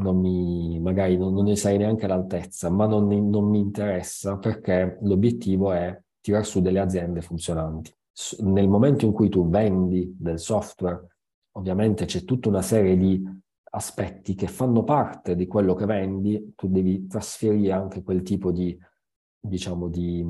non 0.00 0.18
mi 0.18 0.80
magari 0.80 1.16
non, 1.16 1.34
non 1.34 1.44
ne 1.44 1.54
sarei 1.54 1.78
neanche 1.78 2.06
all'altezza, 2.06 2.68
ma 2.68 2.86
non, 2.86 3.06
non 3.06 3.48
mi 3.48 3.60
interessa 3.60 4.38
perché 4.38 4.98
l'obiettivo 5.02 5.70
è 5.72 5.96
tirar 6.20 6.44
su 6.44 6.60
delle 6.60 6.80
aziende 6.80 7.20
funzionanti. 7.20 7.94
Nel 8.38 8.68
momento 8.68 9.04
in 9.04 9.12
cui 9.12 9.28
tu 9.28 9.48
vendi 9.48 10.16
del 10.18 10.40
software, 10.40 11.06
ovviamente 11.52 12.06
c'è 12.06 12.24
tutta 12.24 12.48
una 12.48 12.62
serie 12.62 12.96
di 12.96 13.22
aspetti 13.76 14.34
che 14.34 14.46
fanno 14.46 14.84
parte 14.84 15.36
di 15.36 15.46
quello 15.46 15.74
che 15.74 15.84
vendi, 15.84 16.54
tu 16.56 16.68
devi 16.68 17.06
trasferire 17.06 17.72
anche 17.72 18.02
quel 18.02 18.22
tipo 18.22 18.50
di, 18.50 18.76
diciamo, 19.38 19.88
di, 19.88 20.24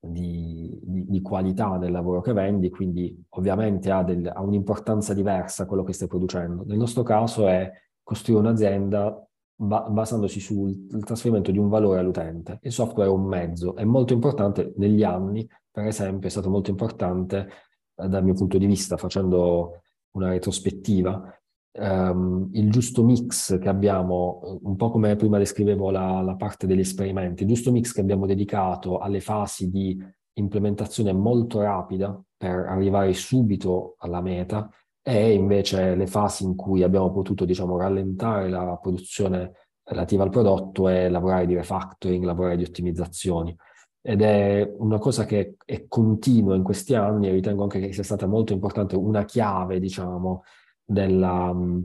di, 0.00 0.78
di, 0.82 1.22
qualità 1.22 1.78
del 1.78 1.92
lavoro 1.92 2.20
che 2.20 2.32
vendi, 2.32 2.70
quindi 2.70 3.24
ovviamente 3.30 3.90
ha, 3.92 4.02
del, 4.02 4.26
ha 4.26 4.42
un'importanza 4.42 5.14
diversa 5.14 5.64
quello 5.64 5.84
che 5.84 5.92
stai 5.92 6.08
producendo. 6.08 6.64
Nel 6.64 6.76
nostro 6.76 7.04
caso 7.04 7.46
è 7.46 7.70
costruire 8.02 8.42
un'azienda 8.42 9.26
basandosi 9.56 10.40
sul 10.40 10.88
trasferimento 11.04 11.52
di 11.52 11.58
un 11.58 11.68
valore 11.68 12.00
all'utente. 12.00 12.58
Il 12.62 12.72
software 12.72 13.08
è 13.08 13.12
un 13.12 13.24
mezzo, 13.24 13.76
è 13.76 13.84
molto 13.84 14.12
importante 14.12 14.72
negli 14.76 15.04
anni, 15.04 15.48
per 15.70 15.86
esempio, 15.86 16.26
è 16.26 16.30
stato 16.30 16.50
molto 16.50 16.70
importante 16.70 17.48
eh, 17.94 18.08
dal 18.08 18.24
mio 18.24 18.34
punto 18.34 18.58
di 18.58 18.66
vista, 18.66 18.96
facendo 18.96 19.82
una 20.16 20.30
retrospettiva, 20.30 21.32
um, 21.78 22.48
il 22.52 22.70
giusto 22.70 23.02
mix 23.02 23.58
che 23.58 23.68
abbiamo, 23.68 24.40
eh, 24.44 24.58
un 24.62 24.76
po' 24.76 24.90
come 24.90 25.16
prima 25.16 25.38
descrivevo 25.38 25.90
la, 25.90 26.20
la 26.20 26.34
parte 26.36 26.66
degli 26.66 26.80
esperimenti, 26.80 27.42
il 27.42 27.48
giusto 27.48 27.72
mix 27.72 27.92
che 27.92 28.00
abbiamo 28.00 28.26
dedicato 28.26 28.98
alle 28.98 29.20
fasi 29.20 29.70
di 29.70 29.98
implementazione 30.34 31.12
molto 31.12 31.60
rapida 31.60 32.20
per 32.36 32.66
arrivare 32.68 33.12
subito 33.12 33.94
alla 33.98 34.20
meta 34.20 34.68
e 35.02 35.32
invece 35.32 35.94
le 35.94 36.06
fasi 36.06 36.44
in 36.44 36.56
cui 36.56 36.82
abbiamo 36.82 37.12
potuto 37.12 37.44
diciamo, 37.44 37.76
rallentare 37.76 38.48
la 38.48 38.78
produzione 38.80 39.52
relativa 39.84 40.22
al 40.24 40.30
prodotto 40.30 40.88
e 40.88 41.08
lavorare 41.10 41.46
di 41.46 41.54
refactoring, 41.54 42.24
lavorare 42.24 42.56
di 42.56 42.64
ottimizzazioni. 42.64 43.54
Ed 44.00 44.22
è 44.22 44.70
una 44.78 44.98
cosa 44.98 45.24
che 45.24 45.56
è 45.64 45.86
continua 45.88 46.56
in 46.56 46.62
questi 46.62 46.94
anni 46.94 47.28
e 47.28 47.32
ritengo 47.32 47.62
anche 47.62 47.80
che 47.80 47.92
sia 47.92 48.02
stata 48.02 48.26
molto 48.26 48.52
importante, 48.52 48.96
una 48.96 49.24
chiave, 49.24 49.78
diciamo, 49.78 50.42
della, 50.84 51.52
mm, 51.52 51.82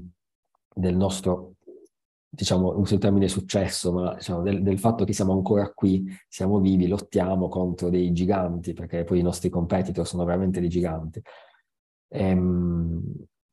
del 0.73 0.95
nostro, 0.95 1.55
diciamo, 2.29 2.77
uso 2.77 2.95
il 2.95 2.99
termine 2.99 3.27
successo, 3.27 3.91
ma 3.91 4.15
diciamo, 4.15 4.41
del, 4.41 4.61
del, 4.61 4.79
fatto 4.79 5.05
che 5.05 5.13
siamo 5.13 5.33
ancora 5.33 5.71
qui, 5.73 6.05
siamo 6.27 6.59
vivi, 6.59 6.87
lottiamo 6.87 7.47
contro 7.47 7.89
dei 7.89 8.11
giganti, 8.11 8.73
perché 8.73 9.03
poi 9.03 9.19
i 9.19 9.23
nostri 9.23 9.49
competitor 9.49 10.05
sono 10.07 10.25
veramente 10.25 10.59
dei 10.59 10.69
giganti. 10.69 11.21
Ehm, 12.09 13.01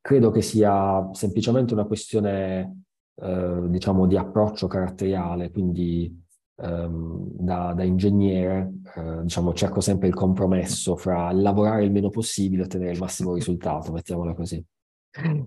credo 0.01 0.31
che 0.31 0.43
sia 0.43 1.09
semplicemente 1.13 1.75
una 1.75 1.85
questione, 1.85 2.85
eh, 3.17 3.63
diciamo, 3.69 4.07
di 4.07 4.17
approccio 4.17 4.67
caratteriale, 4.67 5.51
quindi 5.51 6.25
ehm, 6.57 7.29
da, 7.33 7.73
da, 7.75 7.83
ingegnere, 7.83 8.73
eh, 8.97 9.23
diciamo, 9.23 9.53
cerco 9.53 9.81
sempre 9.81 10.09
il 10.09 10.15
compromesso 10.15 10.97
fra 10.97 11.33
lavorare 11.33 11.85
il 11.85 11.93
meno 11.93 12.11
possibile 12.11 12.63
e 12.63 12.65
ottenere 12.67 12.93
il 12.93 12.99
massimo 12.99 13.35
risultato, 13.35 13.93
mettiamola 13.93 14.35
così. 14.35 14.65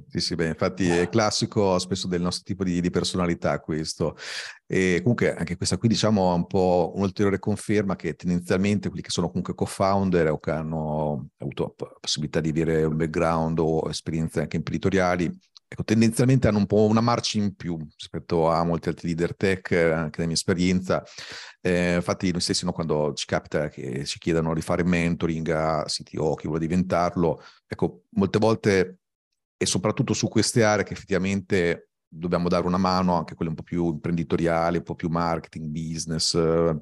Sì, 0.09 0.19
sì, 0.19 0.35
beh, 0.35 0.47
infatti 0.47 0.87
è 0.89 1.09
classico 1.09 1.77
spesso 1.77 2.07
del 2.07 2.21
nostro 2.21 2.43
tipo 2.43 2.63
di, 2.63 2.81
di, 2.81 2.89
personalità 2.89 3.59
questo. 3.59 4.17
E 4.65 4.99
comunque 5.01 5.35
anche 5.35 5.57
questa 5.57 5.77
qui 5.77 5.87
diciamo 5.87 6.31
è 6.31 6.35
un 6.35 6.47
po' 6.47 6.91
un'ulteriore 6.95 7.39
conferma 7.39 7.95
che 7.95 8.15
tendenzialmente 8.15 8.87
quelli 8.87 9.03
che 9.03 9.11
sono 9.11 9.27
comunque 9.27 9.53
co-founder 9.53 10.31
o 10.31 10.39
che 10.39 10.51
hanno 10.51 11.29
avuto 11.37 11.75
possibilità 11.99 12.39
di 12.39 12.49
avere 12.49 12.83
un 12.83 12.95
background 12.95 13.59
o 13.59 13.87
esperienze 13.89 14.41
anche 14.41 14.57
imprenditoriali, 14.57 15.31
ecco, 15.67 15.83
tendenzialmente 15.83 16.47
hanno 16.47 16.57
un 16.57 16.65
po' 16.65 16.85
una 16.85 17.01
marcia 17.01 17.37
in 17.37 17.55
più 17.55 17.77
rispetto 17.95 18.49
a 18.49 18.63
molti 18.63 18.89
altri 18.89 19.07
leader 19.07 19.35
tech, 19.35 19.71
anche 19.71 20.17
nella 20.17 20.25
mia 20.25 20.33
esperienza. 20.33 21.03
Eh, 21.61 21.95
infatti 21.95 22.31
noi 22.31 22.41
stessi 22.41 22.65
no, 22.65 22.71
quando 22.71 23.13
ci 23.13 23.25
capita 23.25 23.69
che 23.69 24.03
ci 24.05 24.17
chiedano 24.17 24.53
di 24.53 24.61
fare 24.61 24.83
mentoring 24.83 25.47
a 25.49 25.83
CTO, 25.85 26.33
chi 26.35 26.47
vuole 26.47 26.61
diventarlo, 26.65 27.41
ecco, 27.67 28.05
molte 28.11 28.39
volte 28.39 28.98
e 29.61 29.65
soprattutto 29.65 30.13
su 30.13 30.29
queste 30.29 30.63
aree 30.63 30.85
che 30.85 30.93
effettivamente 30.93 31.89
dobbiamo 32.07 32.47
dare 32.47 32.65
una 32.65 32.77
mano, 32.77 33.17
anche 33.17 33.35
quelle 33.35 33.51
un 33.51 33.57
po' 33.57 33.63
più 33.63 33.87
imprenditoriali, 33.87 34.77
un 34.77 34.83
po' 34.83 34.95
più 34.95 35.09
marketing, 35.09 35.67
business, 35.67 36.31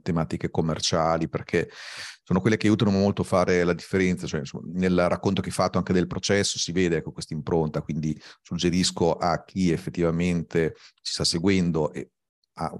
tematiche 0.03 0.51
commerciali, 0.51 1.27
perché 1.27 1.71
sono 2.23 2.39
quelle 2.39 2.55
che 2.55 2.67
aiutano 2.67 2.91
molto 2.91 3.23
a 3.23 3.25
fare 3.25 3.63
la 3.63 3.73
differenza. 3.73 4.27
Cioè, 4.27 4.41
nel 4.73 5.09
racconto 5.09 5.41
che 5.41 5.47
hai 5.47 5.53
fatto 5.53 5.79
anche 5.79 5.91
del 5.91 6.05
processo 6.05 6.59
si 6.59 6.71
vede 6.71 6.97
ecco, 6.97 7.11
questa 7.11 7.33
impronta, 7.33 7.81
quindi 7.81 8.15
suggerisco 8.43 9.13
a 9.13 9.43
chi 9.43 9.71
effettivamente 9.71 10.75
ci 11.01 11.13
sta 11.13 11.23
seguendo 11.23 11.91
e 11.91 12.11
ha 12.59 12.71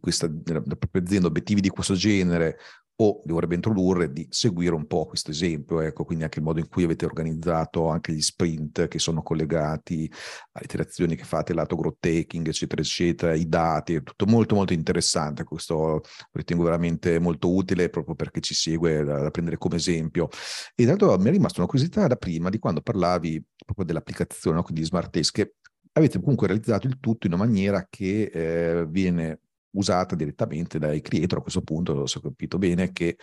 questa 0.00 0.26
della 0.28 0.60
propria 0.60 1.02
azienda 1.02 1.26
obiettivi 1.26 1.60
di 1.60 1.68
questo 1.68 1.94
genere 1.94 2.58
o 2.96 3.22
dovrebbe 3.24 3.56
introdurre 3.56 4.12
di 4.12 4.26
seguire 4.30 4.74
un 4.74 4.86
po' 4.86 5.06
questo 5.06 5.30
esempio, 5.32 5.80
ecco, 5.80 6.04
quindi 6.04 6.24
anche 6.24 6.38
il 6.38 6.44
modo 6.44 6.60
in 6.60 6.68
cui 6.68 6.84
avete 6.84 7.04
organizzato 7.04 7.88
anche 7.88 8.12
gli 8.12 8.20
sprint 8.20 8.86
che 8.86 8.98
sono 9.00 9.22
collegati 9.22 10.10
alle 10.52 10.64
iterazioni 10.64 11.16
che 11.16 11.24
fate, 11.24 11.54
lato 11.54 11.74
growth 11.76 11.98
taking, 11.98 12.46
eccetera, 12.46 12.80
eccetera, 12.82 13.34
i 13.34 13.48
dati, 13.48 13.94
è 13.94 14.02
tutto 14.02 14.26
molto 14.26 14.54
molto 14.54 14.72
interessante, 14.72 15.42
questo 15.42 16.02
ritengo 16.32 16.62
veramente 16.62 17.18
molto 17.18 17.52
utile 17.52 17.88
proprio 17.88 18.14
perché 18.14 18.40
ci 18.40 18.54
segue 18.54 19.02
da, 19.02 19.18
da 19.20 19.30
prendere 19.30 19.58
come 19.58 19.76
esempio. 19.76 20.28
E 20.74 20.86
tanto 20.86 21.16
mi 21.18 21.28
è 21.28 21.32
rimasta 21.32 21.60
una 21.60 21.68
curiosità 21.68 22.06
da 22.06 22.16
prima 22.16 22.48
di 22.48 22.58
quando 22.58 22.80
parlavi 22.80 23.44
proprio 23.64 23.86
dell'applicazione, 23.86 24.56
no? 24.56 24.62
quindi 24.62 24.84
Smart 24.84 25.10
Taste, 25.10 25.32
che 25.32 25.54
avete 25.92 26.20
comunque 26.20 26.46
realizzato 26.46 26.86
il 26.86 26.98
tutto 27.00 27.26
in 27.26 27.32
una 27.32 27.44
maniera 27.44 27.86
che 27.88 28.30
eh, 28.32 28.86
viene 28.86 29.40
usata 29.74 30.14
direttamente 30.14 30.78
dai 30.78 31.00
creator 31.00 31.38
a 31.38 31.42
questo 31.42 31.62
punto, 31.62 32.06
se 32.06 32.18
ho 32.18 32.20
capito 32.20 32.58
bene, 32.58 32.92
che 32.92 33.16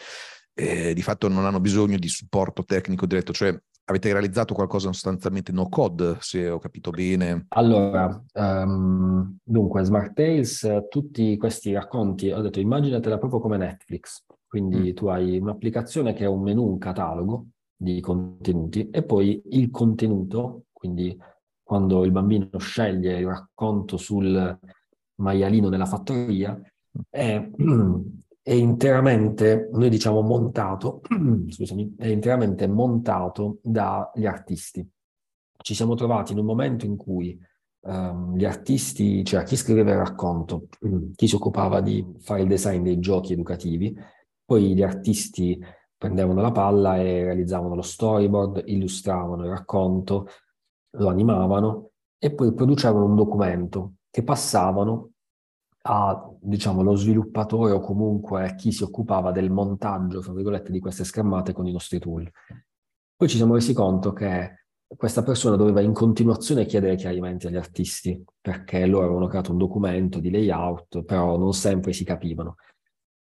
eh, 0.53 0.93
di 0.93 1.01
fatto 1.01 1.27
non 1.27 1.45
hanno 1.45 1.59
bisogno 1.59 1.97
di 1.97 2.07
supporto 2.07 2.63
tecnico 2.63 3.05
diretto, 3.05 3.33
cioè 3.33 3.57
avete 3.85 4.11
realizzato 4.11 4.53
qualcosa 4.53 4.91
sostanzialmente 4.91 5.51
no 5.51 5.67
code, 5.69 6.17
se 6.19 6.49
ho 6.49 6.59
capito 6.59 6.91
bene? 6.91 7.45
Allora, 7.49 8.23
um, 8.33 9.37
dunque, 9.43 9.83
Smart 9.83 10.13
Tales, 10.13 10.67
tutti 10.89 11.37
questi 11.37 11.73
racconti, 11.73 12.31
ho 12.31 12.41
detto 12.41 12.59
immaginatela 12.59 13.17
proprio 13.17 13.39
come 13.39 13.57
Netflix, 13.57 14.23
quindi 14.47 14.91
mm. 14.91 14.93
tu 14.93 15.07
hai 15.07 15.37
un'applicazione 15.37 16.13
che 16.13 16.23
è 16.23 16.27
un 16.27 16.41
menu, 16.41 16.65
un 16.65 16.77
catalogo 16.77 17.47
di 17.75 17.99
contenuti 17.99 18.89
e 18.89 19.03
poi 19.03 19.41
il 19.51 19.69
contenuto, 19.71 20.65
quindi 20.71 21.17
quando 21.63 22.03
il 22.03 22.11
bambino 22.11 22.49
sceglie 22.57 23.19
il 23.19 23.27
racconto 23.27 23.97
sul 23.97 24.59
maialino 25.21 25.69
nella 25.69 25.85
fattoria, 25.85 26.59
è, 27.09 27.49
è 28.41 28.53
interamente, 28.53 29.69
noi 29.71 29.89
diciamo 29.89 30.21
montato, 30.21 31.01
scusami, 31.47 31.95
è 31.97 32.07
interamente 32.07 32.67
montato 32.67 33.59
dagli 33.61 34.25
artisti. 34.25 34.87
Ci 35.57 35.75
siamo 35.75 35.95
trovati 35.95 36.31
in 36.33 36.39
un 36.39 36.45
momento 36.45 36.85
in 36.85 36.97
cui 36.97 37.39
um, 37.81 38.35
gli 38.35 38.45
artisti, 38.45 39.23
cioè 39.23 39.43
chi 39.43 39.55
scriveva 39.55 39.91
il 39.91 39.97
racconto, 39.97 40.67
chi 41.15 41.27
si 41.27 41.35
occupava 41.35 41.81
di 41.81 42.05
fare 42.19 42.41
il 42.41 42.47
design 42.47 42.83
dei 42.83 42.99
giochi 42.99 43.33
educativi, 43.33 43.95
poi 44.43 44.73
gli 44.73 44.81
artisti 44.81 45.57
prendevano 45.95 46.41
la 46.41 46.51
palla 46.51 46.97
e 46.97 47.23
realizzavano 47.23 47.75
lo 47.75 47.83
storyboard, 47.83 48.63
illustravano 48.65 49.43
il 49.43 49.51
racconto, 49.51 50.27
lo 50.97 51.07
animavano 51.09 51.91
e 52.17 52.33
poi 52.33 52.53
producevano 52.53 53.05
un 53.05 53.15
documento 53.15 53.93
che 54.09 54.23
passavano 54.23 55.10
a, 55.83 56.29
diciamo, 56.39 56.83
lo 56.83 56.95
sviluppatore 56.95 57.71
o 57.71 57.79
comunque 57.79 58.55
chi 58.55 58.71
si 58.71 58.83
occupava 58.83 59.31
del 59.31 59.49
montaggio, 59.49 60.21
fra 60.21 60.33
virgolette, 60.33 60.71
di 60.71 60.79
queste 60.79 61.03
schermate 61.03 61.53
con 61.53 61.65
i 61.65 61.71
nostri 61.71 61.99
tool. 61.99 62.29
Poi 63.15 63.29
ci 63.29 63.37
siamo 63.37 63.55
resi 63.55 63.73
conto 63.73 64.13
che 64.13 64.65
questa 64.95 65.23
persona 65.23 65.55
doveva 65.55 65.81
in 65.81 65.93
continuazione 65.93 66.65
chiedere 66.65 66.95
chiarimenti 66.95 67.47
agli 67.47 67.55
artisti, 67.55 68.23
perché 68.39 68.85
loro 68.85 69.05
avevano 69.05 69.27
creato 69.27 69.51
un 69.51 69.57
documento 69.57 70.19
di 70.19 70.29
layout, 70.29 71.03
però 71.03 71.37
non 71.37 71.53
sempre 71.53 71.93
si 71.93 72.03
capivano. 72.03 72.55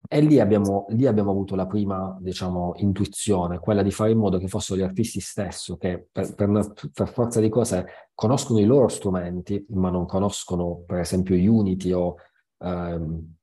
E 0.08 0.22
lì 0.22 0.39
abbiamo, 0.39 0.86
lì 0.89 1.06
abbiamo 1.06 1.30
avuto 1.30 1.56
la 1.56 1.67
prima, 1.67 2.17
diciamo, 2.19 2.74
intuizione, 2.78 3.60
quella 3.60 3.84
di 3.84 3.91
fare 3.91 4.12
in 4.12 4.17
modo 4.17 4.38
che 4.38 4.48
fossero 4.48 4.80
gli 4.80 4.84
artisti 4.84 5.19
stessi 5.19 5.76
che 5.78 6.08
per, 6.12 6.34
per, 6.34 6.74
per, 6.93 7.10
forza 7.10 7.39
di 7.39 7.50
cose 7.50 7.86
conoscono 8.15 8.60
i 8.60 8.65
loro 8.65 8.88
strumenti, 8.88 9.63
ma 9.69 9.89
non 9.89 10.06
conoscono 10.06 10.84
per 10.88 11.00
esempio 11.00 11.36
Unity 11.36 11.91
o 11.91 12.15
ehm, 12.60 13.34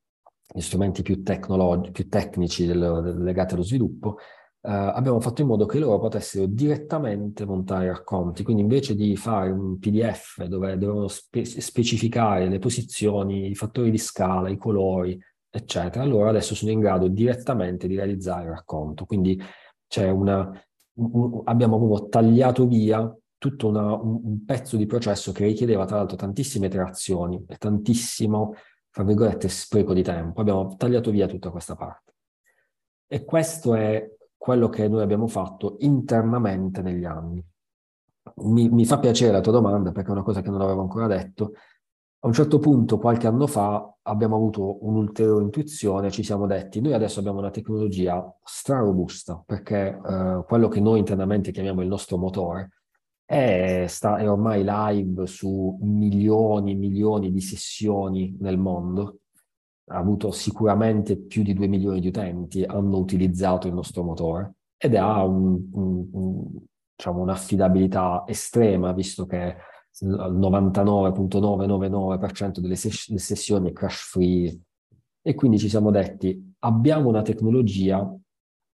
gli 0.54 0.60
strumenti 0.60 1.02
più, 1.02 1.22
tecnologi- 1.22 1.90
più 1.90 2.08
tecnici 2.08 2.66
del, 2.66 3.00
del, 3.02 3.22
legati 3.22 3.54
allo 3.54 3.62
sviluppo, 3.62 4.18
eh, 4.62 4.70
abbiamo 4.70 5.20
fatto 5.20 5.42
in 5.42 5.48
modo 5.48 5.66
che 5.66 5.78
loro 5.78 5.98
potessero 5.98 6.46
direttamente 6.46 7.44
montare 7.44 7.88
racconti. 7.88 8.42
Quindi 8.42 8.62
invece 8.62 8.94
di 8.94 9.16
fare 9.16 9.50
un 9.50 9.78
PDF 9.78 10.44
dove 10.44 10.76
dovevano 10.78 11.08
spe- 11.08 11.44
specificare 11.44 12.48
le 12.48 12.58
posizioni, 12.58 13.50
i 13.50 13.54
fattori 13.54 13.90
di 13.90 13.98
scala, 13.98 14.48
i 14.48 14.56
colori, 14.56 15.18
eccetera, 15.50 16.04
allora 16.04 16.30
adesso 16.30 16.54
sono 16.54 16.70
in 16.70 16.80
grado 16.80 17.08
direttamente 17.08 17.86
di 17.86 17.96
realizzare 17.96 18.44
il 18.44 18.50
racconto. 18.50 19.04
Quindi 19.04 19.40
c'è 19.86 20.10
una, 20.10 20.50
un, 20.94 21.42
abbiamo 21.44 21.78
proprio 21.78 22.08
tagliato 22.08 22.66
via 22.66 23.14
tutto 23.38 23.68
una, 23.68 23.94
un, 23.94 24.20
un, 24.22 24.44
pezzo 24.44 24.76
di 24.76 24.86
processo 24.86 25.32
che 25.32 25.44
richiedeva 25.44 25.84
tra 25.84 25.96
l'altro 25.96 26.16
tantissime 26.16 26.66
iterazioni 26.66 27.44
e 27.46 27.56
tantissimo, 27.56 28.54
tra 28.96 29.04
virgolette, 29.04 29.50
spreco 29.50 29.92
di 29.92 30.02
tempo. 30.02 30.40
Abbiamo 30.40 30.74
tagliato 30.74 31.10
via 31.10 31.26
tutta 31.26 31.50
questa 31.50 31.74
parte. 31.74 32.14
E 33.06 33.26
questo 33.26 33.74
è 33.74 34.10
quello 34.38 34.70
che 34.70 34.88
noi 34.88 35.02
abbiamo 35.02 35.26
fatto 35.26 35.76
internamente 35.80 36.80
negli 36.80 37.04
anni. 37.04 37.44
Mi, 38.36 38.70
mi 38.70 38.86
fa 38.86 38.98
piacere 38.98 39.32
la 39.32 39.42
tua 39.42 39.52
domanda 39.52 39.92
perché 39.92 40.08
è 40.08 40.12
una 40.12 40.22
cosa 40.22 40.40
che 40.40 40.48
non 40.48 40.62
avevo 40.62 40.80
ancora 40.80 41.06
detto. 41.08 41.52
A 42.20 42.26
un 42.26 42.32
certo 42.32 42.58
punto, 42.58 42.96
qualche 42.96 43.26
anno 43.26 43.46
fa, 43.46 43.96
abbiamo 44.00 44.36
avuto 44.36 44.82
un'ulteriore 44.86 45.44
intuizione, 45.44 46.10
ci 46.10 46.22
siamo 46.22 46.46
detti, 46.46 46.80
noi 46.80 46.94
adesso 46.94 47.18
abbiamo 47.18 47.40
una 47.40 47.50
tecnologia 47.50 48.34
strarobusta, 48.42 49.42
perché 49.44 49.88
eh, 49.88 50.42
quello 50.46 50.68
che 50.68 50.80
noi 50.80 51.00
internamente 51.00 51.50
chiamiamo 51.50 51.82
il 51.82 51.88
nostro 51.88 52.16
motore 52.16 52.70
è, 53.26 53.84
sta, 53.88 54.18
è 54.18 54.30
ormai 54.30 54.62
live 54.64 55.26
su 55.26 55.76
milioni 55.82 56.72
e 56.72 56.76
milioni 56.76 57.32
di 57.32 57.40
sessioni 57.40 58.36
nel 58.38 58.56
mondo, 58.56 59.18
ha 59.88 59.98
avuto 59.98 60.30
sicuramente 60.30 61.18
più 61.18 61.42
di 61.42 61.52
2 61.52 61.66
milioni 61.66 62.00
di 62.00 62.08
utenti, 62.08 62.62
hanno 62.62 62.98
utilizzato 62.98 63.66
il 63.66 63.74
nostro 63.74 64.04
motore 64.04 64.54
ed 64.76 64.94
ha 64.94 65.24
un, 65.24 65.68
un, 65.72 66.08
un, 66.12 66.46
diciamo, 66.94 67.22
un'affidabilità 67.22 68.22
estrema, 68.26 68.92
visto 68.92 69.26
che 69.26 69.56
il 69.98 70.08
99.999% 70.08 72.60
delle, 72.60 72.76
ses- 72.76 73.08
delle 73.08 73.20
sessioni 73.20 73.70
è 73.70 73.72
crash 73.72 74.10
free. 74.10 74.60
E 75.22 75.34
quindi 75.34 75.58
ci 75.58 75.68
siamo 75.68 75.90
detti, 75.90 76.54
abbiamo 76.60 77.08
una 77.08 77.22
tecnologia, 77.22 78.08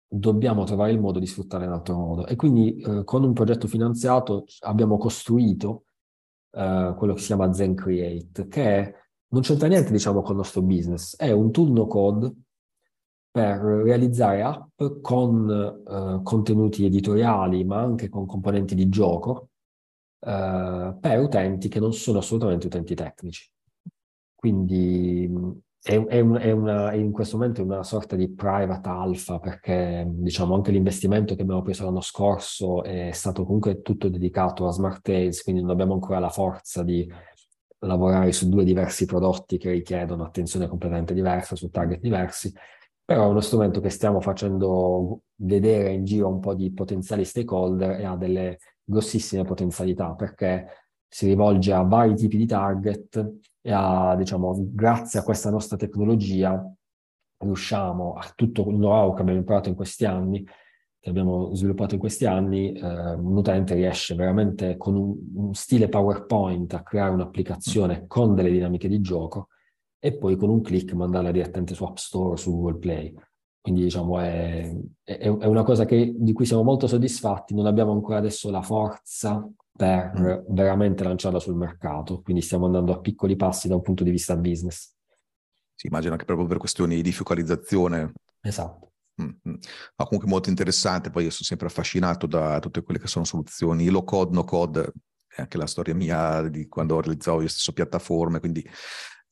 dobbiamo 0.07 0.63
trovare 0.63 0.91
il 0.91 0.99
modo 0.99 1.19
di 1.19 1.27
sfruttare 1.27 1.65
in 1.65 1.71
altro 1.71 1.95
modo. 1.95 2.25
E 2.25 2.35
quindi 2.35 2.77
eh, 2.77 3.03
con 3.03 3.23
un 3.23 3.33
progetto 3.33 3.67
finanziato 3.67 4.45
abbiamo 4.61 4.97
costruito 4.97 5.85
eh, 6.51 6.93
quello 6.97 7.13
che 7.13 7.19
si 7.19 7.27
chiama 7.27 7.53
Zen 7.53 7.75
Create, 7.75 8.47
che 8.47 8.63
è, 8.63 8.93
non 9.29 9.41
c'entra 9.41 9.67
niente 9.67 9.91
diciamo 9.91 10.21
con 10.21 10.31
il 10.31 10.37
nostro 10.37 10.61
business, 10.61 11.15
è 11.17 11.31
un 11.31 11.51
tool 11.51 11.71
no 11.71 11.87
code 11.87 12.33
per 13.29 13.59
realizzare 13.59 14.41
app 14.41 14.81
con 15.01 15.49
eh, 15.49 16.21
contenuti 16.23 16.85
editoriali, 16.85 17.63
ma 17.63 17.79
anche 17.81 18.09
con 18.09 18.25
componenti 18.25 18.73
di 18.73 18.89
gioco, 18.89 19.49
eh, 20.19 20.97
per 20.99 21.19
utenti 21.19 21.67
che 21.67 21.79
non 21.79 21.93
sono 21.93 22.19
assolutamente 22.19 22.67
utenti 22.67 22.95
tecnici. 22.95 23.47
Quindi 24.33 25.29
è, 25.81 25.95
è, 25.95 26.19
un, 26.19 26.35
è, 26.37 26.51
una, 26.51 26.93
in 26.93 27.11
questo 27.11 27.37
momento 27.37 27.61
è 27.61 27.63
una 27.63 27.83
sorta 27.83 28.15
di 28.15 28.29
private 28.29 28.89
alpha 28.89 29.39
perché 29.39 30.05
diciamo 30.07 30.55
anche 30.55 30.71
l'investimento 30.71 31.35
che 31.35 31.43
abbiamo 31.43 31.61
preso 31.61 31.85
l'anno 31.85 32.01
scorso 32.01 32.83
è 32.83 33.11
stato 33.13 33.45
comunque 33.45 33.81
tutto 33.81 34.09
dedicato 34.09 34.67
a 34.67 34.71
smart 34.71 35.01
Tales, 35.01 35.43
quindi 35.43 35.61
non 35.61 35.71
abbiamo 35.71 35.93
ancora 35.93 36.19
la 36.19 36.29
forza 36.29 36.83
di 36.83 37.09
lavorare 37.79 38.31
su 38.31 38.49
due 38.49 38.63
diversi 38.63 39.05
prodotti 39.05 39.57
che 39.57 39.69
richiedono 39.69 40.23
attenzione 40.23 40.67
completamente 40.67 41.13
diversa, 41.13 41.55
su 41.55 41.69
target 41.69 41.99
diversi, 41.99 42.51
però 43.05 43.23
è 43.23 43.27
uno 43.27 43.39
strumento 43.39 43.79
che 43.79 43.89
stiamo 43.89 44.19
facendo 44.19 45.21
vedere 45.35 45.91
in 45.93 46.03
giro 46.03 46.27
un 46.27 46.39
po' 46.39 46.53
di 46.53 46.73
potenziali 46.73 47.23
stakeholder 47.23 47.99
e 47.99 48.03
ha 48.03 48.17
delle 48.17 48.57
grossissime 48.83 49.43
potenzialità 49.43 50.13
perché 50.13 50.86
si 51.17 51.25
rivolge 51.25 51.73
a 51.73 51.81
vari 51.81 52.13
tipi 52.13 52.37
di 52.37 52.45
target 52.45 53.37
e 53.59 53.71
a, 53.71 54.15
diciamo, 54.15 54.55
grazie 54.69 55.19
a 55.19 55.23
questa 55.23 55.49
nostra 55.49 55.75
tecnologia 55.75 56.63
riusciamo 57.39 58.13
a 58.13 58.31
tutto 58.35 58.69
il 58.69 58.75
know-how 58.75 59.15
che 59.15 59.21
abbiamo 59.21 59.39
imparato 59.39 59.67
in 59.67 59.73
questi 59.73 60.05
anni, 60.05 60.43
che 60.43 61.09
abbiamo 61.09 61.55
sviluppato 61.55 61.95
in 61.95 61.99
questi 61.99 62.27
anni, 62.27 62.71
eh, 62.71 63.13
un 63.15 63.35
utente 63.35 63.73
riesce 63.73 64.13
veramente 64.13 64.77
con 64.77 64.95
un, 64.95 65.15
un, 65.33 65.53
stile 65.55 65.89
PowerPoint 65.89 66.75
a 66.75 66.83
creare 66.83 67.15
un'applicazione 67.15 68.05
con 68.05 68.35
delle 68.35 68.51
dinamiche 68.51 68.87
di 68.87 69.01
gioco 69.01 69.47
e 69.97 70.15
poi 70.15 70.35
con 70.35 70.49
un 70.49 70.61
click 70.61 70.93
mandarla 70.93 71.31
direttamente 71.31 71.73
su 71.73 71.83
App 71.83 71.95
Store 71.95 72.33
o 72.33 72.35
su 72.35 72.51
Google 72.51 72.77
Play. 72.77 73.11
Quindi 73.59 73.81
diciamo 73.81 74.19
è, 74.19 74.71
è, 75.01 75.17
è 75.17 75.45
una 75.45 75.63
cosa 75.63 75.85
che, 75.85 76.13
di 76.15 76.31
cui 76.33 76.45
siamo 76.45 76.61
molto 76.61 76.85
soddisfatti, 76.85 77.55
non 77.55 77.65
abbiamo 77.65 77.91
ancora 77.91 78.19
adesso 78.19 78.51
la 78.51 78.61
forza 78.61 79.49
per 79.77 80.11
mm. 80.19 80.53
veramente 80.53 81.03
lanciarla 81.03 81.39
sul 81.39 81.55
mercato, 81.55 82.21
quindi 82.21 82.41
stiamo 82.41 82.65
andando 82.65 82.93
a 82.93 82.99
piccoli 82.99 83.35
passi 83.35 83.67
da 83.67 83.75
un 83.75 83.81
punto 83.81 84.03
di 84.03 84.09
vista 84.09 84.35
business. 84.35 84.93
Si 85.75 85.87
immagina 85.87 86.15
che 86.15 86.25
proprio 86.25 86.47
per 86.47 86.57
questioni 86.57 87.01
di 87.01 87.11
focalizzazione. 87.11 88.13
Esatto. 88.41 88.93
Mm-hmm. 89.21 89.55
Ma 89.95 90.05
comunque 90.05 90.27
molto 90.27 90.49
interessante, 90.49 91.09
poi 91.09 91.23
io 91.25 91.29
sono 91.29 91.43
sempre 91.43 91.67
affascinato 91.67 92.27
da 92.27 92.59
tutte 92.59 92.81
quelle 92.81 92.99
che 92.99 93.07
sono 93.07 93.25
soluzioni 93.25 93.87
low 93.89 94.03
code, 94.03 94.33
no 94.33 94.43
code, 94.43 94.91
è 95.27 95.41
anche 95.41 95.57
la 95.57 95.67
storia 95.67 95.93
mia 95.93 96.41
di 96.49 96.67
quando 96.67 96.99
realizzavo 96.99 97.41
io 97.41 97.47
stesso 97.47 97.73
piattaforme, 97.73 98.39
quindi 98.39 98.67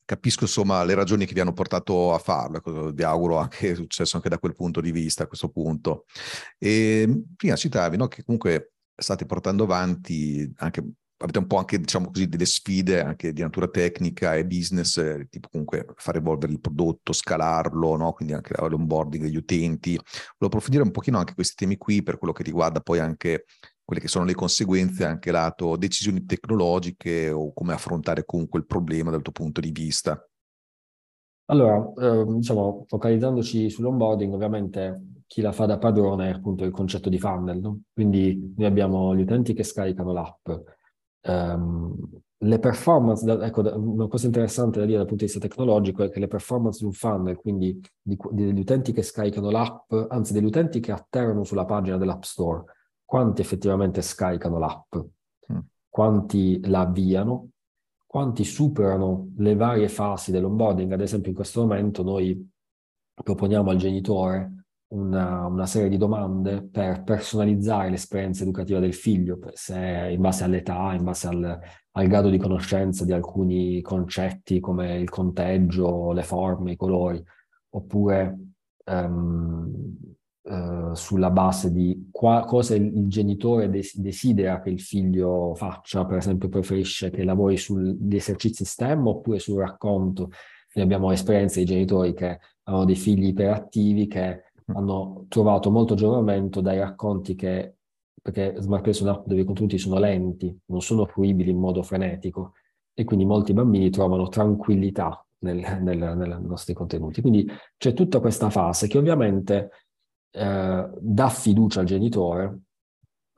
capisco 0.04 0.44
insomma 0.44 0.84
le 0.84 0.94
ragioni 0.94 1.26
che 1.26 1.34
vi 1.34 1.40
hanno 1.40 1.52
portato 1.52 2.14
a 2.14 2.18
farlo, 2.18 2.58
ecco, 2.58 2.92
vi 2.92 3.02
auguro 3.02 3.38
anche 3.38 3.74
successo 3.76 4.16
anche 4.16 4.28
da 4.28 4.38
quel 4.38 4.54
punto 4.54 4.80
di 4.80 4.92
vista 4.92 5.24
a 5.24 5.26
questo 5.26 5.48
punto. 5.48 6.04
E 6.58 7.24
prima 7.34 7.56
citavi 7.56 7.96
no, 7.96 8.06
che 8.06 8.22
comunque 8.22 8.74
state 8.96 9.26
portando 9.26 9.64
avanti 9.64 10.52
anche 10.56 10.82
avete 11.18 11.38
un 11.38 11.46
po' 11.46 11.56
anche, 11.56 11.78
diciamo 11.78 12.10
così, 12.10 12.28
delle 12.28 12.44
sfide 12.44 13.00
anche 13.00 13.32
di 13.32 13.40
natura 13.40 13.68
tecnica 13.68 14.34
e 14.34 14.44
business, 14.44 14.98
eh, 14.98 15.26
tipo 15.30 15.48
comunque 15.48 15.86
far 15.96 16.16
evolvere 16.16 16.52
il 16.52 16.60
prodotto, 16.60 17.12
scalarlo, 17.12 17.96
no? 17.96 18.12
quindi 18.12 18.34
anche 18.34 18.54
l'onboarding 18.56 19.24
degli 19.24 19.36
utenti. 19.36 19.92
Volevo 19.92 20.46
approfondire 20.46 20.82
un 20.82 20.90
pochino 20.90 21.18
anche 21.18 21.34
questi 21.34 21.54
temi 21.56 21.76
qui 21.78 22.02
per 22.02 22.18
quello 22.18 22.34
che 22.34 22.42
riguarda 22.42 22.80
poi 22.80 22.98
anche 22.98 23.46
quelle 23.82 24.02
che 24.02 24.08
sono 24.08 24.24
le 24.24 24.34
conseguenze 24.34 25.04
anche 25.04 25.30
lato 25.30 25.76
decisioni 25.76 26.24
tecnologiche 26.24 27.30
o 27.30 27.52
come 27.52 27.72
affrontare 27.72 28.24
comunque 28.24 28.58
il 28.58 28.66
problema 28.66 29.10
dal 29.10 29.22
tuo 29.22 29.32
punto 29.32 29.60
di 29.60 29.70
vista. 29.70 30.20
Allora, 31.48 31.92
eh, 31.96 32.24
diciamo, 32.26 32.84
focalizzandoci 32.88 33.70
sull'onboarding, 33.70 34.34
ovviamente 34.34 35.15
chi 35.26 35.40
la 35.40 35.52
fa 35.52 35.66
da 35.66 35.78
padrone 35.78 36.28
è 36.28 36.32
appunto 36.32 36.64
il 36.64 36.70
concetto 36.70 37.08
di 37.08 37.18
funnel, 37.18 37.58
no? 37.58 37.80
Quindi 37.92 38.54
noi 38.56 38.66
abbiamo 38.66 39.14
gli 39.14 39.22
utenti 39.22 39.54
che 39.54 39.64
scaricano 39.64 40.12
l'app, 40.12 40.48
um, 41.22 41.96
le 42.38 42.58
performance, 42.58 43.28
ecco, 43.30 43.62
una 43.76 44.08
cosa 44.08 44.26
interessante 44.26 44.78
da 44.78 44.84
dire 44.84 44.98
dal 44.98 45.06
punto 45.06 45.24
di 45.24 45.30
vista 45.30 45.46
tecnologico 45.46 46.02
è 46.02 46.10
che 46.10 46.20
le 46.20 46.28
performance 46.28 46.78
di 46.80 46.84
un 46.84 46.92
funnel, 46.92 47.36
quindi 47.36 47.80
di, 48.00 48.16
degli 48.30 48.60
utenti 48.60 48.92
che 48.92 49.02
scaricano 49.02 49.50
l'app, 49.50 49.92
anzi 50.08 50.32
degli 50.34 50.44
utenti 50.44 50.80
che 50.80 50.92
atterrano 50.92 51.44
sulla 51.44 51.64
pagina 51.64 51.96
dell'App 51.96 52.22
Store, 52.22 52.64
quanti 53.04 53.40
effettivamente 53.40 54.02
scaricano 54.02 54.58
l'app, 54.58 54.96
mm. 54.96 55.58
quanti 55.88 56.60
la 56.68 56.80
avviano, 56.80 57.50
quanti 58.04 58.44
superano 58.44 59.32
le 59.38 59.54
varie 59.56 59.88
fasi 59.88 60.30
dell'onboarding. 60.30 60.92
Ad 60.92 61.00
esempio 61.00 61.30
in 61.30 61.36
questo 61.36 61.62
momento 61.62 62.02
noi 62.02 62.48
proponiamo 63.14 63.70
al 63.70 63.76
genitore 63.76 64.55
una, 64.88 65.46
una, 65.46 65.66
serie 65.66 65.88
di 65.88 65.96
domande 65.96 66.62
per 66.62 67.02
personalizzare 67.02 67.90
l'esperienza 67.90 68.44
educativa 68.44 68.78
del 68.78 68.94
figlio, 68.94 69.38
se 69.52 70.10
in 70.10 70.20
base 70.20 70.44
all'età, 70.44 70.94
in 70.94 71.02
base 71.02 71.26
al, 71.26 71.60
al 71.92 72.06
grado 72.06 72.28
di 72.28 72.38
conoscenza 72.38 73.04
di 73.04 73.12
alcuni 73.12 73.80
concetti 73.80 74.60
come 74.60 74.98
il 74.98 75.08
conteggio, 75.08 76.12
le 76.12 76.22
forme, 76.22 76.72
i 76.72 76.76
colori, 76.76 77.22
oppure 77.70 78.38
um, 78.84 79.96
uh, 80.42 80.94
sulla 80.94 81.30
base 81.30 81.72
di 81.72 82.08
qua, 82.12 82.44
cosa 82.44 82.76
il, 82.76 82.96
il 82.96 83.08
genitore 83.08 83.68
des- 83.68 83.98
desidera 83.98 84.60
che 84.60 84.70
il 84.70 84.80
figlio 84.80 85.54
faccia, 85.56 86.04
per 86.04 86.18
esempio 86.18 86.48
preferisce 86.48 87.10
che 87.10 87.24
lavori 87.24 87.56
sugli 87.56 88.14
esercizi 88.14 88.64
STEM 88.64 89.06
oppure 89.06 89.40
sul 89.40 89.58
racconto. 89.58 90.30
Noi 90.74 90.84
abbiamo 90.84 91.10
esperienze 91.10 91.60
di 91.60 91.66
genitori 91.66 92.12
che 92.12 92.38
hanno 92.64 92.84
dei 92.84 92.96
figli 92.96 93.28
iperattivi 93.28 94.06
che 94.06 94.42
hanno 94.66 95.26
trovato 95.28 95.70
molto 95.70 95.94
giovamento 95.94 96.60
dai 96.60 96.78
racconti 96.78 97.34
che, 97.34 97.76
perché 98.20 98.54
SmartPlace 98.58 99.00
è 99.00 99.02
un'app 99.04 99.26
dove 99.26 99.40
i 99.40 99.44
contenuti 99.44 99.78
sono 99.78 99.98
lenti, 99.98 100.56
non 100.66 100.80
sono 100.80 101.06
fruibili 101.06 101.50
in 101.50 101.58
modo 101.58 101.82
frenetico 101.82 102.54
e 102.92 103.04
quindi 103.04 103.24
molti 103.24 103.52
bambini 103.52 103.90
trovano 103.90 104.28
tranquillità 104.28 105.24
nei 105.40 105.62
nostri 106.42 106.74
contenuti. 106.74 107.20
Quindi 107.20 107.46
c'è 107.76 107.92
tutta 107.92 108.20
questa 108.20 108.50
fase 108.50 108.88
che 108.88 108.98
ovviamente 108.98 109.70
eh, 110.30 110.90
dà 110.98 111.28
fiducia 111.28 111.80
al 111.80 111.86
genitore, 111.86 112.60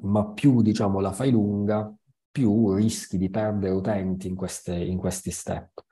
ma 0.05 0.27
più 0.27 0.63
diciamo 0.63 1.01
la 1.01 1.13
fai 1.13 1.31
lunga, 1.31 1.93
più 2.31 2.75
rischi 2.75 3.19
di 3.19 3.31
perdere 3.31 3.75
utenti 3.75 4.29
in, 4.29 4.37
queste, 4.37 4.77
in 4.77 4.97
questi 4.97 5.31
step. 5.31 5.85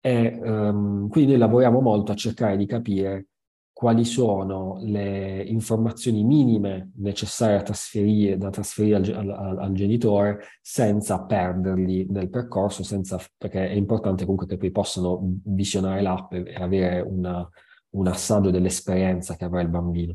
E 0.00 0.40
um, 0.42 1.08
quindi 1.08 1.32
noi 1.32 1.40
lavoriamo 1.40 1.80
molto 1.80 2.10
a 2.10 2.16
cercare 2.16 2.56
di 2.56 2.66
capire 2.66 3.28
quali 3.82 4.04
sono 4.04 4.78
le 4.82 5.42
informazioni 5.42 6.22
minime 6.22 6.92
necessarie 6.98 7.64
trasferire, 7.64 8.38
da 8.38 8.48
trasferire 8.48 8.94
al, 8.94 9.28
al, 9.28 9.58
al, 9.58 9.72
genitore 9.72 10.38
senza 10.60 11.24
perderli 11.24 12.06
nel 12.08 12.30
percorso, 12.30 12.84
senza, 12.84 13.18
perché 13.36 13.68
è 13.68 13.72
importante 13.72 14.22
comunque 14.22 14.46
che 14.46 14.56
poi 14.56 14.70
possano 14.70 15.20
visionare 15.46 16.00
l'app 16.00 16.32
e 16.32 16.54
avere 16.54 17.00
una, 17.00 17.44
un 17.94 18.06
assaggio 18.06 18.50
dell'esperienza 18.50 19.34
che 19.34 19.46
avrà 19.46 19.60
il 19.62 19.68
bambino. 19.68 20.14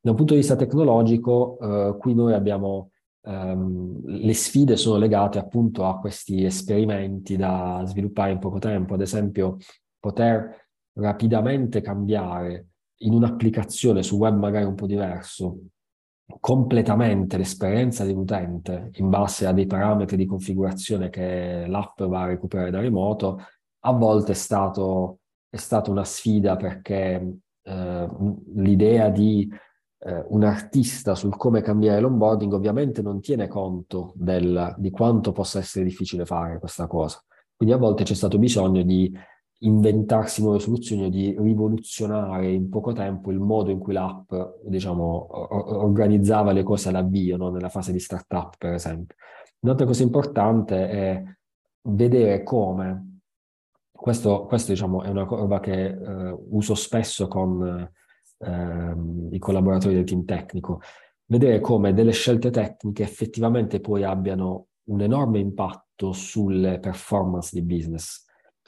Da 0.00 0.10
un 0.10 0.16
punto 0.16 0.32
di 0.32 0.40
vista 0.40 0.56
tecnologico, 0.56 1.58
eh, 1.60 1.96
qui 2.00 2.12
noi 2.12 2.32
abbiamo 2.32 2.90
ehm, 3.22 4.00
le 4.04 4.34
sfide 4.34 4.76
sono 4.76 4.98
legate 4.98 5.38
appunto 5.38 5.84
a 5.84 6.00
questi 6.00 6.42
esperimenti 6.42 7.36
da 7.36 7.84
sviluppare 7.84 8.32
in 8.32 8.40
poco 8.40 8.58
tempo, 8.58 8.94
ad 8.94 9.00
esempio 9.00 9.58
poter 10.00 10.70
rapidamente 10.94 11.80
cambiare 11.80 12.66
in 12.98 13.12
un'applicazione 13.12 14.02
su 14.02 14.16
web 14.16 14.36
magari 14.36 14.64
un 14.64 14.74
po' 14.74 14.86
diverso 14.86 15.58
completamente 16.40 17.36
l'esperienza 17.36 18.04
dell'utente 18.04 18.90
in 18.94 19.08
base 19.08 19.46
a 19.46 19.52
dei 19.52 19.66
parametri 19.66 20.16
di 20.16 20.26
configurazione 20.26 21.08
che 21.08 21.66
l'app 21.66 22.02
va 22.02 22.22
a 22.22 22.26
recuperare 22.26 22.70
da 22.70 22.80
remoto, 22.80 23.40
a 23.80 23.92
volte 23.92 24.32
è 24.32 24.34
stato, 24.34 25.20
è 25.48 25.56
stata 25.56 25.90
una 25.90 26.04
sfida 26.04 26.56
perché 26.56 27.38
eh, 27.62 28.08
l'idea 28.54 29.08
di 29.08 29.48
eh, 29.98 30.24
un 30.28 30.42
artista 30.42 31.14
sul 31.14 31.36
come 31.36 31.62
cambiare 31.62 32.00
l'onboarding 32.00 32.52
ovviamente 32.52 33.02
non 33.02 33.20
tiene 33.20 33.46
conto 33.46 34.12
del, 34.16 34.74
di 34.78 34.90
quanto 34.90 35.30
possa 35.32 35.60
essere 35.60 35.84
difficile 35.84 36.24
fare 36.24 36.58
questa 36.58 36.88
cosa. 36.88 37.22
Quindi 37.54 37.74
a 37.74 37.78
volte 37.78 38.02
c'è 38.02 38.14
stato 38.14 38.38
bisogno 38.38 38.82
di 38.82 39.12
inventarsi 39.60 40.42
nuove 40.42 40.58
soluzioni, 40.58 41.08
di 41.08 41.34
rivoluzionare 41.38 42.52
in 42.52 42.68
poco 42.68 42.92
tempo 42.92 43.30
il 43.30 43.38
modo 43.38 43.70
in 43.70 43.78
cui 43.78 43.94
l'app, 43.94 44.32
diciamo, 44.64 45.26
organizzava 45.78 46.52
le 46.52 46.62
cose 46.62 46.90
all'avvio, 46.90 47.36
no? 47.36 47.50
nella 47.50 47.70
fase 47.70 47.92
di 47.92 47.98
startup, 47.98 48.56
per 48.58 48.74
esempio. 48.74 49.16
Un'altra 49.60 49.86
cosa 49.86 50.02
importante 50.02 50.88
è 50.88 51.22
vedere 51.88 52.42
come, 52.42 53.20
questo, 53.90 54.44
questo 54.44 54.72
diciamo, 54.72 55.02
è 55.02 55.08
una 55.08 55.24
cosa 55.24 55.60
che 55.60 55.86
eh, 55.86 56.36
uso 56.50 56.74
spesso 56.74 57.26
con 57.26 57.90
eh, 58.38 58.94
i 59.30 59.38
collaboratori 59.38 59.94
del 59.94 60.04
team 60.04 60.24
tecnico, 60.24 60.80
vedere 61.26 61.60
come 61.60 61.94
delle 61.94 62.12
scelte 62.12 62.50
tecniche 62.50 63.02
effettivamente 63.02 63.80
poi 63.80 64.04
abbiano 64.04 64.66
un 64.84 65.00
enorme 65.00 65.38
impatto 65.38 66.12
sulle 66.12 66.78
performance 66.78 67.50
di 67.52 67.62
business 67.62 68.25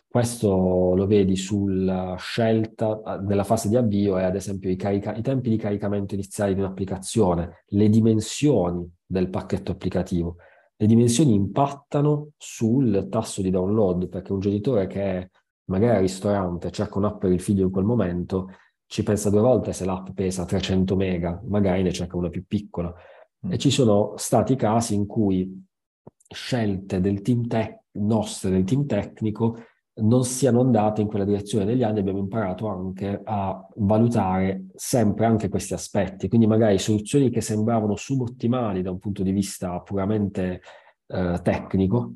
questo 0.08 0.94
lo 0.94 1.06
vedi 1.06 1.36
sulla 1.36 2.16
scelta 2.18 3.18
della 3.20 3.44
fase 3.44 3.68
di 3.68 3.76
avvio 3.76 4.18
e 4.18 4.24
ad 4.24 4.36
esempio 4.36 4.70
i, 4.70 4.76
carica- 4.76 5.14
i 5.14 5.22
tempi 5.22 5.50
di 5.50 5.58
caricamento 5.58 6.14
iniziali 6.14 6.54
di 6.54 6.60
un'applicazione, 6.60 7.64
le 7.66 7.88
dimensioni 7.90 8.90
del 9.04 9.28
pacchetto 9.28 9.72
applicativo. 9.72 10.36
Le 10.76 10.86
dimensioni 10.86 11.34
impattano 11.34 12.30
sul 12.38 13.08
tasso 13.10 13.42
di 13.42 13.50
download 13.50 14.08
perché 14.08 14.32
un 14.32 14.40
genitore 14.40 14.86
che 14.86 15.30
magari 15.64 15.96
al 15.96 16.02
ristorante 16.02 16.70
cerca 16.70 16.98
un'app 16.98 17.18
per 17.18 17.32
il 17.32 17.40
figlio 17.40 17.64
in 17.64 17.70
quel 17.70 17.84
momento 17.84 18.48
ci 18.86 19.02
pensa 19.02 19.28
due 19.28 19.40
volte 19.40 19.74
se 19.74 19.84
l'app 19.84 20.08
pesa 20.14 20.46
300 20.46 20.96
mega, 20.96 21.38
magari 21.46 21.82
ne 21.82 21.92
cerca 21.92 22.16
una 22.16 22.30
più 22.30 22.46
piccola. 22.46 22.92
Mm. 23.46 23.52
E 23.52 23.58
ci 23.58 23.70
sono 23.70 24.14
stati 24.16 24.56
casi 24.56 24.94
in 24.94 25.06
cui 25.06 25.66
scelte 26.26 27.00
del 27.00 27.20
team 27.20 27.46
tech, 27.46 27.82
nostre, 27.92 28.50
del 28.50 28.64
team 28.64 28.86
tecnico, 28.86 29.58
non 30.00 30.24
siano 30.24 30.60
andate 30.60 31.00
in 31.00 31.08
quella 31.08 31.24
direzione 31.24 31.64
negli 31.64 31.82
anni, 31.82 32.00
abbiamo 32.00 32.18
imparato 32.18 32.68
anche 32.68 33.20
a 33.24 33.66
valutare 33.76 34.66
sempre 34.74 35.26
anche 35.26 35.48
questi 35.48 35.74
aspetti. 35.74 36.28
Quindi 36.28 36.46
magari 36.46 36.78
soluzioni 36.78 37.30
che 37.30 37.40
sembravano 37.40 37.96
subottimali 37.96 38.82
da 38.82 38.90
un 38.90 38.98
punto 38.98 39.22
di 39.22 39.32
vista 39.32 39.80
puramente 39.80 40.60
eh, 41.06 41.40
tecnico, 41.42 42.14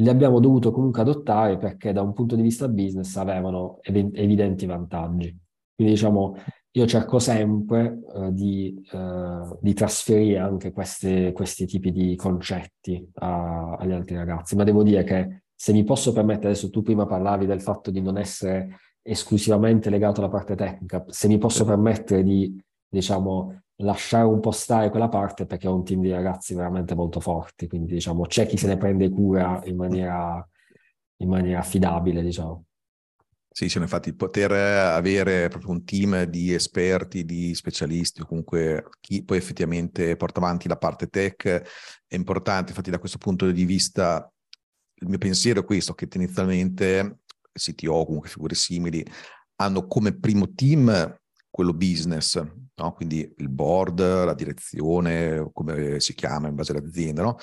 le 0.00 0.10
abbiamo 0.10 0.38
dovuto 0.38 0.70
comunque 0.70 1.02
adottare 1.02 1.56
perché 1.58 1.92
da 1.92 2.02
un 2.02 2.12
punto 2.12 2.36
di 2.36 2.42
vista 2.42 2.68
business 2.68 3.16
avevano 3.16 3.78
ev- 3.82 4.16
evidenti 4.16 4.66
vantaggi. 4.66 5.36
Quindi 5.74 5.94
diciamo, 5.94 6.36
io 6.72 6.86
cerco 6.86 7.18
sempre 7.18 8.00
eh, 8.14 8.32
di, 8.32 8.80
eh, 8.92 9.56
di, 9.60 9.74
trasferire 9.74 10.38
anche 10.38 10.72
queste, 10.72 11.32
questi 11.32 11.66
tipi 11.66 11.90
di 11.90 12.14
concetti 12.14 13.10
a, 13.14 13.74
agli 13.74 13.92
altri 13.92 14.16
ragazzi, 14.16 14.54
ma 14.54 14.64
devo 14.64 14.82
dire 14.82 15.02
che 15.02 15.42
se 15.60 15.72
mi 15.72 15.82
posso 15.82 16.12
permettere, 16.12 16.50
adesso 16.50 16.70
tu 16.70 16.82
prima 16.82 17.04
parlavi 17.04 17.44
del 17.44 17.60
fatto 17.60 17.90
di 17.90 18.00
non 18.00 18.16
essere 18.16 18.78
esclusivamente 19.02 19.90
legato 19.90 20.20
alla 20.20 20.30
parte 20.30 20.54
tecnica, 20.54 21.04
se 21.08 21.26
mi 21.26 21.36
posso 21.36 21.64
permettere 21.64 22.22
di, 22.22 22.62
diciamo, 22.88 23.62
lasciare 23.78 24.24
un 24.24 24.38
po' 24.38 24.52
stare 24.52 24.88
quella 24.88 25.08
parte 25.08 25.46
perché 25.46 25.66
ho 25.66 25.74
un 25.74 25.82
team 25.82 26.02
di 26.02 26.12
ragazzi 26.12 26.54
veramente 26.54 26.94
molto 26.94 27.18
forti, 27.18 27.66
quindi 27.66 27.94
diciamo 27.94 28.24
c'è 28.26 28.46
chi 28.46 28.56
se 28.56 28.68
ne 28.68 28.76
prende 28.76 29.10
cura 29.10 29.60
in 29.64 29.74
maniera, 29.74 30.48
in 31.16 31.28
maniera 31.28 31.58
affidabile, 31.58 32.22
diciamo. 32.22 32.64
Sì, 33.50 33.68
sì, 33.68 33.78
infatti 33.78 34.14
poter 34.14 34.52
avere 34.52 35.48
proprio 35.48 35.72
un 35.72 35.84
team 35.84 36.22
di 36.22 36.54
esperti, 36.54 37.24
di 37.24 37.52
specialisti 37.56 38.20
o 38.20 38.26
comunque 38.26 38.90
chi 39.00 39.24
poi 39.24 39.38
effettivamente 39.38 40.14
porta 40.14 40.38
avanti 40.38 40.68
la 40.68 40.76
parte 40.76 41.08
tech 41.08 41.44
è 42.06 42.14
importante, 42.14 42.70
infatti 42.70 42.90
da 42.90 43.00
questo 43.00 43.18
punto 43.18 43.50
di 43.50 43.64
vista 43.64 44.32
il 45.00 45.08
mio 45.08 45.18
pensiero 45.18 45.60
è 45.60 45.64
questo, 45.64 45.94
che 45.94 46.08
tendenzialmente 46.08 47.20
CTO, 47.52 48.04
comunque 48.04 48.28
figure 48.28 48.54
simili, 48.54 49.04
hanno 49.56 49.86
come 49.86 50.12
primo 50.12 50.52
team 50.54 51.16
quello 51.50 51.72
business, 51.72 52.40
no? 52.74 52.92
quindi 52.92 53.32
il 53.38 53.48
board, 53.48 54.00
la 54.00 54.34
direzione, 54.34 55.50
come 55.52 55.98
si 56.00 56.14
chiama 56.14 56.48
in 56.48 56.54
base 56.54 56.72
all'azienda, 56.72 57.22
no? 57.22 57.36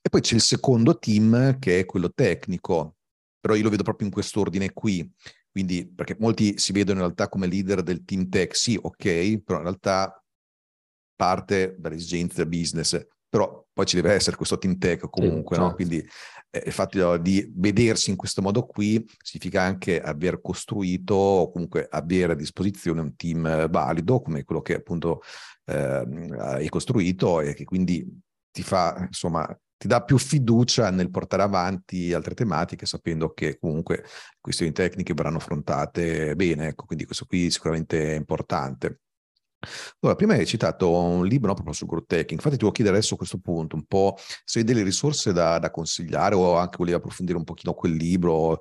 e 0.00 0.10
poi 0.10 0.20
c'è 0.20 0.34
il 0.34 0.42
secondo 0.42 0.98
team 0.98 1.58
che 1.58 1.80
è 1.80 1.86
quello 1.86 2.12
tecnico, 2.12 2.96
però 3.40 3.54
io 3.54 3.62
lo 3.62 3.70
vedo 3.70 3.82
proprio 3.82 4.06
in 4.06 4.12
quest'ordine 4.12 4.72
qui, 4.72 5.10
quindi 5.50 5.86
perché 5.86 6.16
molti 6.18 6.58
si 6.58 6.72
vedono 6.72 6.98
in 6.98 7.04
realtà 7.04 7.28
come 7.28 7.46
leader 7.46 7.82
del 7.82 8.04
team 8.04 8.28
tech, 8.28 8.54
sì, 8.54 8.78
ok, 8.80 9.38
però 9.38 9.58
in 9.58 9.64
realtà 9.64 10.22
parte 11.16 11.76
dalle 11.78 11.94
esigenze 11.94 12.36
del 12.36 12.48
business, 12.48 13.06
però 13.28 13.64
poi 13.72 13.86
ci 13.86 13.96
deve 13.96 14.12
essere 14.12 14.36
questo 14.36 14.58
team 14.58 14.76
tech 14.78 15.08
comunque, 15.08 15.56
sì, 15.56 15.62
certo. 15.62 15.68
no? 15.68 15.74
quindi 15.74 16.08
il 16.64 16.72
fatto 16.72 17.16
di 17.16 17.50
vedersi 17.54 18.10
in 18.10 18.16
questo 18.16 18.42
modo 18.42 18.64
qui 18.64 19.04
significa 19.22 19.62
anche 19.62 20.00
aver 20.00 20.40
costruito 20.40 21.14
o 21.14 21.50
comunque 21.50 21.86
avere 21.90 22.32
a 22.32 22.36
disposizione 22.36 23.00
un 23.00 23.16
team 23.16 23.68
valido 23.68 24.20
come 24.20 24.44
quello 24.44 24.62
che 24.62 24.74
appunto 24.74 25.22
eh, 25.66 26.32
hai 26.38 26.68
costruito 26.68 27.40
e 27.40 27.54
che 27.54 27.64
quindi 27.64 28.06
ti 28.50 28.62
fa, 28.62 28.96
insomma, 29.00 29.46
ti 29.76 29.88
dà 29.88 30.02
più 30.02 30.16
fiducia 30.16 30.90
nel 30.90 31.10
portare 31.10 31.42
avanti 31.42 32.12
altre 32.12 32.34
tematiche 32.34 32.86
sapendo 32.86 33.32
che 33.32 33.58
comunque 33.58 34.04
questioni 34.40 34.72
tecniche 34.72 35.12
verranno 35.12 35.38
affrontate 35.38 36.34
bene, 36.36 36.68
ecco, 36.68 36.86
quindi 36.86 37.04
questo 37.04 37.26
qui 37.26 37.50
sicuramente 37.50 38.12
è 38.12 38.16
importante. 38.16 39.00
Allora, 40.00 40.16
prima 40.16 40.34
hai 40.34 40.46
citato 40.46 40.90
un 40.90 41.26
libro 41.26 41.48
no, 41.48 41.54
proprio 41.54 41.74
sul 41.74 41.86
growth 41.86 42.12
hacking, 42.12 42.32
infatti 42.32 42.56
ti 42.56 42.64
volevo 42.64 42.72
chiedere 42.72 42.96
adesso 42.96 43.14
a 43.14 43.16
questo 43.16 43.38
punto 43.38 43.76
un 43.76 43.84
po' 43.84 44.16
se 44.44 44.60
hai 44.60 44.64
delle 44.64 44.82
risorse 44.82 45.32
da, 45.32 45.58
da 45.58 45.70
consigliare 45.70 46.34
o 46.34 46.56
anche 46.56 46.76
volevi 46.78 46.96
approfondire 46.96 47.38
un 47.38 47.44
pochino 47.44 47.74
quel 47.74 47.94
libro. 47.94 48.60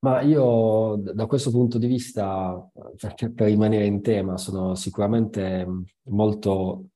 Ma 0.00 0.20
io 0.20 0.96
da 0.96 1.26
questo 1.26 1.50
punto 1.50 1.78
di 1.78 1.86
vista, 1.86 2.54
per, 2.96 3.14
per 3.32 3.46
rimanere 3.46 3.86
in 3.86 4.02
tema, 4.02 4.36
sono 4.36 4.74
sicuramente 4.74 5.64
molto 6.08 6.86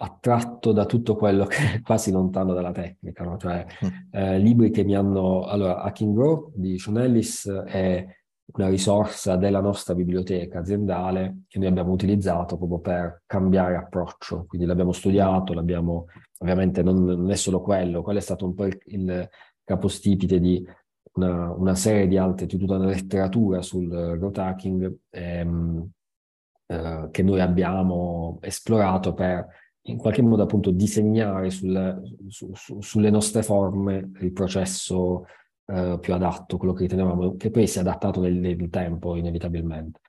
attratto 0.00 0.72
da 0.72 0.84
tutto 0.84 1.16
quello 1.16 1.44
che 1.46 1.74
è 1.74 1.80
quasi 1.80 2.10
lontano 2.10 2.52
dalla 2.52 2.70
tecnica, 2.72 3.24
no? 3.24 3.36
cioè 3.36 3.64
mm. 3.84 3.88
eh, 4.12 4.38
libri 4.38 4.70
che 4.70 4.84
mi 4.84 4.94
hanno... 4.94 5.44
Allora, 5.44 5.80
Hacking 5.82 6.14
Grow 6.14 6.52
di 6.54 6.78
Sean 6.78 6.98
Ellis 6.98 7.48
è 7.48 8.06
una 8.52 8.68
risorsa 8.68 9.36
della 9.36 9.60
nostra 9.60 9.94
biblioteca 9.94 10.60
aziendale 10.60 11.42
che 11.48 11.58
noi 11.58 11.68
abbiamo 11.68 11.92
utilizzato 11.92 12.56
proprio 12.56 12.78
per 12.78 13.22
cambiare 13.26 13.76
approccio. 13.76 14.46
Quindi 14.46 14.66
l'abbiamo 14.66 14.92
studiato, 14.92 15.52
l'abbiamo, 15.52 16.06
ovviamente 16.38 16.82
non, 16.82 17.04
non 17.04 17.30
è 17.30 17.36
solo 17.36 17.60
quello, 17.60 18.02
quello 18.02 18.18
è 18.18 18.22
stato 18.22 18.46
un 18.46 18.54
po' 18.54 18.64
il, 18.64 18.78
il 18.86 19.28
capostipite 19.64 20.40
di 20.40 20.64
una, 21.14 21.52
una, 21.52 21.74
serie 21.74 22.06
di 22.06 22.16
altre, 22.16 22.46
di 22.46 22.56
tutta 22.56 22.76
una 22.76 22.86
letteratura 22.86 23.60
sul 23.60 23.88
growth 23.88 24.38
hacking 24.38 24.98
ehm, 25.10 25.90
eh, 26.66 27.08
che 27.10 27.22
noi 27.22 27.40
abbiamo 27.40 28.38
esplorato 28.40 29.12
per 29.12 29.46
in 29.88 29.96
qualche 29.96 30.22
modo 30.22 30.42
appunto 30.42 30.70
disegnare 30.70 31.50
sul, 31.50 32.02
su, 32.28 32.52
su, 32.54 32.80
sulle 32.80 33.10
nostre 33.10 33.42
forme 33.42 34.10
il 34.20 34.32
processo 34.32 35.24
eh, 35.70 35.98
più 36.00 36.14
adatto, 36.14 36.56
quello 36.56 36.72
che 36.72 36.82
ritenevamo, 36.82 37.36
che 37.36 37.50
poi 37.50 37.66
si 37.66 37.78
è 37.78 37.80
adattato 37.82 38.20
nel, 38.20 38.34
nel 38.34 38.70
tempo 38.70 39.16
inevitabilmente. 39.16 40.00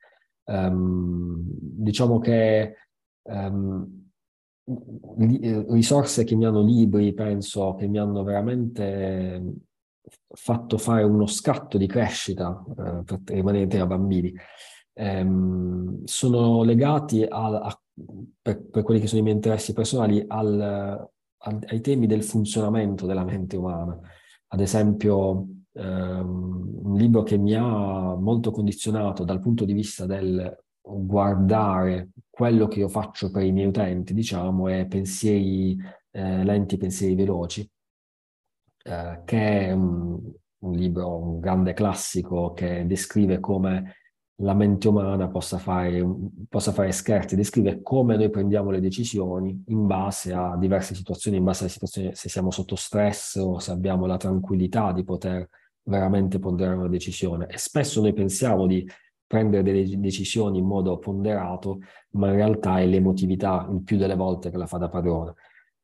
Um, 0.46 1.44
diciamo 1.46 2.18
che 2.20 2.76
um, 3.24 4.10
risorse 5.70 6.24
che 6.24 6.36
mi 6.36 6.46
hanno 6.46 6.62
libri, 6.62 7.14
penso, 7.14 7.76
che 7.76 7.88
mi 7.88 8.00
hanno 8.00 8.24
veramente 8.24 9.44
fatto 10.28 10.78
fare 10.78 11.04
uno 11.04 11.28
scatto 11.28 11.78
di 11.78 11.88
crescita 11.88 12.64
eh, 12.70 13.04
per 13.04 13.20
rimanere 13.26 13.80
a 13.80 13.86
bambini. 13.86 14.34
ehm, 14.94 16.04
sono 16.06 16.64
legati 16.64 17.24
a, 17.24 17.60
a, 17.60 17.82
per, 18.42 18.62
per, 18.70 18.84
quelli 18.84 19.00
che 19.00 19.08
sono 19.08 19.20
i 19.22 19.24
miei 19.24 19.36
interessi 19.36 19.74
personali 19.74 20.24
al, 20.28 21.10
al, 21.38 21.60
ai 21.68 21.82
temi 21.82 22.08
del 22.08 22.24
funzionamento 22.24 23.06
della 23.06 23.24
mente 23.24 23.58
umana. 23.58 24.00
Ad 24.52 24.60
esempio, 24.62 25.48
ehm, 25.74 26.80
un 26.84 26.96
libro 26.96 27.24
che 27.24 27.38
mi 27.38 27.54
ha 27.56 28.16
molto 28.16 28.52
condizionato 28.52 29.24
dal 29.24 29.40
punto 29.40 29.66
di 29.66 29.74
vista 29.74 30.06
del 30.06 30.58
guardare 30.82 32.10
quello 32.30 32.68
che 32.68 32.80
io 32.80 32.90
faccio 32.90 33.30
per 33.32 33.44
i 33.44 33.52
miei 33.52 33.68
utenti, 33.68 34.14
diciamo, 34.14 34.68
è 34.68 34.88
pensieri 34.88 35.78
eh, 36.12 36.44
lenti, 36.44 36.78
pensieri 36.78 37.16
veloci, 37.16 37.70
eh, 38.84 39.22
che 39.26 39.68
è 39.68 39.72
un, 39.72 40.20
un 40.60 40.72
libro, 40.72 41.18
un 41.18 41.40
grande 41.40 41.74
classico 41.74 42.54
che 42.54 42.86
descrive 42.88 43.40
come 43.40 43.98
la 44.42 44.54
mente 44.54 44.88
umana 44.88 45.28
possa 45.28 45.58
fare, 45.58 46.06
possa 46.48 46.72
fare 46.72 46.92
scherzi, 46.92 47.36
descrive 47.36 47.82
come 47.82 48.16
noi 48.16 48.30
prendiamo 48.30 48.70
le 48.70 48.80
decisioni 48.80 49.64
in 49.68 49.86
base 49.86 50.34
a 50.34 50.56
diverse 50.58 50.96
situazioni, 50.96 51.38
in 51.38 51.44
base 51.44 51.64
alle 51.64 51.72
situazioni, 51.72 52.12
se 52.14 52.30
siamo 52.30 52.52
sotto 52.52 52.76
stress 52.76 53.36
o 53.36 53.60
se 53.60 53.72
abbiamo 53.72 54.06
la 54.06 54.18
tranquillità 54.18 54.94
di 54.94 55.04
poter 55.04 55.50
veramente 55.84 56.40
ponderare 56.40 56.78
una 56.78 56.88
decisione. 56.88 57.48
E 57.48 57.58
spesso 57.58 58.02
noi 58.02 58.14
pensiamo 58.14 58.66
di 58.66 58.88
prendere 59.28 59.62
delle 59.62 60.00
decisioni 60.00 60.60
in 60.60 60.66
modo 60.66 60.98
ponderato, 61.00 61.80
ma 62.12 62.30
in 62.30 62.36
realtà 62.36 62.80
è 62.80 62.86
l'emotività 62.86 63.68
il 63.70 63.84
più 63.84 63.98
delle 63.98 64.16
volte 64.16 64.50
che 64.50 64.58
la 64.58 64.68
fa 64.68 64.78
da 64.78 64.90
padrone. 64.90 65.34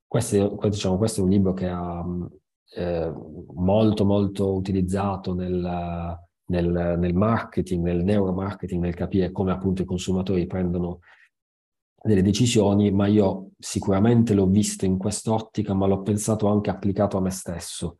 Questo 0.07 0.57
diciamo, 0.69 0.97
questo 0.97 1.19
è 1.19 1.23
un 1.23 1.29
libro 1.29 1.53
che 1.53 1.67
ha 1.67 2.05
eh, 2.75 3.13
molto 3.53 4.05
molto 4.05 4.53
utilizzato 4.53 5.33
nel, 5.33 6.19
nel, 6.47 6.95
nel, 6.97 7.13
marketing, 7.13 7.83
nel 7.83 8.03
neuromarketing, 8.03 8.81
nel 8.81 8.93
capire 8.93 9.31
come 9.31 9.51
appunto 9.51 9.81
i 9.81 9.85
consumatori 9.85 10.45
prendono 10.45 10.99
delle 12.01 12.21
decisioni, 12.21 12.91
ma 12.91 13.07
io 13.07 13.51
sicuramente 13.57 14.33
l'ho 14.33 14.45
visto 14.45 14.85
in 14.85 14.97
quest'ottica, 14.97 15.73
ma 15.73 15.87
l'ho 15.87 16.01
pensato 16.01 16.47
anche 16.47 16.69
applicato 16.69 17.17
a 17.17 17.21
me 17.21 17.31
stesso. 17.31 17.97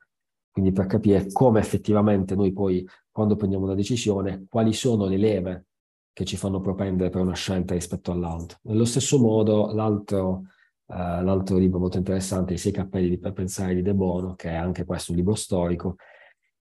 Quindi 0.51 0.71
per 0.71 0.85
capire 0.85 1.31
come 1.31 1.59
effettivamente 1.59 2.35
noi 2.35 2.53
poi 2.53 2.87
quando 3.11 3.35
prendiamo 3.35 3.65
una 3.65 3.75
decisione, 3.75 4.45
quali 4.47 4.73
sono 4.73 5.05
le 5.05 5.17
leve 5.17 5.65
che 6.13 6.23
ci 6.23 6.37
fanno 6.37 6.61
propendere 6.61 7.09
per 7.09 7.21
una 7.21 7.33
scelta 7.33 7.73
rispetto 7.73 8.11
all'altro. 8.11 8.59
Nello 8.61 8.85
stesso 8.85 9.19
modo, 9.19 9.73
l'altro, 9.73 10.43
uh, 10.85 10.93
l'altro 11.23 11.57
libro 11.57 11.79
molto 11.79 11.97
interessante, 11.97 12.53
I 12.53 12.57
sei 12.57 12.71
cappelli 12.71 13.17
per 13.17 13.33
pensare 13.33 13.75
di 13.75 13.81
De 13.81 13.93
Bono, 13.93 14.35
che 14.35 14.49
è 14.49 14.55
anche 14.55 14.85
questo 14.85 15.11
un 15.11 15.17
libro 15.17 15.35
storico, 15.35 15.95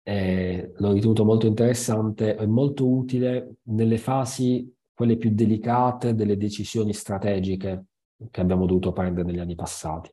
eh, 0.02 0.72
l'ho 0.76 0.92
ritenuto 0.92 1.24
molto 1.24 1.46
interessante 1.46 2.36
e 2.36 2.46
molto 2.46 2.88
utile 2.88 3.56
nelle 3.64 3.98
fasi, 3.98 4.70
quelle 4.92 5.16
più 5.16 5.30
delicate, 5.32 6.14
delle 6.14 6.36
decisioni 6.36 6.92
strategiche 6.92 7.84
che 8.30 8.40
abbiamo 8.40 8.66
dovuto 8.66 8.92
prendere 8.92 9.26
negli 9.26 9.38
anni 9.38 9.54
passati. 9.54 10.10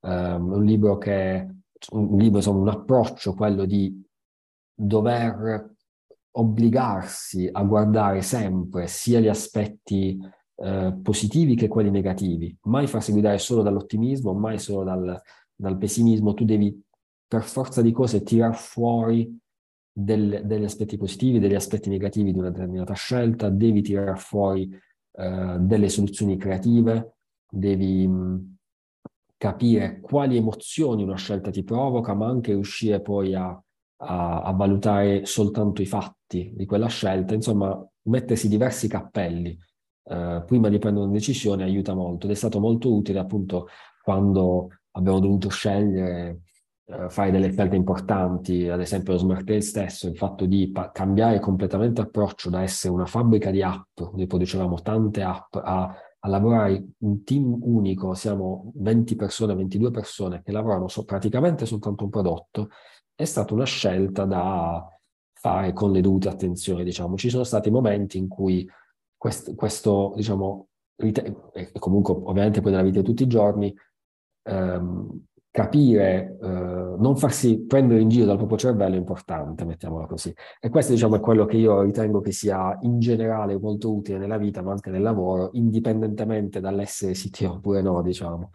Um, 0.00 0.52
un 0.52 0.64
libro 0.64 0.98
che, 0.98 1.48
un 1.90 2.18
libro, 2.18 2.38
insomma, 2.38 2.60
un 2.60 2.68
approccio, 2.68 3.34
quello 3.34 3.64
di 3.64 4.00
dover 4.74 5.70
obbligarsi 6.32 7.48
a 7.50 7.62
guardare 7.62 8.22
sempre 8.22 8.86
sia 8.86 9.20
gli 9.20 9.28
aspetti 9.28 10.18
eh, 10.56 10.98
positivi 11.02 11.54
che 11.54 11.68
quelli 11.68 11.90
negativi, 11.90 12.56
mai 12.62 12.86
farsi 12.86 13.12
guidare 13.12 13.38
solo 13.38 13.62
dall'ottimismo, 13.62 14.32
mai 14.32 14.58
solo 14.58 14.84
dal, 14.84 15.20
dal 15.54 15.78
pessimismo, 15.78 16.34
tu 16.34 16.44
devi 16.44 16.80
per 17.32 17.44
forza 17.44 17.80
di 17.80 17.92
cose 17.92 18.22
tirar 18.22 18.54
fuori 18.54 19.38
del, 19.90 20.42
degli 20.44 20.64
aspetti 20.64 20.98
positivi, 20.98 21.38
degli 21.38 21.54
aspetti 21.54 21.88
negativi 21.88 22.30
di 22.30 22.38
una 22.38 22.50
determinata 22.50 22.92
scelta, 22.92 23.48
devi 23.48 23.80
tirar 23.80 24.18
fuori 24.18 24.70
eh, 25.12 25.56
delle 25.58 25.88
soluzioni 25.88 26.36
creative, 26.36 27.14
devi 27.48 28.06
mh, 28.06 28.56
capire 29.38 30.00
quali 30.00 30.36
emozioni 30.36 31.02
una 31.02 31.16
scelta 31.16 31.50
ti 31.50 31.64
provoca, 31.64 32.12
ma 32.12 32.26
anche 32.26 32.52
riuscire 32.52 33.00
poi 33.00 33.34
a 33.34 33.58
a, 34.04 34.42
a, 34.42 34.52
valutare 34.52 35.26
soltanto 35.26 35.80
i 35.80 35.86
fatti 35.86 36.52
di 36.54 36.66
quella 36.66 36.88
scelta, 36.88 37.34
insomma, 37.34 37.80
mettersi 38.08 38.48
diversi 38.48 38.88
cappelli 38.88 39.56
eh, 40.04 40.42
prima 40.44 40.68
di 40.68 40.78
prendere 40.78 41.04
una 41.04 41.14
decisione 41.14 41.62
aiuta 41.62 41.94
molto 41.94 42.26
ed 42.26 42.32
è 42.32 42.34
stato 42.34 42.58
molto 42.58 42.92
utile 42.92 43.20
appunto 43.20 43.68
quando 44.02 44.70
abbiamo 44.92 45.20
dovuto 45.20 45.48
scegliere, 45.48 46.40
fare 47.08 47.30
delle 47.30 47.52
scelte 47.52 47.76
importanti, 47.76 48.68
ad 48.68 48.80
esempio 48.80 49.12
lo 49.12 49.18
Smart 49.18 49.44
Tail 49.44 49.62
stesso, 49.62 50.08
il 50.08 50.16
fatto 50.16 50.46
di 50.46 50.70
pa- 50.70 50.90
cambiare 50.90 51.40
completamente 51.40 52.00
approccio 52.00 52.50
da 52.50 52.62
essere 52.62 52.92
una 52.92 53.06
fabbrica 53.06 53.50
di 53.50 53.62
app, 53.62 53.96
dove 53.96 54.26
producevamo 54.26 54.80
tante 54.82 55.22
app, 55.22 55.56
a, 55.56 55.94
a 56.18 56.28
lavorare 56.28 56.84
in 56.98 57.24
team 57.24 57.58
unico, 57.62 58.14
siamo 58.14 58.72
20 58.76 59.16
persone, 59.16 59.54
22 59.54 59.90
persone 59.90 60.42
che 60.42 60.52
lavorano 60.52 60.88
so- 60.88 61.04
praticamente 61.04 61.66
soltanto 61.66 62.04
un 62.04 62.10
prodotto 62.10 62.68
è 63.14 63.24
stata 63.24 63.54
una 63.54 63.64
scelta 63.64 64.24
da 64.24 64.86
fare 65.32 65.72
con 65.72 65.92
le 65.92 66.00
dovute 66.00 66.28
attenzioni, 66.28 66.84
diciamo. 66.84 67.16
Ci 67.16 67.30
sono 67.30 67.44
stati 67.44 67.70
momenti 67.70 68.18
in 68.18 68.28
cui 68.28 68.68
quest, 69.16 69.54
questo, 69.54 70.12
diciamo, 70.16 70.68
e 70.96 71.72
comunque 71.78 72.14
ovviamente 72.14 72.60
poi 72.60 72.70
nella 72.70 72.82
vita 72.84 73.00
di 73.00 73.04
tutti 73.04 73.24
i 73.24 73.26
giorni, 73.26 73.74
ehm, 74.44 75.24
capire, 75.52 76.38
eh, 76.42 76.46
non 76.48 77.14
farsi 77.16 77.60
prendere 77.66 78.00
in 78.00 78.08
giro 78.08 78.24
dal 78.24 78.38
proprio 78.38 78.56
cervello 78.56 78.94
è 78.94 78.98
importante, 78.98 79.66
mettiamola 79.66 80.06
così. 80.06 80.34
E 80.58 80.70
questo 80.70 80.92
diciamo 80.92 81.16
è 81.16 81.20
quello 81.20 81.44
che 81.44 81.58
io 81.58 81.82
ritengo 81.82 82.20
che 82.22 82.32
sia 82.32 82.76
in 82.80 82.98
generale 82.98 83.58
molto 83.58 83.94
utile 83.94 84.16
nella 84.16 84.38
vita, 84.38 84.62
ma 84.62 84.72
anche 84.72 84.90
nel 84.90 85.02
lavoro, 85.02 85.50
indipendentemente 85.52 86.58
dall'essere 86.58 87.12
CTO 87.12 87.52
oppure 87.52 87.82
no, 87.82 88.00
diciamo. 88.00 88.50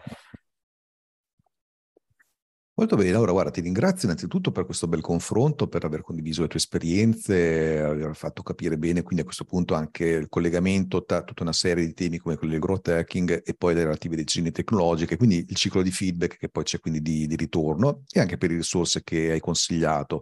Molto 2.80 2.96
bene, 2.96 3.16
allora 3.16 3.32
guarda, 3.32 3.50
ti 3.50 3.62
ringrazio 3.62 4.08
innanzitutto 4.08 4.52
per 4.52 4.66
questo 4.66 4.88
bel 4.88 5.02
confronto, 5.02 5.68
per 5.68 5.84
aver 5.84 6.02
condiviso 6.04 6.44
le 6.44 6.48
tue 6.48 6.60
esperienze, 6.60 7.80
aver 7.82 8.16
fatto 8.16 8.44
capire 8.44 8.78
bene 8.78 9.02
quindi 9.02 9.22
a 9.22 9.26
questo 9.26 9.46
punto 9.46 9.74
anche 9.74 10.06
il 10.06 10.30
collegamento 10.30 11.04
tra 11.04 11.24
tutta 11.24 11.42
una 11.42 11.54
serie 11.54 11.84
di 11.84 11.96
temi 11.96 12.20
come 12.20 12.36
quelli 12.36 12.52
del 12.52 12.62
growth 12.62 12.90
hacking 12.90 13.42
e 13.44 13.56
poi 13.56 13.74
le 13.74 13.82
relative 13.82 14.16
decisioni 14.16 14.52
tecnologiche, 14.52 15.18
quindi 15.18 15.44
il 15.50 15.56
ciclo 15.56 15.82
di 15.82 15.90
feedback 15.90 16.38
che 16.38 16.50
poi 16.50 16.66
c'è 16.66 16.80
quindi 16.80 17.02
di, 17.02 17.26
di 17.26 17.36
ritorno 17.36 18.04
e 18.12 18.20
anche 18.20 18.38
per 18.38 18.52
le 18.52 18.58
risorse 18.58 19.02
che 19.04 19.32
hai 19.32 19.40
consigliato. 19.40 20.22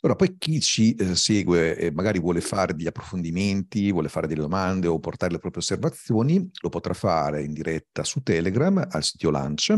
Allora, 0.00 0.18
poi 0.18 0.36
chi 0.36 0.60
ci 0.60 0.96
eh, 0.96 1.14
segue 1.14 1.76
e 1.76 1.92
magari 1.92 2.18
vuole 2.18 2.40
fare 2.40 2.74
degli 2.74 2.88
approfondimenti, 2.88 3.92
vuole 3.92 4.08
fare 4.08 4.26
delle 4.26 4.40
domande 4.40 4.88
o 4.88 4.98
portare 4.98 5.30
le 5.30 5.38
proprie 5.38 5.62
osservazioni, 5.62 6.50
lo 6.60 6.68
potrà 6.70 6.92
fare 6.92 7.44
in 7.44 7.52
diretta 7.52 8.02
su 8.02 8.20
Telegram 8.20 8.84
al 8.90 9.04
sito 9.04 9.30
Lunch 9.30 9.76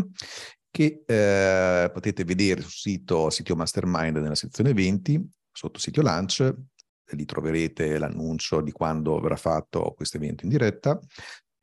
che 0.77 1.05
eh, 1.07 1.91
potete 1.91 2.23
vedere 2.25 2.61
sul 2.61 2.71
sito 2.71 3.31
Sitio 3.31 3.57
Mastermind 3.57 4.19
nella 4.19 4.35
sezione 4.35 4.71
eventi, 4.71 5.19
sotto 5.51 5.79
sito 5.79 6.03
Lunch, 6.03 6.55
lì 7.13 7.25
troverete 7.25 7.97
l'annuncio 7.97 8.61
di 8.61 8.73
quando 8.73 9.19
verrà 9.19 9.37
fatto 9.37 9.95
questo 9.97 10.19
evento 10.19 10.45
in 10.45 10.51
diretta. 10.51 11.01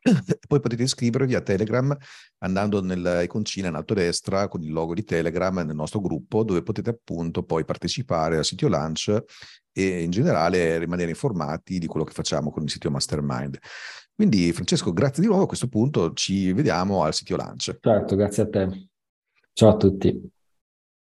Poi 0.48 0.60
potete 0.60 0.82
iscrivervi 0.82 1.36
a 1.36 1.42
Telegram 1.42 1.96
andando 2.40 2.82
nell'iconcina 2.82 3.68
in 3.68 3.76
alto 3.76 3.94
a 3.94 3.98
destra 3.98 4.48
con 4.48 4.64
il 4.64 4.72
logo 4.72 4.96
di 4.96 5.04
Telegram 5.04 5.60
nel 5.60 5.76
nostro 5.76 6.02
gruppo 6.02 6.44
dove 6.44 6.64
potete 6.64 6.90
appunto 6.90 7.44
poi 7.44 7.64
partecipare 7.64 8.38
al 8.38 8.44
sito 8.44 8.68
Lunch 8.68 9.24
e 9.72 10.02
in 10.02 10.10
generale 10.10 10.80
rimanere 10.80 11.12
informati 11.12 11.78
di 11.78 11.86
quello 11.86 12.04
che 12.04 12.14
facciamo 12.14 12.50
con 12.50 12.64
il 12.64 12.72
sito 12.72 12.90
Mastermind. 12.90 13.60
Quindi 14.16 14.52
Francesco, 14.54 14.92
grazie 14.92 15.22
di 15.22 15.30
nuovo. 15.30 15.44
A 15.44 15.48
questo 15.48 15.68
punto 15.68 16.14
ci 16.14 16.52
vediamo 16.52 17.04
al 17.04 17.14
sito 17.14 17.36
Lunch. 17.36 17.78
Certo, 17.80 18.16
grazie 18.16 18.44
a 18.44 18.50
te. 18.50 18.88
Ciao 19.54 19.70
a 19.70 19.78
tutti. 19.78 20.33